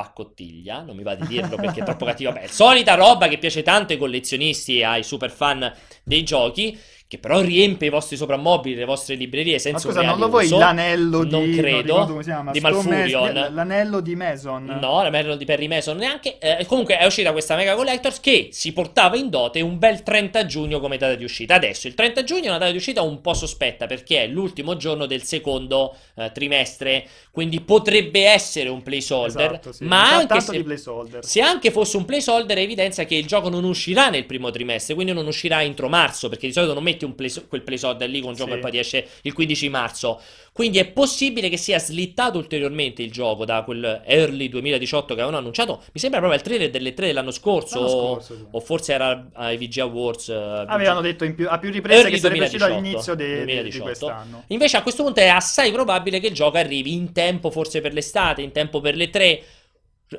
paccottiglia, 0.00 0.80
non 0.80 0.96
mi 0.96 1.02
va 1.02 1.14
di 1.14 1.26
dirlo 1.26 1.56
perché 1.56 1.80
è 1.80 1.84
troppo 1.84 2.06
cattiva, 2.06 2.32
beh, 2.32 2.48
solita 2.48 2.94
roba 2.94 3.28
che 3.28 3.36
piace 3.36 3.62
tanto 3.62 3.92
ai 3.92 3.98
collezionisti 3.98 4.78
e 4.78 4.84
ai 4.84 5.02
super 5.02 5.30
fan 5.30 5.70
dei 6.02 6.22
giochi, 6.22 6.78
che 7.10 7.18
però 7.18 7.40
riempie 7.40 7.88
i 7.88 7.90
vostri 7.90 8.16
soprammobili, 8.16 8.76
le 8.76 8.84
vostre 8.84 9.16
librerie 9.16 9.54
Ma 9.54 9.58
senza 9.58 9.88
scusa, 9.88 9.98
un 9.98 10.06
non 10.06 10.18
lo 10.20 10.28
vuoi 10.28 10.44
uso. 10.44 10.58
l'anello 10.58 11.24
di... 11.24 11.30
Non 11.32 11.40
non 11.46 11.56
credo, 11.56 11.80
ricordo 11.80 12.10
come 12.12 12.22
si 12.22 12.28
chiama, 12.28 12.52
di 12.52 12.60
Malfurion. 12.60 13.32
mes- 13.32 13.50
L'anello 13.50 14.00
di 14.00 14.14
Mason. 14.14 14.64
No, 14.80 15.02
la 15.02 15.10
Merrill 15.10 15.36
di 15.36 15.44
Perry 15.44 15.66
Mason 15.66 15.96
neanche. 15.96 16.38
Eh, 16.38 16.64
comunque 16.66 16.98
è 16.98 17.04
uscita 17.04 17.32
questa 17.32 17.56
Mega 17.56 17.74
Collectors 17.74 18.20
che 18.20 18.50
si 18.52 18.72
portava 18.72 19.16
in 19.16 19.28
dote 19.28 19.60
un 19.60 19.76
bel 19.80 20.04
30 20.04 20.46
giugno 20.46 20.78
come 20.78 20.98
data 20.98 21.16
di 21.16 21.24
uscita. 21.24 21.56
Adesso 21.56 21.88
il 21.88 21.94
30 21.94 22.22
giugno 22.22 22.44
è 22.44 22.48
una 22.50 22.58
data 22.58 22.70
di 22.70 22.76
uscita 22.76 23.02
un 23.02 23.20
po' 23.20 23.34
sospetta 23.34 23.86
perché 23.86 24.22
è 24.22 24.26
l'ultimo 24.28 24.76
giorno 24.76 25.06
del 25.06 25.24
secondo 25.24 25.96
eh, 26.14 26.30
trimestre, 26.32 27.04
quindi 27.32 27.60
potrebbe 27.60 28.24
essere 28.26 28.68
un 28.68 28.84
placeholder, 28.84 29.50
Esatto, 29.50 29.72
sì. 29.72 29.82
ma 29.82 30.14
anche 30.14 30.40
se, 30.40 30.62
placeholder. 30.62 31.24
se 31.24 31.40
anche 31.40 31.72
fosse 31.72 31.96
un 31.96 32.04
placeholder 32.04 32.56
evidenzia 32.58 33.04
che 33.04 33.16
il 33.16 33.26
gioco 33.26 33.48
non 33.48 33.64
uscirà 33.64 34.10
nel 34.10 34.26
primo 34.26 34.52
trimestre, 34.52 34.94
quindi 34.94 35.12
non 35.12 35.26
uscirà 35.26 35.60
entro 35.64 35.88
marzo, 35.88 36.28
perché 36.28 36.46
di 36.46 36.52
solito 36.52 36.72
non 36.72 36.84
mettono 36.84 36.98
metti 37.00 37.04
un 37.04 37.14
play, 37.14 37.30
quel 37.48 37.62
placeholder 37.62 38.08
lì 38.08 38.20
con 38.20 38.30
un 38.30 38.36
gioco 38.36 38.50
Sì. 38.52 38.56
e 38.56 38.60
poi 38.60 38.70
ti 38.70 38.78
esce 38.78 39.06
il 39.22 39.32
15 39.32 39.68
marzo. 39.68 40.20
Quindi 40.52 40.78
è 40.78 40.86
possibile 40.86 41.48
che 41.48 41.56
sia 41.56 41.78
slittato 41.78 42.36
ulteriormente 42.36 43.02
il 43.02 43.10
gioco 43.10 43.44
da 43.44 43.62
quel 43.62 44.02
early 44.04 44.48
2018 44.48 45.06
che 45.14 45.20
avevano 45.20 45.38
annunciato. 45.38 45.82
Mi 45.92 46.00
sembra 46.00 46.18
proprio 46.18 46.40
il 46.40 46.46
trailer 46.46 46.70
delle 46.70 46.92
3 46.92 47.06
dell'anno 47.06 47.30
scorso. 47.30 47.80
L'anno 47.80 47.92
o- 47.92 48.12
scorso, 48.14 48.34
sì. 48.36 48.44
O 48.50 48.60
forse 48.60 48.92
era 48.92 49.28
ai 49.34 49.56
VG 49.56 49.78
Awards. 49.78 50.28
eh, 50.28 50.34
Avevano 50.66 51.00
detto 51.00 51.32
più- 51.32 51.46
a 51.48 51.58
più 51.58 51.70
riprese 51.70 51.98
Early 52.00 52.12
che 52.14 52.18
sarebbe 52.20 52.44
uscito 52.44 52.66
2018, 52.66 52.74
all'inizio 52.88 53.14
de- 53.14 53.24
de- 53.26 53.38
di 53.38 53.44
2018. 53.70 53.84
quest'anno. 53.84 54.44
Invece 54.48 54.76
a 54.76 54.82
questo 54.82 55.02
punto 55.04 55.20
è 55.20 55.28
assai 55.28 55.72
probabile 55.72 56.20
che 56.20 56.26
il 56.26 56.34
gioco 56.34 56.56
arrivi 56.58 56.92
in 56.92 57.12
tempo, 57.12 57.50
forse 57.50 57.80
per 57.80 57.92
l'estate, 57.92 58.42
in 58.42 58.52
tempo 58.52 58.80
per 58.80 58.96
le 58.96 59.08
3. 59.08 59.42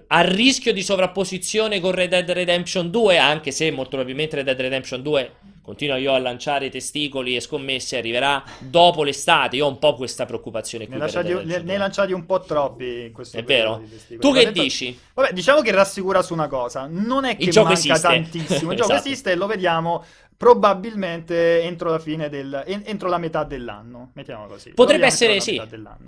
A 0.08 0.22
rischio 0.22 0.72
di 0.72 0.84
sovrapposizione 0.84 1.82
con 1.82 1.92
Red 1.92 2.10
Dead 2.10 2.32
Redemption 2.32 2.89
2, 2.89 3.18
anche 3.18 3.52
se 3.52 3.70
molto 3.72 3.89
probabilmente 3.92 4.38
Red 4.38 4.46
Dead 4.46 4.60
Redemption 4.60 5.02
2 5.02 5.32
continua 5.62 5.98
io 5.98 6.14
a 6.14 6.20
lanciare 6.20 6.70
testicoli 6.70 7.36
e 7.36 7.42
scommesse, 7.42 7.98
arriverà 7.98 8.44
dopo 8.60 9.04
l'estate. 9.04 9.58
Io 9.58 9.66
ho 9.66 9.70
un 9.70 9.80
po' 9.80 9.96
questa 9.96 10.26
preoccupazione 10.26 10.88
qui. 10.88 10.96
Ne, 10.98 11.62
2. 11.64 11.78
lanciati 11.78 12.14
un 12.14 12.26
po' 12.26 12.39
troppi 12.42 13.06
in 13.08 13.12
questo 13.12 13.38
È 13.38 13.44
vero? 13.44 13.82
Tu 14.20 14.32
che 14.34 14.46
detto- 14.46 14.62
dici? 14.62 14.98
Vabbè, 15.14 15.34
diciamo 15.34 15.62
che 15.62 15.72
rassicura 15.72 16.22
su 16.22 16.34
una 16.34 16.48
cosa. 16.48 16.88
Non 16.89 17.26
è 17.26 17.36
che 17.36 17.50
gioco 17.50 17.68
manca 17.74 17.80
esiste. 17.80 18.08
tantissimo. 18.08 18.72
Il 18.72 18.78
gioco 18.80 18.94
Esatto. 18.94 19.08
esiste 19.08 19.32
e 19.32 19.36
lo 19.36 19.46
vediamo 19.46 20.04
probabilmente 20.42 21.62
entro 21.62 21.92
la 21.92 22.00
fine 22.00 22.28
del... 22.28 22.64
en- 22.66 22.82
entro 22.86 23.08
la 23.10 23.20
metà 23.20 23.44
dell'anno. 23.44 24.10
Mettiamolo 24.16 24.48
così. 24.50 24.72
Potrebbe 24.72 25.06
essere, 25.06 25.39
sì. 25.39 25.62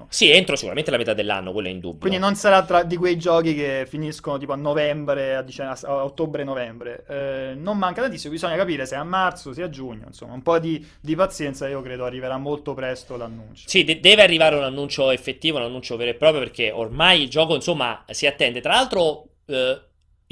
Sì, 0.10 0.32
entro 0.32 0.56
sicuramente 0.56 0.90
la 0.90 0.98
metà 0.98 1.14
dell'anno, 1.14 1.52
quello 1.52 1.68
è 1.68 1.72
indubbio. 1.72 2.00
Quindi 2.00 2.18
non 2.18 2.34
sarà 2.34 2.64
tra 2.64 2.82
di 2.82 2.98
quei 2.98 3.16
giochi 3.16 3.54
che 3.54 3.86
finiscono 3.88 4.40
tipo 4.40 4.52
a 4.54 4.56
novembre, 4.56 5.36
a, 5.36 5.44
dice- 5.44 5.62
a- 5.62 5.78
ottobre-novembre. 6.04 7.06
Eh, 7.08 7.54
non 7.56 7.78
manca 7.78 8.02
tantissimo, 8.02 8.34
bisogna 8.34 8.56
capire 8.56 8.88
se 8.88 8.96
a 8.96 9.04
marzo, 9.04 9.54
sia 9.54 9.66
a 9.66 9.70
giugno. 9.70 10.06
Insomma, 10.08 10.34
un 10.34 10.42
po' 10.42 10.58
di, 10.58 10.84
di 11.00 11.16
pazienza, 11.16 11.68
io 11.68 11.84
credo 11.84 12.04
arriverà 12.04 12.38
molto 12.38 12.74
presto 12.74 13.16
l'annuncio. 13.18 13.70
Sì, 13.70 13.84
de- 13.84 14.00
deve 14.00 14.24
arrivare 14.24 14.56
un 14.56 14.64
annuncio 14.64 15.12
effettivo, 15.12 15.58
un 15.60 15.66
annuncio 15.66 15.96
vero 15.96 16.10
e 16.10 16.16
proprio, 16.16 16.40
perché 16.42 16.72
ormai 16.72 17.22
il 17.22 17.30
gioco, 17.30 17.54
insomma, 17.54 18.04
si 18.10 18.26
attende. 18.26 18.62
Tra 18.62 18.74
l'altro, 18.74 19.28
eh, 19.46 19.80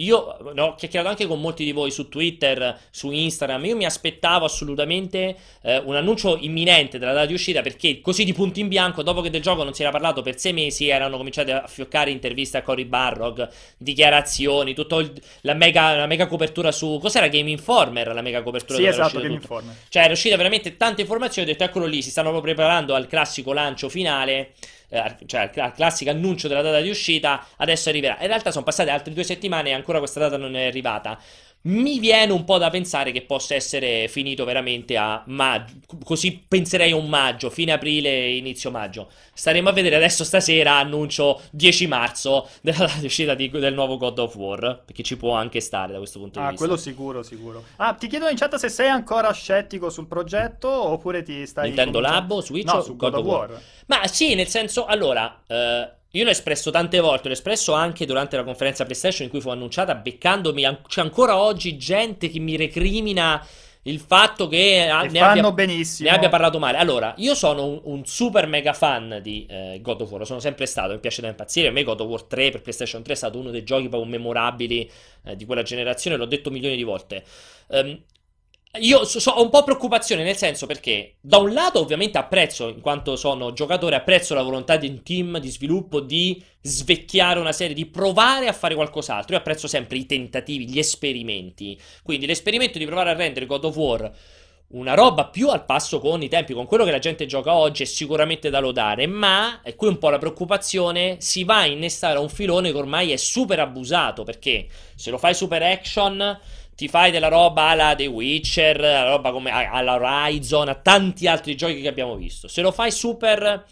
io 0.02 0.18
ho 0.18 0.76
chiacchierato 0.76 1.10
anche 1.10 1.28
con 1.28 1.40
molti 1.40 1.64
di 1.64 1.72
voi 1.72 1.92
su 1.92 2.10
Twitter, 2.10 2.80
su 2.90 3.12
Instagram. 3.12 3.66
Io 3.66 3.76
mi 3.76 3.86
aspettavo 3.86 4.46
assolutamente 4.46 5.36
eh, 5.62 5.78
un 5.78 5.96
annuncio 5.96 6.38
imminente 6.38 6.98
della 6.98 7.14
data 7.14 7.26
di 7.28 7.34
uscita, 7.34 7.62
perché 7.62 8.02
così 8.02 8.24
di 8.24 8.34
punto 8.34 8.60
in 8.60 8.68
bianco, 8.68 9.04
dopo 9.04 9.22
che 9.22 9.30
del 9.30 9.42
gioco 9.42 9.64
non 9.64 9.74
si 9.74 9.82
era 9.82 9.92
parlato 9.92 10.22
per 10.22 10.40
sei 10.40 10.54
mesi, 10.54 10.88
erano 10.88 11.18
cominciate 11.18 11.52
a 11.52 11.68
fioccare 11.68 12.10
interviste 12.12 12.58
a 12.58 12.62
Cory 12.64 12.86
Barrog, 12.86 13.48
dichiarazioni, 13.78 14.74
tutta 14.74 14.98
la 15.42 15.54
mega, 15.54 15.96
la 15.96 16.08
mega 16.08 16.28
copertura 16.28 16.72
su. 16.72 17.00
Cos'era 17.02 17.28
Game 17.28 17.50
Informer? 17.50 18.14
La 18.14 18.22
mega 18.22 18.42
copertura 18.42 18.80
Sì, 18.80 18.86
esatto, 18.86 19.20
Game 19.20 19.36
tutto. 19.36 19.42
Informer. 19.42 19.76
Cioè, 19.90 20.04
era 20.04 20.14
uscita 20.14 20.36
veramente 20.36 20.78
tante 20.78 21.02
informazioni. 21.02 21.48
Ho 21.48 21.52
detto, 21.52 21.64
eccolo 21.64 21.86
lì, 21.86 22.02
si 22.02 22.10
stanno 22.10 22.30
proprio 22.30 22.54
preparando 22.54 22.96
al 22.96 23.08
classico 23.08 23.54
lancio 23.54 23.90
finale. 23.90 24.54
Eh, 24.92 25.16
cioè, 25.26 25.42
al 25.42 25.50
cla- 25.52 25.72
classico 25.72 26.12
annuncio 26.12 26.48
della 26.48 26.62
data 26.62 26.82
di 26.82 26.90
uscita. 26.90 27.46
Adesso 27.58 27.90
arriverà. 27.90 28.18
In 28.20 28.28
realtà 28.28 28.52
sono 28.52 28.66
passate 28.66 28.90
altre 28.90 29.14
due 29.14 29.24
settimane 29.24 29.70
e 29.70 29.74
ancora 29.74 30.00
questa 30.00 30.20
data 30.20 30.38
non 30.38 30.56
è 30.56 30.68
arrivata. 30.68 31.18
Mi 31.64 32.00
viene 32.00 32.32
un 32.32 32.44
po' 32.44 32.58
da 32.58 32.72
pensare 32.72 33.12
che 33.12 33.22
possa 33.22 33.54
essere 33.54 34.08
finito 34.08 34.46
veramente 34.46 34.98
a 34.98 35.22
maggio. 35.28 35.76
Così 36.04 36.44
penserei 36.48 36.90
a 36.92 36.96
un 36.96 37.08
maggio, 37.08 37.52
fine 37.52 37.72
aprile, 37.72 38.30
inizio 38.32 38.72
maggio. 38.72 39.10
Staremo 39.34 39.70
a 39.70 39.72
vedere 39.72 39.96
adesso 39.96 40.24
stasera. 40.24 40.78
Annuncio 40.78 41.40
10 41.52 41.86
marzo 41.86 42.50
della 42.62 42.78
data 42.80 42.98
di 43.00 43.06
uscita 43.06 43.36
di- 43.36 43.50
del 43.52 43.76
nuovo 43.76 43.98
God 43.98 44.18
of 44.18 44.36
War. 44.38 44.82
Perché 44.84 45.04
ci 45.04 45.18
può 45.18 45.34
anche 45.34 45.60
stare 45.60 45.92
da 45.92 46.00
questo 46.00 46.18
punto 46.18 46.40
di 46.40 46.46
Ah, 46.46 46.50
vista. 46.50 46.66
quello 46.66 46.80
sicuro, 46.82 47.22
sicuro. 47.22 47.64
Ah, 47.76 47.94
ti 47.94 48.08
chiedo 48.08 48.28
in 48.28 48.38
chat 48.38 48.56
se 48.56 48.68
sei 48.70 48.88
ancora 48.90 49.32
scettico 49.32 49.92
sul 49.92 50.08
progetto 50.08 50.68
oppure 50.68 51.22
ti 51.22 51.46
stai... 51.46 51.68
Nintendo 51.68 52.00
cominciando- 52.00 52.20
Labo, 52.36 52.42
Switch 52.42 52.66
No, 52.66 52.80
o 52.80 52.82
su 52.82 52.96
God 52.96 53.14
of 53.14 53.24
War? 53.26 53.50
War. 53.52 53.62
Ma 53.86 54.08
sì, 54.08 54.34
nel 54.34 54.48
senso, 54.48 54.86
allora, 54.86 55.44
eh, 55.46 55.90
io 56.12 56.24
l'ho 56.24 56.30
espresso 56.30 56.72
tante 56.72 57.00
volte, 57.00 57.28
l'ho 57.28 57.34
espresso 57.34 57.74
anche 57.74 58.06
durante 58.06 58.36
la 58.36 58.44
conferenza 58.44 58.84
PlayStation 58.84 59.26
in 59.26 59.32
cui 59.32 59.42
fu 59.42 59.50
annunciata, 59.50 59.96
beccandomi, 59.96 60.66
an- 60.66 60.82
c'è 60.88 61.02
ancora 61.02 61.38
oggi 61.38 61.78
gente 61.78 62.30
che 62.30 62.40
mi 62.40 62.56
recrimina 62.58 63.46
il 63.84 64.00
fatto 64.00 64.48
che 64.48 64.86
ne 65.10 65.20
abbia, 65.20 65.52
benissimo. 65.52 66.10
ne 66.10 66.16
abbia 66.16 66.30
parlato 66.30 66.60
male. 66.60 66.78
Allora, 66.78 67.14
io 67.18 67.34
sono 67.34 67.66
un, 67.66 67.80
un 67.84 68.06
super 68.06 68.46
mega 68.46 68.74
fan 68.74 69.20
di 69.24 69.46
eh, 69.50 69.80
God 69.82 70.02
of 70.02 70.12
War, 70.12 70.26
sono 70.26 70.40
sempre 70.40 70.66
stato, 70.66 70.94
mi 70.94 71.00
piace 71.00 71.22
da 71.22 71.30
impazzire. 71.30 71.70
A 71.70 71.72
me 71.72 71.84
God 71.84 72.02
of 72.02 72.08
War 72.08 72.24
3 72.24 72.52
per 72.52 72.62
PlayStation 72.62 73.02
3 73.02 73.14
è 73.14 73.16
stato 73.16 73.40
uno 73.40 73.50
dei 73.50 73.64
giochi 73.64 73.88
proprio 73.90 74.10
memorabili 74.10 74.90
eh, 75.24 75.36
di 75.36 75.46
quella 75.46 75.64
generazione, 75.64 76.18
l'ho 76.18 76.26
detto 76.26 76.52
milioni 76.52 76.76
di 76.76 76.84
volte. 76.84 77.24
Ehm, 77.70 78.00
io 78.80 79.04
so- 79.04 79.20
so- 79.20 79.32
ho 79.32 79.44
un 79.44 79.50
po' 79.50 79.64
preoccupazione 79.64 80.24
nel 80.24 80.38
senso 80.38 80.66
perché 80.66 81.16
da 81.20 81.38
un 81.38 81.54
lato 81.54 81.80
ovviamente 81.80 82.18
apprezzo, 82.18 82.70
in 82.70 82.80
quanto 82.80 83.16
sono 83.16 83.52
giocatore, 83.52 83.96
apprezzo 83.96 84.34
la 84.34 84.44
volontà 84.44 84.78
di 84.78 84.88
un 84.88 85.04
team 85.04 85.40
di 85.40 85.50
sviluppo 85.50 86.00
di 86.00 86.42
svecchiare 86.62 87.40
una 87.40 87.52
serie, 87.52 87.76
di 87.76 87.86
provare 87.86 88.48
a 88.48 88.54
fare 88.54 88.76
qualcos'altro. 88.76 89.34
Io 89.34 89.40
apprezzo 89.40 89.68
sempre 89.68 89.98
i 89.98 90.06
tentativi, 90.06 90.70
gli 90.70 90.80
esperimenti. 90.80 91.78
Quindi 92.02 92.26
l'esperimento 92.26 92.78
di 92.78 92.86
provare 92.86 93.10
a 93.10 93.16
rendere 93.16 93.46
God 93.46 93.66
of 93.66 93.76
War 93.76 94.12
una 94.72 94.94
roba 94.94 95.26
più 95.26 95.50
al 95.50 95.66
passo 95.66 96.00
con 96.00 96.22
i 96.22 96.30
tempi, 96.30 96.54
con 96.54 96.66
quello 96.66 96.86
che 96.86 96.92
la 96.92 97.00
gente 97.00 97.26
gioca 97.26 97.54
oggi 97.54 97.84
è 97.84 97.86
sicuramente 97.86 98.50
da 98.50 98.60
lodare, 98.60 99.06
ma, 99.08 99.62
e 99.64 99.76
qui 99.76 99.88
un 99.88 99.98
po' 99.98 100.10
la 100.10 100.18
preoccupazione, 100.18 101.18
si 101.20 101.44
va 101.44 101.60
a 101.60 101.66
innestare 101.66 102.20
un 102.20 102.30
filone 102.30 102.72
che 102.72 102.78
ormai 102.78 103.12
è 103.12 103.18
super 103.18 103.60
abusato, 103.60 104.24
perché 104.24 104.68
se 104.96 105.10
lo 105.10 105.18
fai 105.18 105.34
super 105.34 105.62
action 105.62 106.40
ti 106.76 106.88
fai 106.88 107.12
della 107.12 107.28
roba 107.28 107.70
alla 107.70 107.96
The 107.96 108.08
Witcher, 108.08 108.80
la 108.80 109.10
roba 109.10 109.32
come 109.32 109.52
alla 109.52 109.94
Horizon, 109.94 110.70
a 110.70 110.76
tanti 110.76 111.28
altri 111.28 111.56
giochi 111.56 111.82
che 111.82 111.88
abbiamo 111.88 112.16
visto. 112.16 112.48
Se 112.48 112.62
lo 112.62 112.72
fai 112.72 112.92
super 112.92 113.66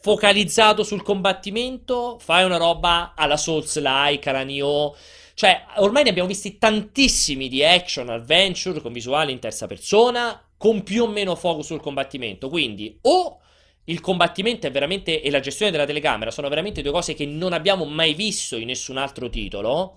focalizzato 0.00 0.82
sul 0.82 1.02
combattimento, 1.02 2.18
fai 2.18 2.44
una 2.44 2.56
roba 2.56 3.12
alla 3.16 3.36
Souls-like, 3.36 4.28
alla 4.28 4.42
Nioh. 4.42 4.96
Cioè, 5.34 5.64
ormai 5.76 6.02
ne 6.02 6.10
abbiamo 6.10 6.28
visti 6.28 6.58
tantissimi 6.58 7.48
di 7.48 7.64
action, 7.64 8.08
adventure, 8.10 8.80
con 8.80 8.92
visuali 8.92 9.32
in 9.32 9.38
terza 9.38 9.66
persona, 9.66 10.40
con 10.56 10.82
più 10.82 11.04
o 11.04 11.06
meno 11.06 11.36
focus 11.36 11.66
sul 11.66 11.80
combattimento. 11.80 12.48
Quindi, 12.48 12.98
o 13.02 13.38
il 13.84 14.00
combattimento 14.00 14.66
e 14.66 15.30
la 15.30 15.40
gestione 15.40 15.72
della 15.72 15.86
telecamera 15.86 16.30
sono 16.30 16.48
veramente 16.48 16.82
due 16.82 16.92
cose 16.92 17.14
che 17.14 17.26
non 17.26 17.52
abbiamo 17.52 17.84
mai 17.84 18.14
visto 18.14 18.56
in 18.56 18.66
nessun 18.66 18.96
altro 18.96 19.28
titolo. 19.28 19.96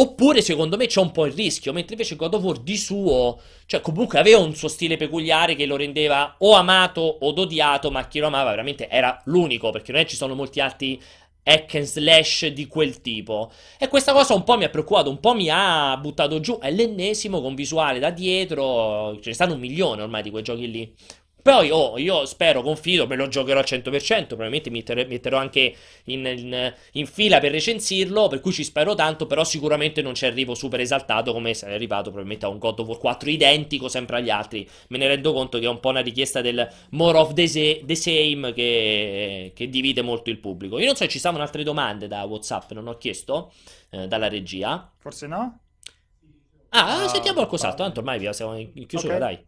Oppure, 0.00 0.40
secondo 0.40 0.78
me, 0.78 0.86
c'è 0.86 1.00
un 1.00 1.10
po' 1.12 1.26
il 1.26 1.34
rischio. 1.34 1.74
Mentre 1.74 1.92
invece 1.92 2.16
God 2.16 2.32
of 2.32 2.42
War 2.42 2.58
di 2.58 2.78
suo, 2.78 3.38
cioè, 3.66 3.82
comunque 3.82 4.18
aveva 4.18 4.38
un 4.38 4.54
suo 4.54 4.68
stile 4.68 4.96
peculiare 4.96 5.54
che 5.54 5.66
lo 5.66 5.76
rendeva 5.76 6.36
o 6.38 6.54
amato 6.54 7.02
o 7.02 7.28
odiato. 7.28 7.90
Ma 7.90 8.06
chi 8.08 8.18
lo 8.18 8.28
amava 8.28 8.48
veramente 8.48 8.88
era 8.88 9.20
l'unico. 9.26 9.70
Perché 9.70 9.92
non 9.92 10.00
è 10.00 10.06
ci 10.06 10.16
sono 10.16 10.34
molti 10.34 10.60
altri 10.60 10.98
hack 11.42 11.74
and 11.74 11.84
slash 11.84 12.46
di 12.46 12.66
quel 12.66 13.02
tipo. 13.02 13.50
E 13.78 13.88
questa 13.88 14.12
cosa 14.12 14.32
un 14.32 14.44
po' 14.44 14.56
mi 14.56 14.64
ha 14.64 14.70
preoccupato, 14.70 15.10
un 15.10 15.20
po' 15.20 15.34
mi 15.34 15.48
ha 15.50 15.94
buttato 15.98 16.40
giù. 16.40 16.58
È 16.58 16.70
l'ennesimo 16.70 17.42
con 17.42 17.54
visuale 17.54 17.98
da 17.98 18.10
dietro. 18.10 19.18
Ce 19.20 19.28
ne 19.28 19.34
stanno 19.34 19.52
un 19.52 19.60
milione 19.60 20.00
ormai 20.00 20.22
di 20.22 20.30
quei 20.30 20.42
giochi 20.42 20.70
lì. 20.70 20.94
Poi, 21.42 21.70
oh, 21.70 21.96
io 21.98 22.26
spero, 22.26 22.60
confido, 22.62 23.06
me 23.06 23.16
lo 23.16 23.26
giocherò 23.28 23.60
al 23.60 23.64
100%, 23.64 24.36
probabilmente 24.36 24.68
mi 24.70 24.82
metterò, 25.08 25.38
anche 25.38 25.74
in, 26.04 26.26
in- 26.26 26.74
in 26.92 27.06
fila 27.06 27.40
per 27.40 27.52
recensirlo, 27.52 28.28
per 28.28 28.40
cui 28.40 28.52
ci 28.52 28.62
spero 28.64 28.94
tanto, 28.94 29.26
però 29.26 29.42
sicuramente 29.44 30.02
non 30.02 30.14
ci 30.14 30.26
arrivo 30.26 30.54
super 30.54 30.80
esaltato 30.80 31.32
come 31.32 31.54
sarei 31.54 31.76
arrivato 31.76 32.04
probabilmente 32.10 32.44
a 32.46 32.48
un 32.48 32.58
God 32.58 32.80
of 32.80 32.88
War 32.88 32.98
4 32.98 33.30
identico 33.30 33.88
sempre 33.88 34.16
agli 34.18 34.30
altri. 34.30 34.68
Me 34.88 34.98
ne 34.98 35.06
rendo 35.08 35.32
conto 35.32 35.58
che 35.58 35.64
è 35.64 35.68
un 35.68 35.80
po' 35.80 35.88
una 35.90 36.00
richiesta 36.00 36.40
del 36.40 36.68
more 36.90 37.18
of 37.18 37.32
the, 37.32 37.46
sa- 37.46 37.84
the 37.86 37.94
same 37.94 38.52
che, 38.52 39.52
che 39.54 39.68
divide 39.68 40.02
molto 40.02 40.30
il 40.30 40.38
pubblico. 40.38 40.78
Io 40.78 40.86
non 40.86 40.96
so 40.96 41.04
se 41.04 41.08
ci 41.10 41.18
stavano 41.18 41.42
altre 41.42 41.62
domande 41.62 42.06
da 42.08 42.22
WhatsApp, 42.24 42.72
non 42.72 42.86
ho 42.88 42.96
chiesto, 42.98 43.52
eh, 43.90 44.06
dalla 44.06 44.28
regia. 44.28 44.90
Forse 44.98 45.26
no? 45.26 45.60
Ah, 46.72 47.04
Ah, 47.04 47.08
sentiamo 47.08 47.36
qualcos'altro, 47.38 47.84
tanto 47.84 48.00
ormai 48.00 48.18
via, 48.18 48.32
siamo 48.32 48.56
in 48.56 48.86
chiusura, 48.86 49.18
Ok. 49.18 49.18
dai. 49.18 49.38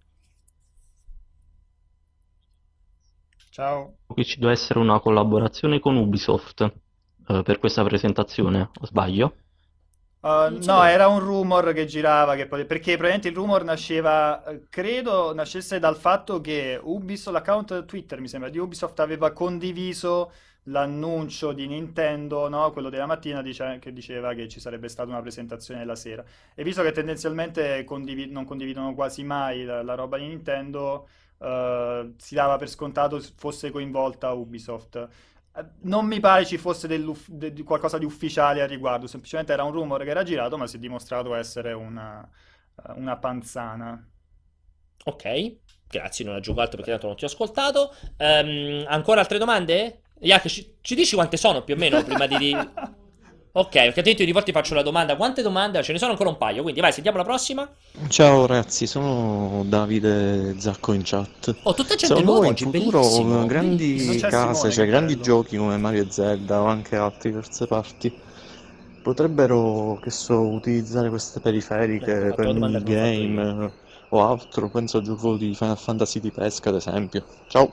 Ciao. 3.53 3.98
che 4.14 4.24
ci 4.24 4.38
deve 4.38 4.53
essere 4.53 4.78
una 4.78 4.98
collaborazione 4.98 5.78
con 5.78 5.94
Ubisoft 5.96 6.62
eh, 7.28 7.42
per 7.42 7.59
questa 7.59 7.84
presentazione, 7.84 8.70
o 8.80 8.86
sbaglio? 8.86 9.36
Uh, 10.20 10.57
no, 10.64 10.82
era 10.84 11.09
un 11.09 11.18
rumor 11.18 11.74
che 11.74 11.84
girava, 11.84 12.34
che 12.34 12.46
perché 12.46 12.92
probabilmente 12.92 13.28
il 13.28 13.34
rumor 13.34 13.62
nasceva, 13.64 14.42
eh, 14.44 14.62
credo, 14.70 15.34
nascesse 15.34 15.78
dal 15.78 15.96
fatto 15.96 16.40
che 16.40 16.80
Ubisoft, 16.82 17.34
l'account 17.36 17.84
Twitter, 17.84 18.20
mi 18.20 18.28
sembra, 18.28 18.48
di 18.48 18.57
Ubisoft 18.57 19.00
aveva 19.00 19.32
condiviso 19.32 20.32
l'annuncio 20.66 21.53
di 21.53 21.66
Nintendo, 21.66 22.48
no? 22.48 22.70
Quello 22.70 22.88
della 22.88 23.05
mattina, 23.07 23.42
dice- 23.42 23.78
che 23.80 23.92
diceva 23.92 24.32
che 24.32 24.48
ci 24.48 24.61
sarebbe 24.61 24.88
stata 24.88 25.11
una 25.11 25.20
presentazione 25.20 25.84
la 25.84 25.96
sera. 25.96 26.24
E 26.55 26.62
visto 26.62 26.82
che 26.82 26.92
tendenzialmente 26.92 27.84
condivi- 27.84 28.30
non 28.30 28.44
condividono 28.46 28.94
quasi 28.94 29.24
mai 29.24 29.64
la, 29.64 29.82
la 29.82 29.94
roba 29.94 30.16
di 30.18 30.26
Nintendo, 30.26 31.09
eh, 31.43 32.14
si 32.18 32.34
dava 32.34 32.57
per 32.57 32.68
scontato 32.68 33.20
fosse 33.36 33.70
coinvolta 33.70 34.32
Ubisoft. 34.32 35.09
Eh, 35.55 35.64
Non 35.82 36.07
mi 36.07 36.20
pare 36.20 36.47
ci 36.47 36.59
fosse 36.59 36.86
de- 36.88 37.53
di 37.53 37.62
qualcosa 37.62 37.99
di 37.99 38.05
ufficiale 38.05 38.62
al 38.62 38.68
riguardo, 38.68 39.07
semplicemente 39.07 39.53
era 39.53 39.64
un 39.64 39.72
rumore 39.72 40.05
che 40.05 40.11
era 40.11 40.22
girato, 40.22 40.57
ma 40.59 40.66
si 40.66 40.76
è 40.76 40.78
dimostrato 40.78 41.34
essere 41.34 41.72
una, 41.72 42.28
eh, 42.88 42.93
una 42.97 43.16
panzana. 43.18 44.07
Ok, 45.05 45.57
grazie, 45.88 46.24
non 46.24 46.36
aggiungo 46.36 46.61
altro 46.61 46.76
perché 46.76 46.93
tanto 46.93 47.09
non 47.09 47.16
ti 47.16 47.24
ho 47.24 47.26
ascoltato. 47.26 47.95
Ehm, 48.18 48.84
ancora 48.86 49.20
altre 49.20 49.38
domande? 49.38 50.03
Yak, 50.20 50.47
ci, 50.49 50.76
ci 50.80 50.95
dici 50.95 51.14
quante 51.16 51.36
sono 51.36 51.64
più 51.64 51.74
o 51.74 51.76
meno 51.76 52.03
prima 52.03 52.26
di... 52.26 52.72
Ok, 53.55 53.68
perché 53.70 53.98
altrimenti 53.98 54.24
di 54.24 54.32
volte 54.32 54.50
faccio 54.50 54.72
la 54.72 54.82
domanda. 54.82 55.14
Quante 55.14 55.42
domande? 55.42 55.82
Ce 55.82 55.92
ne 55.92 55.98
sono 55.98 56.12
ancora 56.12 56.30
un 56.30 56.38
paio, 56.38 56.62
quindi 56.62 56.80
vai, 56.80 56.90
sentiamo 56.90 57.18
la 57.18 57.24
prossima. 57.24 57.70
Ciao 58.09 58.46
ragazzi, 58.46 58.86
sono 58.86 59.62
Davide 59.66 60.55
Zacco 60.59 60.94
in 60.94 61.03
chat. 61.05 61.55
Oh, 61.64 61.74
tutta 61.74 61.94
gente 61.94 62.07
Secondo 62.07 62.30
nuova 62.30 62.46
voi 62.46 62.48
in 62.48 62.53
oggi, 62.55 62.78
futuro 62.78 63.00
bellissimo. 63.00 63.34
Non 63.34 63.46
grandi 63.46 64.16
c'è 64.18 64.28
case, 64.28 64.55
Simone, 64.55 64.72
cioè 64.72 64.84
che 64.84 64.90
grandi 64.90 65.12
bello. 65.12 65.24
giochi 65.24 65.57
come 65.59 65.76
Mario 65.76 66.03
e 66.03 66.07
Zelda 66.11 66.62
o 66.62 66.64
anche 66.64 66.96
altri 66.96 67.30
terze 67.30 67.66
parti 67.66 68.11
potrebbero, 69.03 69.98
che 70.00 70.11
so, 70.11 70.40
utilizzare 70.40 71.11
queste 71.11 71.38
Ecco, 71.38 71.50
periferiche 71.50 72.28
fatto 72.28 72.34
per 72.34 72.53
domanda 72.55 72.82
che 72.82 72.98
avevo 72.98 73.12
fatto 73.12 73.32
minigame 73.34 73.64
eh, 73.66 73.72
o 74.09 74.26
altro? 74.26 74.70
Penso 74.70 74.96
al 74.96 75.03
gioco 75.03 75.36
di 75.36 75.55
Final 75.55 75.76
Fantasy 75.76 76.20
di 76.20 76.30
pesca, 76.30 76.70
ad 76.70 76.76
esempio. 76.76 77.26
Ciao! 77.48 77.70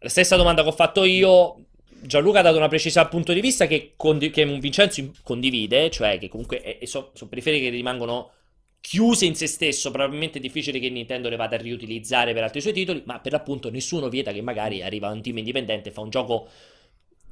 La 0.00 0.08
stessa 0.08 0.36
domanda 0.36 0.62
che 0.62 0.68
ho 0.68 0.72
fatto 0.72 1.04
io. 1.04 1.65
Gianluca 2.00 2.38
ha 2.40 2.42
dato 2.42 2.56
una 2.56 2.68
precisa 2.68 3.06
punto 3.06 3.32
di 3.32 3.40
vista 3.40 3.66
che, 3.66 3.92
condi- 3.96 4.30
che 4.30 4.44
Vincenzo 4.44 5.00
in- 5.00 5.12
condivide, 5.22 5.90
cioè 5.90 6.18
che 6.18 6.28
comunque 6.28 6.60
è- 6.60 6.78
è- 6.78 6.84
so- 6.86 7.10
sono 7.14 7.28
periferiche 7.30 7.64
che 7.70 7.76
rimangono 7.76 8.30
chiuse 8.80 9.24
in 9.24 9.34
se 9.34 9.46
stesso, 9.48 9.90
probabilmente 9.90 10.38
è 10.38 10.40
difficile 10.40 10.78
che 10.78 10.88
Nintendo 10.90 11.28
le 11.28 11.36
vada 11.36 11.56
a 11.56 11.58
riutilizzare 11.58 12.32
per 12.32 12.44
altri 12.44 12.60
suoi 12.60 12.72
titoli, 12.72 13.02
ma 13.06 13.18
per 13.18 13.32
l'appunto 13.32 13.70
nessuno 13.70 14.08
vieta 14.08 14.30
che 14.32 14.42
magari 14.42 14.82
arriva 14.82 15.10
un 15.10 15.22
team 15.22 15.38
indipendente 15.38 15.88
e 15.88 15.92
fa 15.92 16.02
un 16.02 16.10
gioco, 16.10 16.42
un 16.42 16.48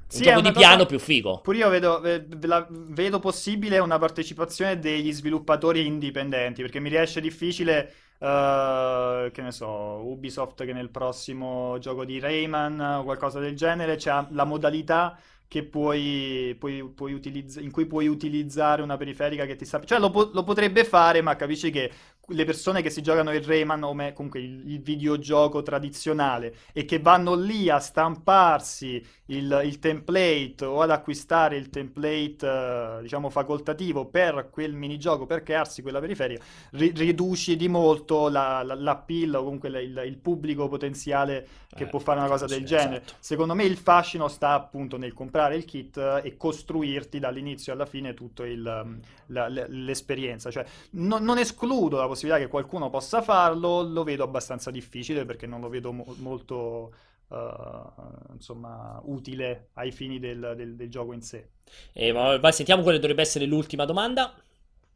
Sì, 0.09 0.23
gioco 0.23 0.41
di 0.41 0.51
piano 0.53 0.75
cosa- 0.79 0.87
più 0.87 0.99
figo. 0.99 1.41
Pure 1.41 1.57
io 1.59 1.69
vedo, 1.69 2.01
vedo 2.01 3.19
possibile 3.21 3.79
una 3.79 3.99
partecipazione 3.99 4.79
degli 4.79 5.13
sviluppatori 5.13 5.87
indipendenti, 5.87 6.63
perché 6.63 6.81
mi 6.81 6.89
riesce 6.89 7.21
difficile, 7.21 7.93
eh, 8.25 9.31
che 9.33 9.43
ne 9.43 9.53
so, 9.53 9.69
Ubisoft 9.69 10.65
che 10.65 10.73
nel 10.73 10.91
prossimo 10.91 11.79
gioco 11.79 12.05
di 12.05 12.19
Rayman 12.19 12.81
o 12.81 13.05
qualcosa 13.05 13.39
del 13.41 13.55
genere 13.57 13.97
c'ha 13.99 14.27
la 14.31 14.45
modalità 14.45 15.19
puoi, 15.63 16.57
puoi- 16.59 16.83
puoi 16.89 17.13
utilizz- 17.13 17.61
in 17.61 17.71
cui 17.71 17.87
puoi 17.87 18.09
utilizzare 18.09 18.83
una 18.83 18.97
periferica 18.97 19.45
che 19.47 19.55
ti 19.57 19.65
sta... 19.65 19.81
Cioè 19.85 20.01
lo, 20.01 20.11
po- 20.11 20.31
lo 20.33 20.43
potrebbe 20.43 20.85
fare, 20.85 21.21
ma 21.23 21.37
capisci 21.37 21.71
che 21.71 21.91
le 22.29 22.45
persone 22.45 22.81
che 22.83 22.91
si 22.91 23.03
giocano 23.03 23.33
il 23.33 23.43
Rayman 23.43 23.83
o 23.83 23.93
me- 23.95 24.13
comunque 24.13 24.41
il, 24.41 24.63
il 24.73 24.81
videogioco 24.81 25.63
tradizionale 25.63 26.55
e 26.73 26.85
che 26.85 26.99
vanno 26.99 27.35
lì 27.35 27.69
a 27.69 27.79
stamparsi 27.79 29.05
il, 29.27 29.61
il 29.65 29.79
template 29.79 30.65
o 30.65 30.81
ad 30.81 30.91
acquistare 30.91 31.57
il 31.57 31.71
template, 31.71 32.47
eh, 32.47 33.03
diciamo, 33.03 33.31
facoltativo 33.31 34.07
per 34.07 34.49
quel 34.51 34.75
minigioco, 34.75 35.27
per 35.27 35.43
crearsi 35.43 35.83
quella 35.83 36.01
periferica, 36.01 36.43
ri- 36.73 36.93
riduci 36.95 37.57
di 37.57 37.69
molto 37.69 38.29
la, 38.29 38.63
la- 38.63 38.75
l'appeal 38.75 39.35
o 39.35 39.43
comunque 39.45 39.69
la- 39.69 39.81
il, 39.81 40.03
il 40.07 40.17
pubblico 40.19 40.69
potenziale 40.69 41.47
che 41.75 41.87
Eh, 41.87 41.89
può 41.89 41.99
fare 41.99 42.21
una 42.21 42.29
cosa 42.29 42.47
sì, 42.47 42.47
del 42.47 42.65
genere. 42.65 43.03
esatto. 43.03 43.15
Secondo 43.19 43.55
me 43.55 43.65
il 43.65 43.77
fascino 43.77 44.29
sta 44.29 44.51
appunto 44.53 44.97
nel 44.97 45.13
comprare 45.13 45.57
il 45.57 45.65
kit 45.65 45.97
eh, 45.97 46.21
e 46.25 46.37
costruirti 46.37 47.19
dall'inizio 47.19 47.73
alla 47.73 47.87
fine 47.87 48.15
tutto 48.15 48.45
il, 48.45 48.63
la- 48.63 49.49
la- 49.49 49.67
l'esperienza. 49.69 50.51
Cioè, 50.51 50.65
non, 50.93 51.23
non 51.25 51.39
escludo 51.39 51.97
la 51.97 52.07
possibilità 52.07 52.14
che 52.39 52.49
qualcuno 52.49 52.91
possa 52.91 53.23
farlo, 53.23 53.83
lo 53.83 54.05
vedo 54.05 54.23
abbastanza 54.25 54.71
difficile 54.71 55.25
perché 55.25 55.47
non 55.47 55.61
lo 55.61 55.69
vedo 55.69 55.93
mo- 55.93 56.15
molto 56.19 56.95
eh, 57.29 57.85
insomma, 58.33 59.01
utile 59.05 59.71
ai 59.75 59.93
fini 59.93 60.19
del, 60.19 60.55
del- 60.57 60.77
del 60.77 60.89
gioco 60.91 61.13
in 61.13 61.23
sé. 61.23 61.49
E, 61.95 62.13
ma- 62.13 62.39
vai, 62.39 62.53
sentiamo 62.53 62.83
quella 62.83 62.97
che 62.97 63.03
dovrebbe 63.03 63.23
essere 63.23 63.47
l'ultima 63.47 63.85
domanda. 63.85 64.35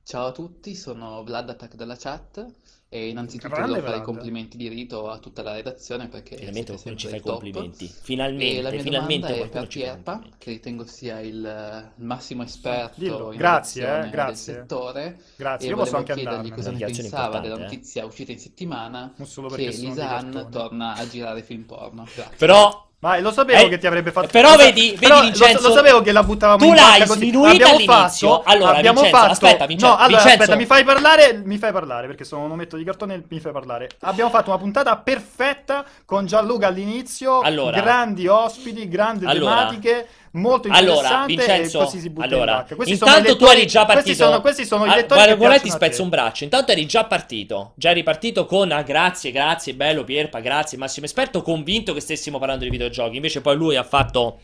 Ciao 0.03 0.27
a 0.27 0.33
tutti, 0.33 0.75
sono 0.75 1.23
Vlad 1.23 1.51
Attack 1.51 1.77
della 1.77 1.95
chat 1.95 2.53
e 2.91 3.09
innanzitutto 3.09 3.55
Grande 3.55 3.75
devo 3.75 3.87
fare 3.87 3.99
i 3.99 4.03
complimenti 4.03 4.57
di 4.57 4.69
rito 4.69 5.11
a 5.11 5.19
tutta 5.19 5.43
la 5.43 5.53
redazione 5.53 6.09
perché 6.09 6.37
Finalmente 6.37 6.73
qualcuno 6.73 6.97
ci 6.97 7.09
fa 7.09 7.17
i 7.17 7.21
complimenti. 7.21 7.85
E 7.85 7.89
la 7.89 8.01
Finalmente, 8.03 8.71
mia 8.71 8.83
finalmente 8.83 9.43
è 9.43 9.49
per 9.49 9.67
Pierpa, 9.67 10.23
che 10.39 10.51
ritengo 10.53 10.87
sia 10.87 11.21
il, 11.21 11.93
massimo 11.97 12.43
esperto 12.43 12.99
Dillo. 12.99 13.33
in 13.33 13.39
Grazie, 13.39 13.83
eh, 13.83 13.85
aviazione 13.85 14.01
del 14.01 14.11
grazie. 14.11 14.55
settore 14.55 15.21
Grazie, 15.37 15.67
e 15.67 15.71
io 15.71 15.77
posso 15.77 15.97
anche 15.97 16.15
chiedergli 16.15 16.51
cosa 16.51 16.71
ne 16.71 16.79
pensava 16.79 17.39
della 17.41 17.57
eh. 17.57 17.61
notizia 17.61 18.07
uscita 18.07 18.33
in 18.33 18.39
settimana 18.39 19.13
Non 19.17 19.27
solo 19.27 19.49
che 19.49 19.71
cartone. 19.95 20.49
torna 20.49 20.95
a 20.95 21.07
girare 21.07 21.43
film 21.43 21.65
porno. 21.65 22.05
Grazie. 22.05 22.37
Però 22.39 22.88
Vai, 23.01 23.23
lo 23.23 23.31
sapevo 23.31 23.61
Eh, 23.67 23.69
che 23.69 23.79
ti 23.79 23.87
avrebbe 23.87 24.11
fatto. 24.11 24.27
però 24.27 24.51
lo 24.51 24.57
vedi- 24.57 24.87
vedi, 24.91 24.99
però 24.99 25.17
lo- 25.19 25.21
Vincenzo, 25.23 25.69
lo, 25.69 25.75
sapevo 25.75 26.01
che 26.03 26.11
la 26.11 26.25
buttavamo 26.25 26.59
tu 26.59 26.65
in 26.71 26.75
l'hai 26.75 27.07
sminuita 27.07 27.51
Abbiamo 27.53 27.75
all'inizio. 27.75 28.29
fatto, 28.29 28.43
Allora, 28.51 28.77
abbiamo 28.77 29.01
Vincenzo, 29.03 29.17
fatto. 29.21 29.33
aspetta, 29.33 29.67
Vincenzo, 29.67 29.87
no, 29.95 30.01
allora, 30.01 30.09
Vincenzo. 30.23 30.43
aspetta, 30.43 30.57
mi 30.59 30.67
fai 30.67 30.83
parlare, 30.85 31.43
mi 31.45 31.59
fai 31.59 31.71
parlare 31.71 32.07
perché 32.09 32.25
sono 32.25 32.43
un 32.43 32.51
ometto 32.51 32.77
di 32.77 32.83
cartone, 32.83 33.23
mi 33.29 33.39
fai 33.39 33.53
parlare. 33.53 33.89
Abbiamo 34.01 34.31
fatto 34.31 34.51
una 34.51 34.59
puntata 34.59 34.97
perfetta 34.97 35.85
con 36.05 36.27
Gianluca 36.27 36.67
all'inizio, 36.67 37.39
Allora. 37.41 37.81
grandi 37.81 38.27
ospiti, 38.27 38.89
grandi 38.89 39.27
Allora. 39.27 39.55
tematiche, 39.55 40.09
molto 40.39 40.69
Allora, 40.71 41.25
interessante 41.29 41.35
Vincenzo, 41.35 41.79
allora, 42.23 42.67
sono 42.69 42.83
i 42.85 42.91
intanto 42.91 43.37
tu 43.37 43.45
eri 43.45 43.67
già 43.67 43.85
partito. 43.85 44.05
Questi 44.05 44.15
sono, 44.15 44.41
questi 44.41 44.65
sono 44.65 44.87
i 44.87 44.89
Ah, 44.89 44.97
lettori 44.97 45.27
che 45.27 45.37
guarda, 45.37 45.59
ti 45.59 45.71
spezzo 45.71 46.03
un 46.03 46.09
braccio. 46.09 46.45
Intanto 46.45 46.73
eri 46.73 46.87
già 46.87 47.05
partito. 47.05 47.73
Già 47.77 47.91
eri 47.91 48.03
partito 48.03 48.47
con 48.47 48.71
ah, 48.73 48.83
grazie, 48.83 49.31
grazie, 49.31 49.75
bello 49.75 50.05
Pierpa, 50.05 50.41
grazie, 50.41 50.79
massimo 50.79 51.07
esperto, 51.07 51.43
convinto 51.43 51.93
che 51.93 52.01
stessimo 52.01 52.39
parlando 52.39 52.65
di 52.65 52.71
videogiochi. 52.71 53.17
Invece 53.17 53.41
poi 53.41 53.57
lui 53.57 53.77
ha 53.77 53.83
fatto 53.85 54.41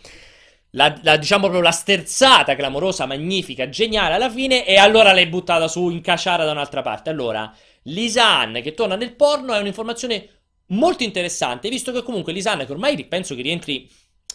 la, 0.70 0.98
la- 1.02 1.16
diciamo 1.16 1.42
proprio 1.42 1.62
la 1.62 1.70
sterzata 1.70 2.54
clamorosa, 2.56 3.06
magnifica, 3.06 3.68
geniale 3.68 4.14
alla 4.14 4.30
fine 4.30 4.66
e 4.66 4.76
allora 4.76 5.12
l'hai 5.12 5.26
buttata 5.26 5.68
su 5.68 5.88
in 5.88 6.00
caciara 6.00 6.44
da 6.44 6.50
un'altra 6.50 6.82
parte. 6.82 7.10
Allora, 7.10 7.52
Lisanne 7.84 8.60
che 8.60 8.74
torna 8.74 8.96
nel 8.96 9.14
porno 9.14 9.54
è 9.54 9.58
un'informazione 9.58 10.28
molto 10.68 11.02
interessante, 11.02 11.68
visto 11.68 11.92
che 11.92 12.02
comunque 12.02 12.32
Lisanne 12.32 12.66
che 12.66 12.72
ormai 12.72 13.04
penso 13.04 13.34
che 13.34 13.42
rientri 13.42 13.88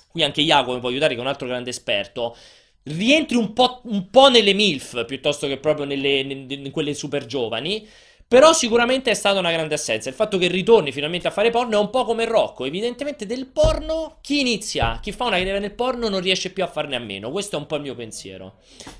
qui 0.07 0.23
anche 0.23 0.41
mi 0.41 0.79
può 0.79 0.89
aiutare 0.89 1.13
che 1.13 1.19
è 1.19 1.23
un 1.23 1.27
altro 1.27 1.47
grande 1.47 1.69
esperto. 1.69 2.35
Rientri 2.83 3.35
un 3.35 3.53
po', 3.53 3.81
un 3.85 4.09
po' 4.09 4.29
nelle 4.29 4.53
MILF 4.53 5.05
piuttosto 5.05 5.47
che 5.47 5.57
proprio 5.57 5.85
nelle, 5.85 6.23
ne- 6.23 6.45
in 6.53 6.71
quelle 6.71 6.93
super 6.93 7.25
giovani. 7.25 7.87
Però 8.29 8.53
sicuramente 8.53 9.09
è 9.09 9.15
stata 9.15 9.39
una 9.39 9.51
grande 9.51 9.73
assenza. 9.73 10.07
Il 10.07 10.13
fatto 10.13 10.37
che 10.37 10.47
ritorni 10.47 10.91
finalmente 10.91 11.27
a 11.27 11.31
fare 11.31 11.49
porno 11.49 11.77
è 11.77 11.79
un 11.79 11.89
po' 11.89 12.05
come 12.05 12.25
Rocco. 12.25 12.63
Evidentemente 12.63 13.25
del 13.25 13.47
porno 13.47 14.19
chi 14.21 14.39
inizia, 14.39 14.99
chi 15.01 15.11
fa 15.11 15.23
una 15.23 15.37
carriera 15.37 15.57
nel 15.57 15.73
porno 15.73 16.09
non 16.09 16.21
riesce 16.21 16.51
più 16.51 16.63
a 16.63 16.67
farne 16.67 16.95
a 16.95 16.99
meno. 16.99 17.31
Questo 17.31 17.55
è 17.55 17.59
un 17.59 17.65
po' 17.65 17.77
il 17.77 17.81
mio 17.81 17.95
pensiero. 17.95 18.57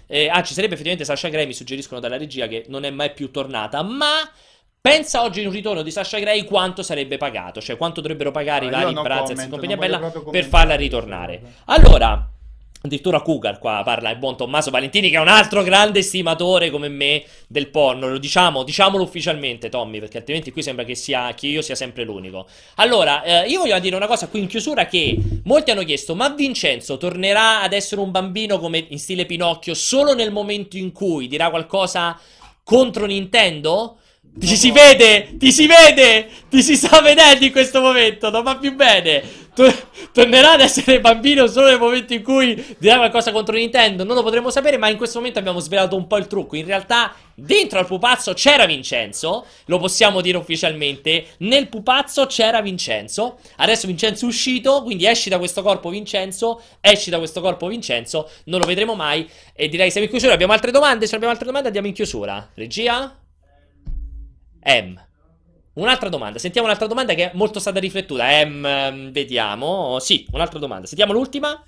Eh, 0.08 0.30
ah, 0.30 0.42
ci 0.42 0.56
sarebbe 0.56 0.74
effettivamente 0.74 1.06
Sasha 1.06 1.30
Grey, 1.30 1.46
mi 1.46 1.54
suggeriscono 1.54 2.00
dalla 2.00 2.18
regia 2.18 2.48
che 2.48 2.66
non 2.70 2.86
è 2.86 2.90
mai 2.90 3.14
più 3.14 3.30
tornata. 3.30 3.84
Ma 3.84 4.28
pensa 4.82 5.24
oggi 5.24 5.42
in 5.42 5.48
un 5.48 5.54
ritorno 5.54 5.82
di 5.82 5.92
Sasha 5.92 6.20
Grey 6.20 6.46
quanto 6.46 6.84
sarebbe 6.84 7.18
pagato. 7.18 7.62
Cioè 7.62 7.78
quanto 7.78 8.02
dovrebbero 8.02 8.32
pagare 8.32 8.66
i 8.66 8.70
No, 8.70 8.76
io 8.78 8.82
vari 8.82 8.94
no 8.94 9.02
Brazzers 9.02 9.44
in 9.44 9.50
compagnia 9.50 9.78
bella 9.78 10.00
per 10.00 10.46
farla 10.46 10.76
ritornare. 10.76 11.42
Allora, 11.66 12.30
addirittura 12.82 13.20
Cougar 13.22 13.60
qua 13.60 13.82
parla, 13.84 14.10
il 14.10 14.18
buon 14.18 14.38
Tommaso 14.38 14.72
Valentini 14.72 15.10
che 15.10 15.18
è 15.18 15.20
un 15.20 15.28
altro 15.28 15.64
grande 15.64 16.00
estimatore 16.00 16.70
come 16.70 16.88
me 16.88 17.24
del 17.48 17.68
porno, 17.68 18.08
lo 18.08 18.18
diciamo, 18.18 18.64
diciamolo 18.64 19.04
ufficialmente 19.04 19.68
Tommy, 19.68 20.00
perché 20.00 20.18
altrimenti 20.18 20.52
qui 20.52 20.64
sembra 20.64 20.86
che, 20.86 20.96
sia, 20.96 21.34
che 21.34 21.48
io 21.48 21.62
sia 21.62 21.76
sempre 21.76 22.06
l'unico. 22.06 22.48
Allora, 22.76 23.22
eh, 23.24 23.50
io 23.50 23.60
voglio 23.60 23.78
dire 23.80 23.98
una 23.98 24.08
cosa 24.08 24.30
qui 24.30 24.40
in 24.40 24.48
chiusura 24.48 24.86
che 24.86 25.18
molti 25.44 25.72
hanno 25.72 25.84
chiesto, 25.84 26.16
ma 26.16 26.30
Vincenzo 26.30 26.98
tornerà 26.98 27.62
ad 27.62 27.74
essere 27.74 28.00
un 28.00 28.12
bambino 28.12 28.60
come 28.60 28.86
in 28.90 29.00
stile 29.00 29.26
Pinocchio 29.26 29.74
solo 29.74 30.16
nel 30.16 30.32
momento 30.32 30.78
in 30.78 30.94
cui 30.94 31.28
dirà 31.28 31.50
qualcosa 31.50 32.18
contro 32.64 33.06
Nintendo? 33.06 33.98
Ti 34.38 34.56
si 34.56 34.72
vede, 34.72 35.36
ti 35.38 35.52
si 35.52 35.68
vede, 35.68 36.30
ti 36.50 36.62
si 36.62 36.76
sta 36.76 37.02
vedendo 37.02 37.44
in 37.44 37.52
questo 37.52 37.82
momento, 37.82 38.30
non 38.30 38.44
va 38.44 38.58
più 38.58 38.74
bene. 38.74 39.22
To- 39.54 39.74
tornerà 40.14 40.54
ad 40.54 40.62
essere 40.62 41.02
bambino 41.02 41.46
solo 41.48 41.68
nel 41.68 41.80
momento 41.80 42.14
in 42.14 42.24
cui 42.24 42.76
dirà 42.78 42.96
qualcosa 42.96 43.34
contro 43.34 43.56
Nintendo, 43.56 44.06
non 44.06 44.16
lo 44.16 44.24
potremo 44.24 44.50
sapere, 44.50 44.78
ma 44.78 44.88
in 44.88 44.96
questo 44.96 45.18
momento 45.18 45.40
abbiamo 45.40 45.60
svelato 45.60 45.98
un 45.98 46.08
po' 46.08 46.16
il 46.16 46.28
trucco. 46.28 46.56
In 46.56 46.66
realtà, 46.66 47.14
dentro 47.36 47.80
al 47.80 47.86
pupazzo 47.86 48.34
c'era 48.34 48.66
Vincenzo, 48.66 49.46
lo 49.66 49.78
possiamo 49.78 50.22
dire 50.22 50.38
ufficialmente. 50.38 51.26
Nel 51.40 51.68
pupazzo 51.68 52.26
c'era 52.28 52.62
Vincenzo. 52.62 53.40
Adesso 53.58 53.88
Vincenzo 53.88 54.24
è 54.24 54.28
uscito, 54.30 54.84
quindi 54.84 55.06
esci 55.06 55.28
da 55.28 55.38
questo 55.38 55.62
corpo 55.62 55.90
Vincenzo, 55.90 56.62
esci 56.80 57.10
da 57.10 57.18
questo 57.18 57.42
corpo 57.42 57.68
Vincenzo, 57.68 58.30
non 58.46 58.62
lo 58.62 58.66
vedremo 58.66 58.96
mai. 58.96 59.30
E 59.54 59.68
direi 59.68 59.92
siamo 59.92 60.06
in 60.06 60.12
chiusura. 60.12 60.34
Abbiamo 60.34 60.54
altre 60.54 60.72
domande? 60.72 61.08
Se 61.08 61.16
abbiamo 61.16 61.34
altre 61.34 61.48
domande 61.48 61.68
andiamo 61.68 61.90
in 61.90 61.94
chiusura. 61.94 62.50
Regia? 62.54 63.14
M. 64.64 65.08
Un'altra 65.74 66.10
domanda, 66.10 66.40
sentiamo 66.40 66.68
un'altra 66.68 66.88
domanda 66.88 67.14
che 67.14 67.32
è 67.32 67.36
molto 67.36 67.60
stata 67.60 67.80
riflettuta. 67.80 68.26
M, 68.46 68.66
ehm, 68.66 69.12
vediamo. 69.12 70.00
Sì, 70.00 70.28
un'altra 70.32 70.60
domanda. 70.60 70.88
Sentiamo 70.88 71.14
l'ultima. 71.14 71.64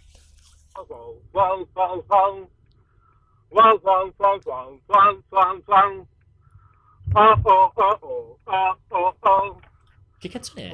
Che 10.17 10.29
canzone 10.29 10.69
è? 10.69 10.71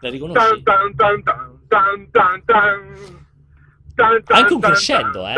La 0.00 0.10
riconosci? 0.10 0.38
Anche 3.94 4.52
un 4.54 4.60
crescendo, 4.60 5.26
eh. 5.26 5.34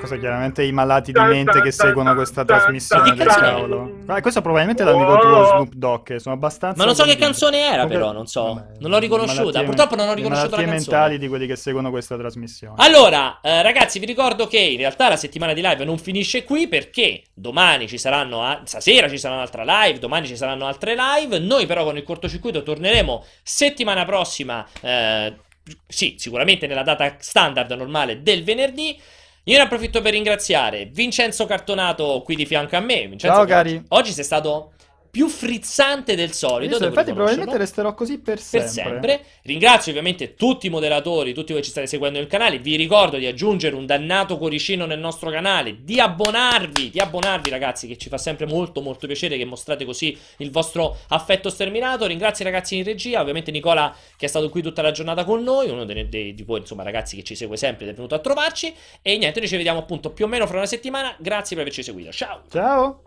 Cosa 0.00 0.16
chiaramente 0.16 0.62
i 0.64 0.72
malati 0.72 1.12
di 1.12 1.20
mente 1.20 1.60
che 1.60 1.70
seguono 1.70 2.14
questa 2.14 2.44
trasmissione 2.44 3.14
del 3.14 3.26
cavolo. 3.26 3.98
Ma 4.06 4.20
questo 4.20 4.40
probabilmente 4.40 4.82
è 4.82 4.86
l'amico 4.86 5.16
tuo 5.18 5.44
Snoop 5.46 5.72
Dogg, 5.74 6.02
che 6.04 6.18
sono 6.18 6.34
abbastanza 6.34 6.78
Ma 6.78 6.84
non 6.84 6.94
so 6.94 7.04
che 7.04 7.16
canzone 7.16 7.58
era, 7.60 7.82
Comunque- 7.82 7.96
però, 7.96 8.12
non 8.12 8.26
so. 8.26 8.54
vabbè, 8.54 8.66
Non 8.80 8.90
l'ho 8.90 8.98
riconosciuta. 8.98 9.62
Purtroppo 9.62 9.94
non 9.96 10.08
ho 10.08 10.14
riconosciuto 10.14 10.56
la 10.56 10.62
canzone. 10.62 10.76
mentali 10.78 11.18
di 11.18 11.28
quelli 11.28 11.46
che 11.46 11.56
seguono 11.56 11.90
questa 11.90 12.16
trasmissione. 12.16 12.74
Allora, 12.78 13.38
eh, 13.40 13.62
ragazzi, 13.62 13.98
vi 13.98 14.06
ricordo 14.06 14.46
che 14.46 14.58
in 14.58 14.78
realtà 14.78 15.08
la 15.08 15.16
settimana 15.16 15.52
di 15.52 15.62
live 15.62 15.84
non 15.84 15.98
finisce 15.98 16.44
qui 16.44 16.66
perché 16.68 17.22
domani 17.32 17.86
ci 17.88 17.98
saranno, 17.98 18.42
a- 18.42 18.60
stasera 18.64 19.08
ci 19.08 19.18
sarà 19.18 19.34
un'altra 19.34 19.62
live, 19.64 19.98
domani 19.98 20.26
ci 20.26 20.36
saranno 20.36 20.66
altre 20.66 20.94
live. 20.96 21.38
Noi 21.38 21.66
però 21.66 21.84
con 21.84 21.96
il 21.96 22.02
cortocircuito 22.02 22.62
torneremo 22.62 23.24
settimana 23.42 24.04
prossima, 24.04 24.64
eh, 24.80 25.34
sì, 25.86 26.14
sicuramente 26.18 26.66
nella 26.66 26.82
data 26.82 27.16
standard 27.18 27.70
normale 27.72 28.22
del 28.22 28.44
venerdì. 28.44 28.98
Io 29.44 29.56
ne 29.56 29.62
approfitto 29.62 30.00
per 30.00 30.12
ringraziare 30.12 30.86
Vincenzo 30.86 31.46
Cartonato 31.46 32.22
qui 32.24 32.34
di 32.34 32.46
fianco 32.46 32.76
a 32.76 32.80
me. 32.80 33.06
Vincenzo, 33.06 33.36
Ciao, 33.36 33.44
cari. 33.44 33.82
Oggi 33.88 34.12
sei 34.12 34.24
stato 34.24 34.72
più 35.16 35.28
frizzante 35.28 36.14
del 36.14 36.32
solito. 36.32 36.76
Infatti 36.84 37.14
probabilmente 37.14 37.56
resterò 37.56 37.94
così 37.94 38.18
per 38.18 38.34
per 38.34 38.44
sempre. 38.44 38.68
sempre. 38.68 39.24
Ringrazio 39.44 39.90
ovviamente 39.90 40.34
tutti 40.34 40.66
i 40.66 40.68
moderatori, 40.68 41.32
tutti 41.32 41.52
voi 41.52 41.62
che 41.62 41.64
ci 41.64 41.70
state 41.70 41.86
seguendo 41.86 42.18
nel 42.18 42.28
canale. 42.28 42.58
Vi 42.58 42.76
ricordo 42.76 43.16
di 43.16 43.24
aggiungere 43.24 43.74
un 43.76 43.86
dannato 43.86 44.36
cuoricino 44.36 44.84
nel 44.84 44.98
nostro 44.98 45.30
canale, 45.30 45.78
di 45.82 45.98
abbonarvi, 46.00 46.90
di 46.90 46.98
abbonarvi 46.98 47.48
ragazzi, 47.48 47.86
che 47.86 47.96
ci 47.96 48.10
fa 48.10 48.18
sempre 48.18 48.44
molto 48.44 48.82
molto 48.82 49.06
piacere 49.06 49.38
che 49.38 49.46
mostrate 49.46 49.86
così 49.86 50.14
il 50.38 50.50
vostro 50.50 50.98
affetto 51.08 51.48
sterminato. 51.48 52.04
Ringrazio 52.04 52.46
i 52.46 52.50
ragazzi 52.50 52.76
in 52.76 52.84
regia, 52.84 53.22
ovviamente 53.22 53.50
Nicola 53.50 53.96
che 54.18 54.26
è 54.26 54.28
stato 54.28 54.50
qui 54.50 54.60
tutta 54.60 54.82
la 54.82 54.90
giornata 54.90 55.24
con 55.24 55.42
noi, 55.42 55.70
uno 55.70 55.86
dei, 55.86 56.10
dei- 56.10 56.34
di 56.34 56.42
voi 56.42 56.60
insomma 56.60 56.82
ragazzi 56.82 57.16
che 57.16 57.22
ci 57.22 57.34
segue 57.34 57.56
sempre 57.56 57.86
ed 57.86 57.92
è 57.92 57.94
venuto 57.94 58.14
a 58.14 58.18
trovarci. 58.18 58.70
E 59.00 59.16
niente, 59.16 59.38
noi 59.38 59.48
ci 59.48 59.56
vediamo 59.56 59.78
appunto 59.78 60.10
più 60.10 60.26
o 60.26 60.28
meno 60.28 60.46
fra 60.46 60.58
una 60.58 60.66
settimana. 60.66 61.16
Grazie 61.18 61.56
per 61.56 61.64
averci 61.64 61.82
seguito. 61.82 62.12
Ciao! 62.12 62.42
Ciao! 62.50 63.05